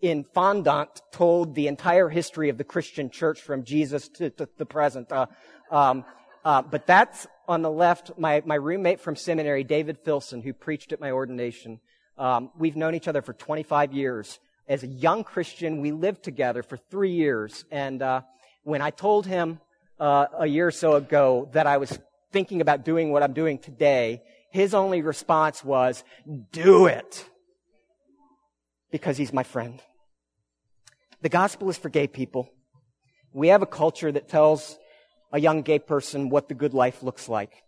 in 0.00 0.24
fondant 0.34 1.00
told 1.12 1.54
the 1.54 1.66
entire 1.66 2.08
history 2.08 2.50
of 2.50 2.58
the 2.58 2.64
Christian 2.64 3.08
church 3.08 3.40
from 3.40 3.64
Jesus 3.64 4.08
to, 4.10 4.30
to 4.30 4.48
the 4.58 4.66
present. 4.66 5.10
Uh, 5.10 5.26
um, 5.70 6.04
uh, 6.44 6.60
but 6.60 6.86
that's 6.86 7.26
on 7.48 7.62
the 7.62 7.70
left, 7.70 8.12
my, 8.18 8.42
my 8.44 8.54
roommate 8.54 9.00
from 9.00 9.16
seminary, 9.16 9.64
David 9.64 9.98
Filson, 10.04 10.42
who 10.42 10.52
preached 10.52 10.92
at 10.92 11.00
my 11.00 11.10
ordination. 11.10 11.80
Um, 12.18 12.50
we've 12.58 12.76
known 12.76 12.94
each 12.94 13.08
other 13.08 13.22
for 13.22 13.32
25 13.32 13.92
years. 13.92 14.38
As 14.68 14.82
a 14.82 14.86
young 14.86 15.24
Christian, 15.24 15.80
we 15.80 15.92
lived 15.92 16.22
together 16.22 16.62
for 16.62 16.76
three 16.76 17.12
years. 17.12 17.64
And 17.70 18.02
uh, 18.02 18.22
when 18.62 18.82
I 18.82 18.90
told 18.90 19.26
him 19.26 19.60
uh, 19.98 20.26
a 20.38 20.46
year 20.46 20.66
or 20.66 20.70
so 20.70 20.94
ago 20.94 21.48
that 21.52 21.66
I 21.66 21.78
was 21.78 21.98
thinking 22.30 22.60
about 22.60 22.84
doing 22.84 23.10
what 23.10 23.22
I'm 23.22 23.32
doing 23.32 23.58
today, 23.58 24.22
his 24.50 24.74
only 24.74 25.02
response 25.02 25.64
was, 25.64 26.04
do 26.52 26.86
it 26.86 27.28
because 28.94 29.16
he's 29.16 29.32
my 29.32 29.42
friend. 29.42 29.82
The 31.20 31.28
gospel 31.28 31.68
is 31.68 31.76
for 31.76 31.88
gay 31.88 32.06
people. 32.06 32.48
We 33.32 33.48
have 33.48 33.60
a 33.60 33.66
culture 33.66 34.12
that 34.12 34.28
tells 34.28 34.78
a 35.32 35.40
young 35.40 35.62
gay 35.62 35.80
person 35.80 36.28
what 36.28 36.48
the 36.48 36.54
good 36.54 36.74
life 36.74 37.02
looks 37.02 37.28
like. 37.28 37.64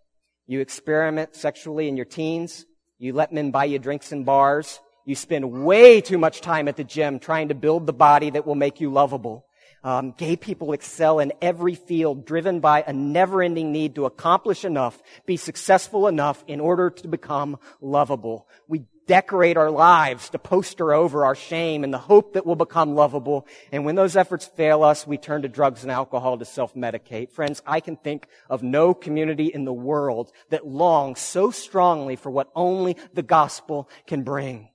You 0.46 0.60
experiment 0.60 1.34
sexually 1.34 1.88
in 1.88 1.96
your 1.96 2.06
teens. 2.06 2.64
You 2.98 3.12
let 3.12 3.32
men 3.32 3.50
buy 3.50 3.64
you 3.64 3.80
drinks 3.80 4.12
in 4.12 4.22
bars. 4.22 4.78
You 5.04 5.16
spend 5.16 5.64
way 5.64 6.00
too 6.00 6.16
much 6.16 6.42
time 6.42 6.68
at 6.68 6.76
the 6.76 6.84
gym 6.84 7.18
trying 7.18 7.48
to 7.48 7.56
build 7.56 7.88
the 7.88 7.92
body 7.92 8.30
that 8.30 8.46
will 8.46 8.54
make 8.54 8.80
you 8.80 8.92
lovable. 8.92 9.46
Um, 9.82 10.14
gay 10.16 10.36
people 10.36 10.74
excel 10.74 11.18
in 11.18 11.32
every 11.42 11.74
field, 11.74 12.24
driven 12.24 12.60
by 12.60 12.84
a 12.86 12.92
never-ending 12.92 13.72
need 13.72 13.96
to 13.96 14.04
accomplish 14.04 14.64
enough, 14.64 15.02
be 15.26 15.36
successful 15.36 16.06
enough 16.06 16.44
in 16.46 16.60
order 16.60 16.88
to 16.90 17.08
become 17.08 17.58
lovable. 17.80 18.46
We 18.68 18.84
decorate 19.06 19.56
our 19.56 19.70
lives 19.70 20.30
to 20.30 20.38
poster 20.38 20.92
over 20.92 21.24
our 21.24 21.34
shame 21.34 21.84
and 21.84 21.92
the 21.92 21.98
hope 21.98 22.32
that 22.34 22.44
we'll 22.44 22.56
become 22.56 22.94
lovable. 22.94 23.46
And 23.72 23.84
when 23.84 23.94
those 23.94 24.16
efforts 24.16 24.46
fail 24.46 24.82
us, 24.82 25.06
we 25.06 25.16
turn 25.16 25.42
to 25.42 25.48
drugs 25.48 25.82
and 25.82 25.92
alcohol 25.92 26.38
to 26.38 26.44
self-medicate. 26.44 27.30
Friends, 27.30 27.62
I 27.66 27.80
can 27.80 27.96
think 27.96 28.26
of 28.50 28.62
no 28.62 28.94
community 28.94 29.46
in 29.46 29.64
the 29.64 29.72
world 29.72 30.32
that 30.50 30.66
longs 30.66 31.20
so 31.20 31.50
strongly 31.50 32.16
for 32.16 32.30
what 32.30 32.50
only 32.54 32.96
the 33.14 33.22
gospel 33.22 33.88
can 34.06 34.22
bring. 34.22 34.68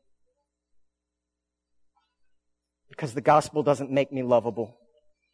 Because 2.90 3.14
the 3.14 3.22
gospel 3.22 3.64
doesn't 3.64 3.92
make 3.92 4.12
me 4.12 4.24
lovable. 4.24 4.78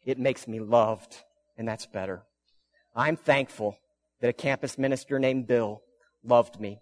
It 0.04 0.18
makes 0.18 0.48
me 0.48 0.60
loved. 0.60 1.16
And 1.56 1.66
that's 1.66 1.86
better. 1.86 2.22
I'm 2.94 3.16
thankful 3.16 3.78
that 4.20 4.28
a 4.28 4.32
campus 4.32 4.78
minister 4.78 5.18
named 5.18 5.46
Bill 5.46 5.82
loved 6.24 6.60
me. 6.60 6.80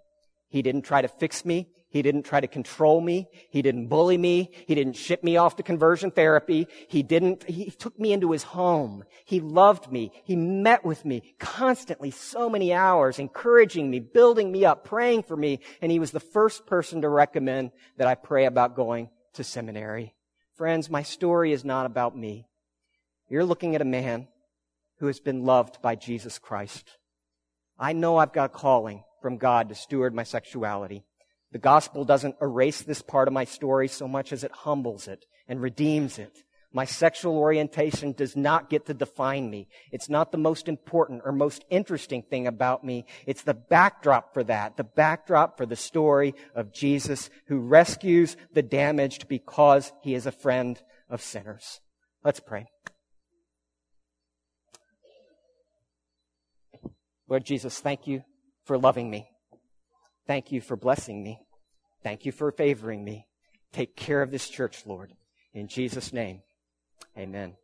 He 0.48 0.62
didn't 0.62 0.82
try 0.82 1.02
to 1.02 1.08
fix 1.08 1.44
me. 1.44 1.68
He 1.96 2.02
didn't 2.02 2.24
try 2.24 2.42
to 2.42 2.46
control 2.46 3.00
me. 3.00 3.26
He 3.48 3.62
didn't 3.62 3.86
bully 3.86 4.18
me. 4.18 4.50
He 4.66 4.74
didn't 4.74 4.96
ship 4.96 5.24
me 5.24 5.38
off 5.38 5.56
to 5.56 5.62
conversion 5.62 6.10
therapy. 6.10 6.68
He 6.88 7.02
didn't, 7.02 7.48
he 7.48 7.70
took 7.70 7.98
me 7.98 8.12
into 8.12 8.32
his 8.32 8.42
home. 8.42 9.04
He 9.24 9.40
loved 9.40 9.90
me. 9.90 10.12
He 10.24 10.36
met 10.36 10.84
with 10.84 11.06
me 11.06 11.22
constantly, 11.38 12.10
so 12.10 12.50
many 12.50 12.74
hours, 12.74 13.18
encouraging 13.18 13.90
me, 13.90 14.00
building 14.00 14.52
me 14.52 14.66
up, 14.66 14.84
praying 14.84 15.22
for 15.22 15.38
me. 15.38 15.60
And 15.80 15.90
he 15.90 15.98
was 15.98 16.10
the 16.10 16.20
first 16.20 16.66
person 16.66 17.00
to 17.00 17.08
recommend 17.08 17.70
that 17.96 18.06
I 18.06 18.14
pray 18.14 18.44
about 18.44 18.76
going 18.76 19.08
to 19.32 19.42
seminary. 19.42 20.14
Friends, 20.56 20.90
my 20.90 21.02
story 21.02 21.50
is 21.50 21.64
not 21.64 21.86
about 21.86 22.14
me. 22.14 22.46
You're 23.30 23.46
looking 23.46 23.74
at 23.74 23.80
a 23.80 23.86
man 23.86 24.28
who 24.98 25.06
has 25.06 25.18
been 25.18 25.46
loved 25.46 25.80
by 25.80 25.94
Jesus 25.94 26.38
Christ. 26.38 26.98
I 27.78 27.94
know 27.94 28.18
I've 28.18 28.34
got 28.34 28.50
a 28.50 28.52
calling 28.52 29.02
from 29.22 29.38
God 29.38 29.70
to 29.70 29.74
steward 29.74 30.14
my 30.14 30.24
sexuality. 30.24 31.05
The 31.56 31.60
gospel 31.60 32.04
doesn't 32.04 32.36
erase 32.42 32.82
this 32.82 33.00
part 33.00 33.28
of 33.28 33.32
my 33.32 33.44
story 33.44 33.88
so 33.88 34.06
much 34.06 34.30
as 34.30 34.44
it 34.44 34.52
humbles 34.52 35.08
it 35.08 35.24
and 35.48 35.58
redeems 35.58 36.18
it. 36.18 36.44
My 36.70 36.84
sexual 36.84 37.38
orientation 37.38 38.12
does 38.12 38.36
not 38.36 38.68
get 38.68 38.84
to 38.84 38.92
define 38.92 39.48
me. 39.48 39.66
It's 39.90 40.10
not 40.10 40.32
the 40.32 40.36
most 40.36 40.68
important 40.68 41.22
or 41.24 41.32
most 41.32 41.64
interesting 41.70 42.20
thing 42.20 42.46
about 42.46 42.84
me. 42.84 43.06
It's 43.26 43.40
the 43.40 43.54
backdrop 43.54 44.34
for 44.34 44.44
that, 44.44 44.76
the 44.76 44.84
backdrop 44.84 45.56
for 45.56 45.64
the 45.64 45.76
story 45.76 46.34
of 46.54 46.74
Jesus 46.74 47.30
who 47.46 47.60
rescues 47.60 48.36
the 48.52 48.60
damaged 48.60 49.26
because 49.26 49.94
he 50.02 50.14
is 50.14 50.26
a 50.26 50.32
friend 50.32 50.78
of 51.08 51.22
sinners. 51.22 51.80
Let's 52.22 52.40
pray. 52.40 52.66
Lord 57.26 57.46
Jesus, 57.46 57.80
thank 57.80 58.06
you 58.06 58.24
for 58.66 58.76
loving 58.76 59.08
me. 59.08 59.30
Thank 60.26 60.52
you 60.52 60.60
for 60.60 60.76
blessing 60.76 61.22
me. 61.22 61.45
Thank 62.06 62.24
you 62.24 62.30
for 62.30 62.52
favoring 62.52 63.02
me. 63.02 63.26
Take 63.72 63.96
care 63.96 64.22
of 64.22 64.30
this 64.30 64.48
church, 64.48 64.86
Lord. 64.86 65.12
In 65.52 65.66
Jesus' 65.66 66.12
name, 66.12 66.40
amen. 67.18 67.56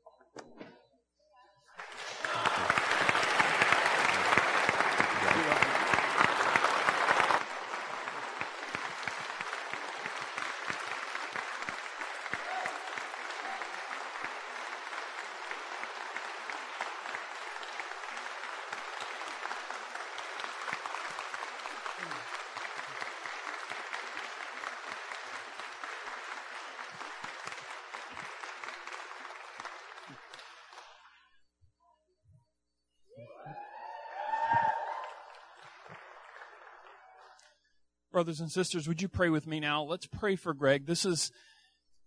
Brothers 38.13 38.41
and 38.41 38.53
sisters, 38.53 38.87
would 38.87 39.01
you 39.01 39.09
pray 39.09 39.31
with 39.31 39.47
me 39.47 39.59
now? 39.59 39.83
Let's 39.83 40.07
pray 40.07 40.37
for 40.37 40.53
Greg. 40.53 40.87
This 40.87 41.05
is 41.05 41.33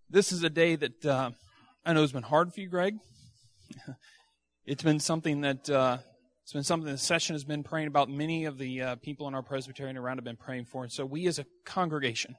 this 0.09 0.31
is 0.31 0.43
a 0.43 0.49
day 0.49 0.75
that 0.75 1.05
uh, 1.05 1.31
I 1.83 1.93
know 1.93 2.01
has 2.01 2.11
been 2.11 2.23
hard 2.23 2.53
for 2.53 2.61
you, 2.61 2.69
Greg. 2.69 2.97
it's 4.65 4.83
been 4.83 4.99
something 4.99 5.41
that 5.41 5.69
uh, 5.69 5.97
it's 6.43 6.53
been 6.53 6.63
something 6.63 6.89
the 6.89 6.97
session 6.97 7.33
has 7.33 7.43
been 7.43 7.63
praying 7.63 7.87
about. 7.87 8.07
Many 8.07 8.45
of 8.45 8.59
the 8.59 8.81
uh, 8.81 8.95
people 8.97 9.27
in 9.27 9.33
our 9.33 9.41
Presbyterian 9.41 9.97
around 9.97 10.17
have 10.17 10.23
been 10.23 10.37
praying 10.37 10.65
for, 10.65 10.83
and 10.83 10.91
so 10.91 11.05
we 11.05 11.25
as 11.25 11.39
a 11.39 11.45
congregation 11.65 12.35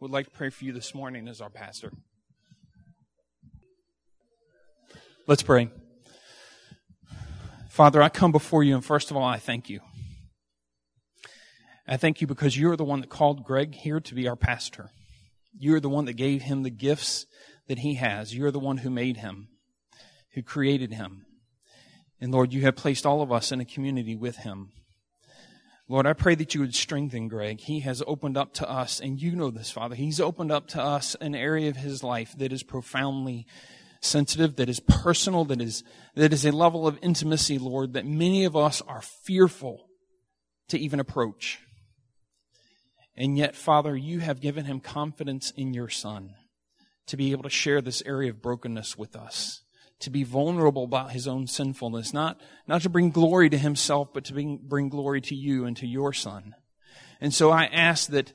would 0.00 0.10
like 0.10 0.26
to 0.26 0.32
pray 0.32 0.48
for 0.48 0.64
you 0.64 0.72
this 0.72 0.94
morning 0.94 1.28
as 1.28 1.42
our 1.42 1.50
pastor. 1.50 1.92
Let's 5.26 5.42
pray. 5.42 5.68
Father, 7.68 8.02
I 8.02 8.08
come 8.08 8.32
before 8.32 8.62
you, 8.62 8.74
and 8.74 8.84
first 8.84 9.10
of 9.10 9.16
all, 9.16 9.24
I 9.24 9.38
thank 9.38 9.68
you. 9.68 9.80
I 11.86 11.96
thank 11.98 12.20
you 12.20 12.26
because 12.26 12.56
you're 12.56 12.76
the 12.76 12.84
one 12.84 13.00
that 13.00 13.10
called 13.10 13.44
Greg 13.44 13.74
here 13.74 14.00
to 14.00 14.14
be 14.14 14.26
our 14.26 14.36
pastor. 14.36 14.90
You're 15.56 15.80
the 15.80 15.90
one 15.90 16.06
that 16.06 16.14
gave 16.14 16.42
him 16.42 16.62
the 16.62 16.70
gifts 16.70 17.26
that 17.68 17.80
he 17.80 17.94
has. 17.94 18.34
You're 18.34 18.50
the 18.50 18.58
one 18.58 18.78
who 18.78 18.90
made 18.90 19.18
him, 19.18 19.48
who 20.32 20.42
created 20.42 20.92
him. 20.92 21.26
And 22.20 22.32
Lord, 22.32 22.52
you 22.52 22.62
have 22.62 22.76
placed 22.76 23.04
all 23.04 23.20
of 23.20 23.30
us 23.30 23.52
in 23.52 23.60
a 23.60 23.66
community 23.66 24.16
with 24.16 24.36
him. 24.38 24.70
Lord, 25.86 26.06
I 26.06 26.14
pray 26.14 26.34
that 26.36 26.54
you 26.54 26.62
would 26.62 26.74
strengthen 26.74 27.28
Greg. 27.28 27.60
He 27.60 27.80
has 27.80 28.02
opened 28.06 28.38
up 28.38 28.54
to 28.54 28.68
us, 28.68 29.00
and 29.00 29.20
you 29.20 29.36
know 29.36 29.50
this, 29.50 29.70
Father. 29.70 29.94
He's 29.94 30.18
opened 30.18 30.50
up 30.50 30.66
to 30.68 30.82
us 30.82 31.14
an 31.20 31.34
area 31.34 31.68
of 31.68 31.76
his 31.76 32.02
life 32.02 32.34
that 32.38 32.52
is 32.52 32.62
profoundly 32.62 33.46
sensitive, 34.00 34.56
that 34.56 34.70
is 34.70 34.80
personal, 34.80 35.44
that 35.44 35.60
is, 35.60 35.84
that 36.14 36.32
is 36.32 36.46
a 36.46 36.52
level 36.52 36.86
of 36.86 36.98
intimacy, 37.02 37.58
Lord, 37.58 37.92
that 37.92 38.06
many 38.06 38.44
of 38.44 38.56
us 38.56 38.80
are 38.88 39.02
fearful 39.02 39.86
to 40.68 40.78
even 40.78 41.00
approach. 41.00 41.60
And 43.16 43.38
yet, 43.38 43.54
Father, 43.54 43.96
you 43.96 44.20
have 44.20 44.40
given 44.40 44.64
him 44.64 44.80
confidence 44.80 45.52
in 45.56 45.72
your 45.72 45.88
Son 45.88 46.34
to 47.06 47.16
be 47.16 47.32
able 47.32 47.44
to 47.44 47.50
share 47.50 47.80
this 47.80 48.02
area 48.06 48.30
of 48.30 48.42
brokenness 48.42 48.98
with 48.98 49.14
us, 49.14 49.62
to 50.00 50.10
be 50.10 50.24
vulnerable 50.24 50.84
about 50.84 51.12
his 51.12 51.28
own 51.28 51.46
sinfulness, 51.46 52.12
not, 52.12 52.40
not 52.66 52.82
to 52.82 52.88
bring 52.88 53.10
glory 53.10 53.48
to 53.50 53.58
himself, 53.58 54.08
but 54.12 54.24
to 54.24 54.32
bring, 54.32 54.58
bring 54.62 54.88
glory 54.88 55.20
to 55.20 55.34
you 55.34 55.64
and 55.64 55.76
to 55.76 55.86
your 55.86 56.12
Son. 56.12 56.54
And 57.20 57.32
so 57.32 57.50
I 57.50 57.64
ask 57.66 58.08
that, 58.08 58.32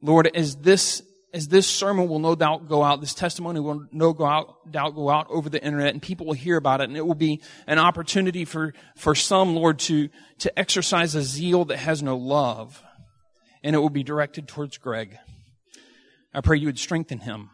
Lord, 0.00 0.30
as 0.34 0.56
this 0.56 1.02
as 1.34 1.48
this 1.48 1.66
sermon 1.66 2.08
will 2.08 2.18
no 2.18 2.34
doubt 2.34 2.66
go 2.66 2.82
out, 2.82 3.02
this 3.02 3.12
testimony 3.12 3.60
will 3.60 3.86
no 3.92 4.14
go 4.14 4.24
out, 4.24 4.72
doubt 4.72 4.94
go 4.94 5.10
out 5.10 5.26
over 5.28 5.50
the 5.50 5.62
internet 5.62 5.92
and 5.92 6.00
people 6.00 6.24
will 6.24 6.32
hear 6.32 6.56
about 6.56 6.80
it 6.80 6.84
and 6.84 6.96
it 6.96 7.06
will 7.06 7.14
be 7.14 7.42
an 7.66 7.78
opportunity 7.78 8.46
for, 8.46 8.72
for 8.96 9.14
some, 9.14 9.54
Lord, 9.54 9.78
to, 9.80 10.08
to 10.38 10.58
exercise 10.58 11.14
a 11.14 11.20
zeal 11.20 11.66
that 11.66 11.76
has 11.76 12.02
no 12.02 12.16
love 12.16 12.82
and 13.62 13.74
it 13.74 13.78
will 13.78 13.90
be 13.90 14.02
directed 14.02 14.48
towards 14.48 14.78
Greg. 14.78 15.18
I 16.32 16.40
pray 16.40 16.58
you 16.58 16.66
would 16.66 16.78
strengthen 16.78 17.20
him. 17.20 17.50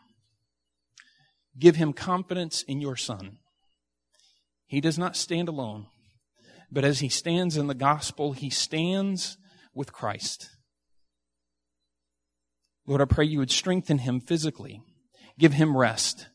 Give 1.58 1.76
him 1.76 1.92
confidence 1.92 2.62
in 2.62 2.80
your 2.80 2.96
son. 2.96 3.38
He 4.66 4.80
does 4.80 4.98
not 4.98 5.16
stand 5.16 5.48
alone, 5.48 5.86
but 6.70 6.84
as 6.84 7.00
he 7.00 7.08
stands 7.08 7.56
in 7.56 7.66
the 7.66 7.74
gospel, 7.74 8.32
he 8.32 8.50
stands 8.50 9.36
with 9.74 9.92
Christ. 9.92 10.48
Lord, 12.86 13.00
I 13.00 13.04
pray 13.04 13.26
you 13.26 13.38
would 13.38 13.50
strengthen 13.50 13.98
him 13.98 14.20
physically. 14.20 14.82
Give 15.38 15.52
him 15.52 15.76
rest. 15.76 16.28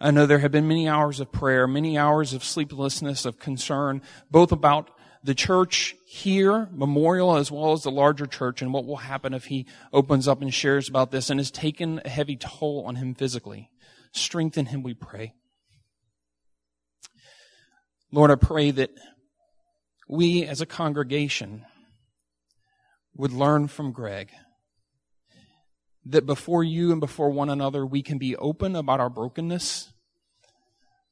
I 0.00 0.10
know 0.10 0.26
there 0.26 0.38
have 0.38 0.52
been 0.52 0.68
many 0.68 0.88
hours 0.88 1.18
of 1.18 1.32
prayer, 1.32 1.66
many 1.66 1.98
hours 1.98 2.32
of 2.32 2.44
sleeplessness, 2.44 3.24
of 3.24 3.40
concern, 3.40 4.00
both 4.30 4.52
about 4.52 4.90
the 5.28 5.34
church 5.34 5.94
here, 6.06 6.70
Memorial, 6.72 7.36
as 7.36 7.52
well 7.52 7.72
as 7.72 7.82
the 7.82 7.90
larger 7.90 8.24
church, 8.24 8.62
and 8.62 8.72
what 8.72 8.86
will 8.86 8.96
happen 8.96 9.34
if 9.34 9.44
he 9.44 9.66
opens 9.92 10.26
up 10.26 10.40
and 10.40 10.54
shares 10.54 10.88
about 10.88 11.10
this 11.10 11.28
and 11.28 11.38
has 11.38 11.50
taken 11.50 12.00
a 12.02 12.08
heavy 12.08 12.34
toll 12.34 12.84
on 12.86 12.96
him 12.96 13.14
physically. 13.14 13.70
Strengthen 14.12 14.64
him, 14.64 14.82
we 14.82 14.94
pray. 14.94 15.34
Lord, 18.10 18.30
I 18.30 18.36
pray 18.36 18.70
that 18.70 18.88
we 20.08 20.44
as 20.44 20.62
a 20.62 20.66
congregation 20.66 21.66
would 23.14 23.34
learn 23.34 23.68
from 23.68 23.92
Greg 23.92 24.30
that 26.06 26.24
before 26.24 26.64
you 26.64 26.90
and 26.90 27.02
before 27.02 27.28
one 27.28 27.50
another 27.50 27.84
we 27.84 28.02
can 28.02 28.16
be 28.16 28.34
open 28.36 28.74
about 28.74 28.98
our 28.98 29.10
brokenness 29.10 29.92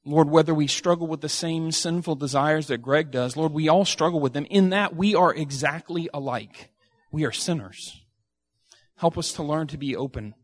Lord, 0.07 0.31
whether 0.31 0.55
we 0.55 0.69
struggle 0.69 1.09
with 1.09 1.21
the 1.21 1.29
same 1.29 1.73
sinful 1.73 2.15
desires 2.15 2.69
that 2.69 2.79
Greg 2.79 3.11
does, 3.11 3.37
Lord, 3.37 3.53
we 3.53 3.69
all 3.69 3.85
struggle 3.85 4.21
with 4.21 4.35
them 4.35 4.47
in 4.49 4.71
that 4.71 4.95
we 4.95 5.17
are 5.17 5.35
exactly 5.35 6.09
alike. 6.15 6.71
We 7.11 7.25
are 7.25 7.33
sinners. 7.33 8.01
Help 8.99 9.19
us 9.19 9.33
to 9.33 9.43
learn 9.43 9.67
to 9.67 9.77
be 9.77 9.97
open, 9.97 10.35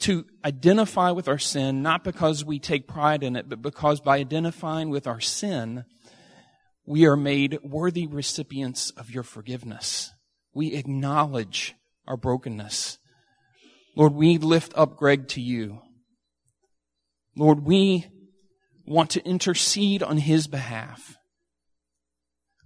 to 0.00 0.26
identify 0.44 1.12
with 1.12 1.28
our 1.28 1.38
sin, 1.38 1.82
not 1.82 2.04
because 2.04 2.44
we 2.44 2.58
take 2.58 2.86
pride 2.86 3.22
in 3.22 3.36
it, 3.36 3.48
but 3.48 3.62
because 3.62 4.00
by 4.00 4.18
identifying 4.18 4.90
with 4.90 5.06
our 5.06 5.20
sin, 5.20 5.86
we 6.84 7.06
are 7.06 7.16
made 7.16 7.58
worthy 7.62 8.06
recipients 8.06 8.90
of 8.90 9.10
your 9.10 9.22
forgiveness. 9.22 10.10
We 10.52 10.74
acknowledge 10.74 11.74
our 12.06 12.18
brokenness. 12.18 12.98
Lord, 13.96 14.12
we 14.12 14.36
lift 14.36 14.72
up 14.76 14.96
Greg 14.96 15.26
to 15.28 15.40
you. 15.40 15.80
Lord, 17.36 17.64
we 17.64 18.06
want 18.86 19.10
to 19.10 19.24
intercede 19.24 20.02
on 20.02 20.18
his 20.18 20.46
behalf. 20.46 21.16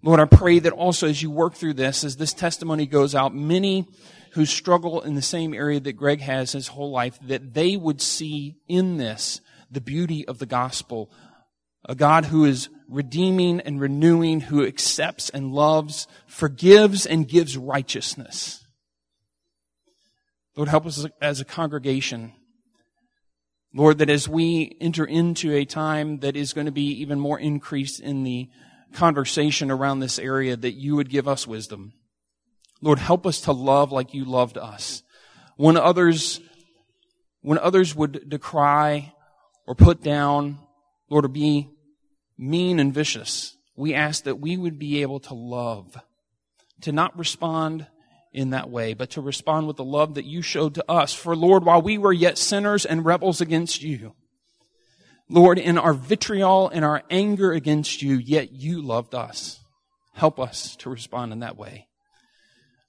Lord, 0.03 0.21
I 0.21 0.27
pray 0.27 0.59
that 0.59 0.73
also 0.73 1.09
as 1.09 1.23
you 1.23 1.31
work 1.31 1.55
through 1.55 1.75
this, 1.75 2.05
as 2.05 2.17
this 2.17 2.35
testimony 2.35 2.87
goes 2.87 3.15
out, 3.15 3.35
many 3.35 3.87
who 4.33 4.45
struggle 4.45 5.01
in 5.01 5.15
the 5.15 5.23
same 5.23 5.55
area 5.55 5.81
that 5.81 5.93
Greg 5.93 6.21
has 6.21 6.53
his 6.53 6.69
whole 6.69 6.91
life, 6.91 7.19
that 7.23 7.55
they 7.55 7.77
would 7.77 8.03
see 8.03 8.57
in 8.69 8.97
this 8.97 9.41
the 9.71 9.81
beauty 9.81 10.27
of 10.27 10.39
the 10.39 10.47
gospel 10.47 11.11
a 11.87 11.95
God 11.95 12.27
who 12.27 12.45
is 12.45 12.69
redeeming 12.89 13.61
and 13.61 13.81
renewing, 13.81 14.41
who 14.41 14.65
accepts 14.65 15.31
and 15.31 15.53
loves, 15.53 16.07
forgives 16.27 17.07
and 17.07 17.29
gives 17.29 17.57
righteousness. 17.57 18.67
Lord, 20.57 20.69
help 20.69 20.87
us 20.87 21.07
as 21.21 21.41
a 21.41 21.45
congregation. 21.45 22.33
Lord, 23.77 23.99
that 23.99 24.09
as 24.09 24.29
we 24.29 24.77
enter 24.81 25.05
into 25.05 25.53
a 25.53 25.64
time 25.64 26.20
that 26.20 26.37
is 26.37 26.53
going 26.53 26.66
to 26.66 26.72
be 26.72 27.01
even 27.01 27.18
more 27.18 27.41
increased 27.41 27.99
in 27.99 28.22
the 28.22 28.49
conversation 28.93 29.68
around 29.68 29.99
this 29.99 30.20
area, 30.20 30.57
that 30.57 30.75
you 30.75 30.95
would 30.95 31.11
give 31.11 31.27
us 31.27 31.45
wisdom. 31.45 31.93
Lord, 32.81 33.01
help 33.01 33.27
us 33.27 33.41
to 33.43 33.53
love 33.53 33.91
like 33.91 34.14
you 34.14 34.25
loved 34.25 34.57
us. 34.57 35.03
When 35.57 35.77
others, 35.77 36.41
when 37.41 37.59
others 37.59 37.97
would 37.97 38.29
decry 38.29 39.12
or 39.66 39.75
put 39.75 40.03
down, 40.03 40.61
Lord, 41.11 41.25
or 41.25 41.29
be 41.29 41.68
mean 42.39 42.79
and 42.79 42.95
vicious, 42.95 43.57
we 43.75 43.93
ask 43.93 44.22
that 44.22 44.39
we 44.39 44.57
would 44.57 44.79
be 44.79 45.03
able 45.03 45.18
to 45.20 45.35
love, 45.35 45.97
to 46.83 46.93
not 46.93 47.18
respond 47.18 47.87
in 48.35 48.51
that 48.51 48.68
way, 48.68 48.95
but 48.95 49.11
to 49.11 49.20
respond 49.20 49.66
with 49.66 49.76
the 49.76 49.85
love 49.85 50.14
that 50.14 50.24
you 50.24 50.43
showed 50.43 50.74
to 50.74 50.91
us. 50.91 51.14
For 51.14 51.37
Lord, 51.37 51.64
while 51.64 51.80
we 51.80 51.97
were 51.97 52.12
yet 52.12 52.37
sinners 52.37 52.85
and 52.85 53.05
rebels 53.05 53.41
against 53.41 53.82
you, 53.82 54.14
Lord, 55.28 55.59
in 55.59 55.78
our 55.78 55.95
vitriol 55.95 56.68
and 56.68 56.85
our 56.85 57.03
anger 57.09 57.53
against 57.53 58.03
you, 58.03 58.16
yet 58.16 58.53
you 58.53 58.82
loved 58.82 59.14
us. 59.14 59.61
Help 60.12 60.39
us 60.39 60.76
to 60.76 60.91
respond 60.91 61.32
in 61.32 61.41
that 61.41 61.57
way. 61.57 61.89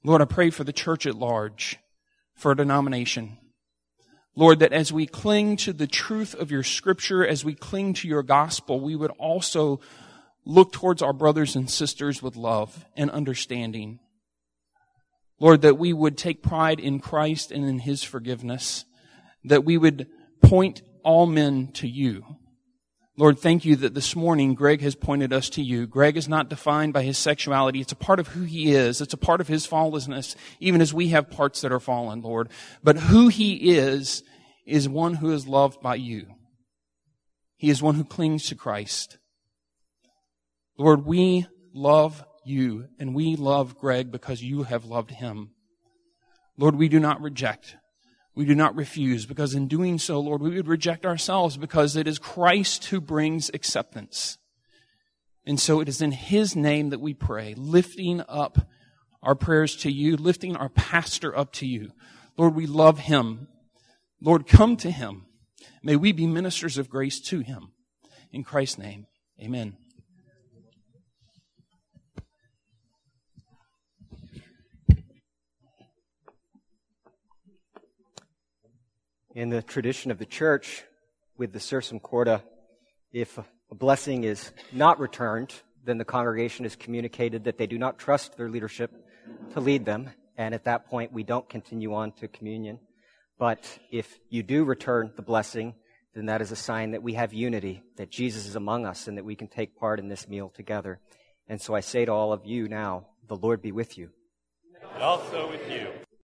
Lord, 0.04 0.22
I 0.22 0.26
pray 0.26 0.50
for 0.50 0.64
the 0.64 0.74
church 0.74 1.08
at 1.08 1.16
large, 1.16 1.80
for 2.36 2.52
a 2.52 2.58
denomination. 2.58 3.38
Lord, 4.36 4.60
that 4.60 4.74
as 4.74 4.91
we 4.91 5.06
cling 5.06 5.56
to 5.58 5.72
the 5.72 5.88
truth 5.88 6.36
of 6.36 6.52
your 6.52 6.64
scripture, 6.64 7.26
as 7.26 7.46
we 7.46 7.56
cling 7.56 7.93
to 7.96 8.08
your 8.08 8.22
gospel, 8.22 8.82
we 8.82 8.96
would 8.96 9.12
also 9.12 9.80
look 10.43 10.74
towards 10.74 11.02
our 11.02 11.14
brothers 11.14 11.56
and 11.56 11.70
sisters 11.70 12.22
with 12.22 12.36
love 12.36 12.86
and 12.98 13.10
understanding. 13.10 14.00
Lord, 15.40 15.62
that 15.62 15.78
we 15.78 15.94
would 15.94 16.18
take 16.18 16.42
pride 16.42 16.80
in 16.80 17.00
Christ 17.00 17.52
and 17.52 17.66
in 17.66 17.80
his 17.80 18.04
forgiveness, 18.04 18.86
that 19.44 19.66
we 19.66 19.78
would 19.78 20.08
point 20.42 20.82
all 21.04 21.26
men 21.26 21.72
to 21.74 21.88
you. 21.88 22.24
Lord, 23.18 23.40
thank 23.40 23.64
you 23.64 23.78
that 23.78 23.94
this 23.94 24.16
morning 24.16 24.56
Greg 24.56 24.82
has 24.82 24.96
pointed 24.96 25.32
us 25.32 25.50
to 25.52 25.62
you. 25.62 25.88
Greg 25.88 26.18
is 26.18 26.28
not 26.28 26.50
defined 26.50 26.92
by 26.92 27.04
his 27.04 27.18
sexuality. 27.18 27.80
It's 27.80 27.94
a 27.94 27.96
part 27.96 28.20
of 28.20 28.30
who 28.30 28.44
he 28.44 28.74
is. 28.74 29.00
It's 29.00 29.14
a 29.14 29.18
part 29.18 29.40
of 29.40 29.48
his 29.48 29.66
falleness, 29.66 30.36
even 30.60 30.82
as 30.82 30.94
we 30.94 31.10
have 31.10 31.30
parts 31.30 31.62
that 31.62 31.72
are 31.72 31.80
fallen, 31.80 32.22
Lord. 32.22 32.50
But 32.84 32.98
who 32.98 33.30
he 33.30 33.78
is, 33.78 34.22
is 34.66 34.90
one 34.90 35.16
who 35.16 35.32
is 35.32 35.48
loved 35.48 35.82
by 35.82 35.96
you. 35.96 36.28
He 37.56 37.70
is 37.70 37.82
one 37.82 37.96
who 37.96 38.04
clings 38.04 38.48
to 38.48 38.56
Christ. 38.56 39.18
Lord, 40.78 41.06
we 41.06 41.46
love 41.74 42.24
you 42.46 42.88
and 43.00 43.16
we 43.16 43.36
love 43.36 43.78
Greg 43.78 44.12
because 44.12 44.41
you 44.41 44.64
have 44.64 44.86
loved 44.86 45.12
him. 45.12 45.52
Lord, 46.58 46.76
we 46.76 46.89
do 46.89 47.00
not 47.00 47.22
reject. 47.22 47.76
We 48.36 48.46
do 48.46 48.56
not 48.56 48.76
refuse 48.76 49.26
because 49.26 49.56
in 49.56 49.68
doing 49.68 49.98
so, 49.98 50.20
Lord, 50.20 50.41
we 50.41 50.56
would 50.56 50.68
reject 50.68 51.06
ourselves 51.06 51.58
because 51.58 51.96
it 51.96 52.08
is 52.08 52.20
Christ 52.20 52.86
who 52.86 53.00
brings 53.00 53.50
acceptance. 53.54 54.38
And 55.46 55.60
so 55.60 55.80
it 55.80 55.88
is 55.88 56.02
in 56.02 56.12
His 56.12 56.56
name 56.56 56.89
that 56.89 57.00
we 57.00 57.14
pray, 57.14 57.54
lifting 57.56 58.22
up 58.28 58.68
our 59.26 59.36
prayers 59.36 59.76
to 59.78 59.91
you, 59.91 60.16
lifting 60.16 60.56
our 60.56 60.70
pastor 60.70 61.36
up 61.38 61.52
to 61.54 61.66
you. 61.66 61.91
Lord, 62.38 62.56
we 62.56 62.68
love 62.68 63.00
him. 63.00 63.48
Lord, 64.22 64.48
come 64.48 64.78
to 64.78 64.91
him. 64.91 65.26
May 65.84 65.96
we 65.96 66.12
be 66.12 66.28
ministers 66.28 66.78
of 66.78 66.89
grace 66.89 67.20
to 67.22 67.39
him. 67.39 67.72
In 68.32 68.43
Christ's 68.43 68.78
name, 68.78 69.08
amen. 69.41 69.78
In 79.36 79.50
the 79.50 79.62
tradition 79.62 80.12
of 80.12 80.18
the 80.18 80.26
church, 80.26 80.86
with 81.38 81.52
the 81.52 81.60
sursum 81.60 82.02
corda, 82.02 82.42
if 83.12 83.38
a 83.38 83.76
blessing 83.76 84.24
is 84.24 84.54
not 84.72 84.98
returned, 84.98 85.54
then 85.84 85.98
the 85.98 86.06
congregation 86.06 86.64
is 86.64 86.78
communicated 86.78 87.44
that 87.44 87.58
they 87.58 87.68
do 87.68 87.78
not 87.78 88.00
trust 88.00 88.38
their 88.38 88.48
leadership 88.48 88.94
to 89.54 89.60
lead 89.60 89.84
them, 89.84 90.10
and 90.38 90.56
at 90.56 90.64
that 90.64 90.88
point 90.88 91.12
we 91.12 91.24
don't 91.24 91.50
continue 91.50 91.94
on 91.94 92.14
to 92.14 92.30
communion. 92.30 92.80
But 93.38 93.78
if 93.92 94.20
you 94.30 94.42
do 94.42 94.64
return 94.64 95.12
the 95.18 95.22
blessing, 95.22 95.76
then 96.14 96.28
that 96.28 96.40
is 96.40 96.54
a 96.54 96.56
sign 96.56 96.92
that 96.92 97.04
we 97.04 97.16
have 97.16 97.34
unity, 97.34 97.84
that 97.98 98.10
Jesus 98.10 98.48
is 98.48 98.56
among 98.56 98.86
us, 98.86 99.10
and 99.10 99.18
that 99.18 99.26
we 99.26 99.36
can 99.36 99.50
take 99.50 99.78
part 99.78 100.00
in 100.00 100.08
this 100.08 100.30
meal 100.30 100.48
together. 100.48 101.02
And 101.50 101.60
so 101.60 101.76
I 101.76 101.82
say 101.82 102.06
to 102.06 102.12
all 102.14 102.32
of 102.32 102.46
you 102.46 102.70
now, 102.70 103.08
the 103.28 103.36
Lord 103.36 103.62
be 103.62 103.74
with 103.74 103.98
you. 103.98 104.12
And 104.94 105.04
also 105.04 105.50
with 105.50 105.70
you. 105.70 105.90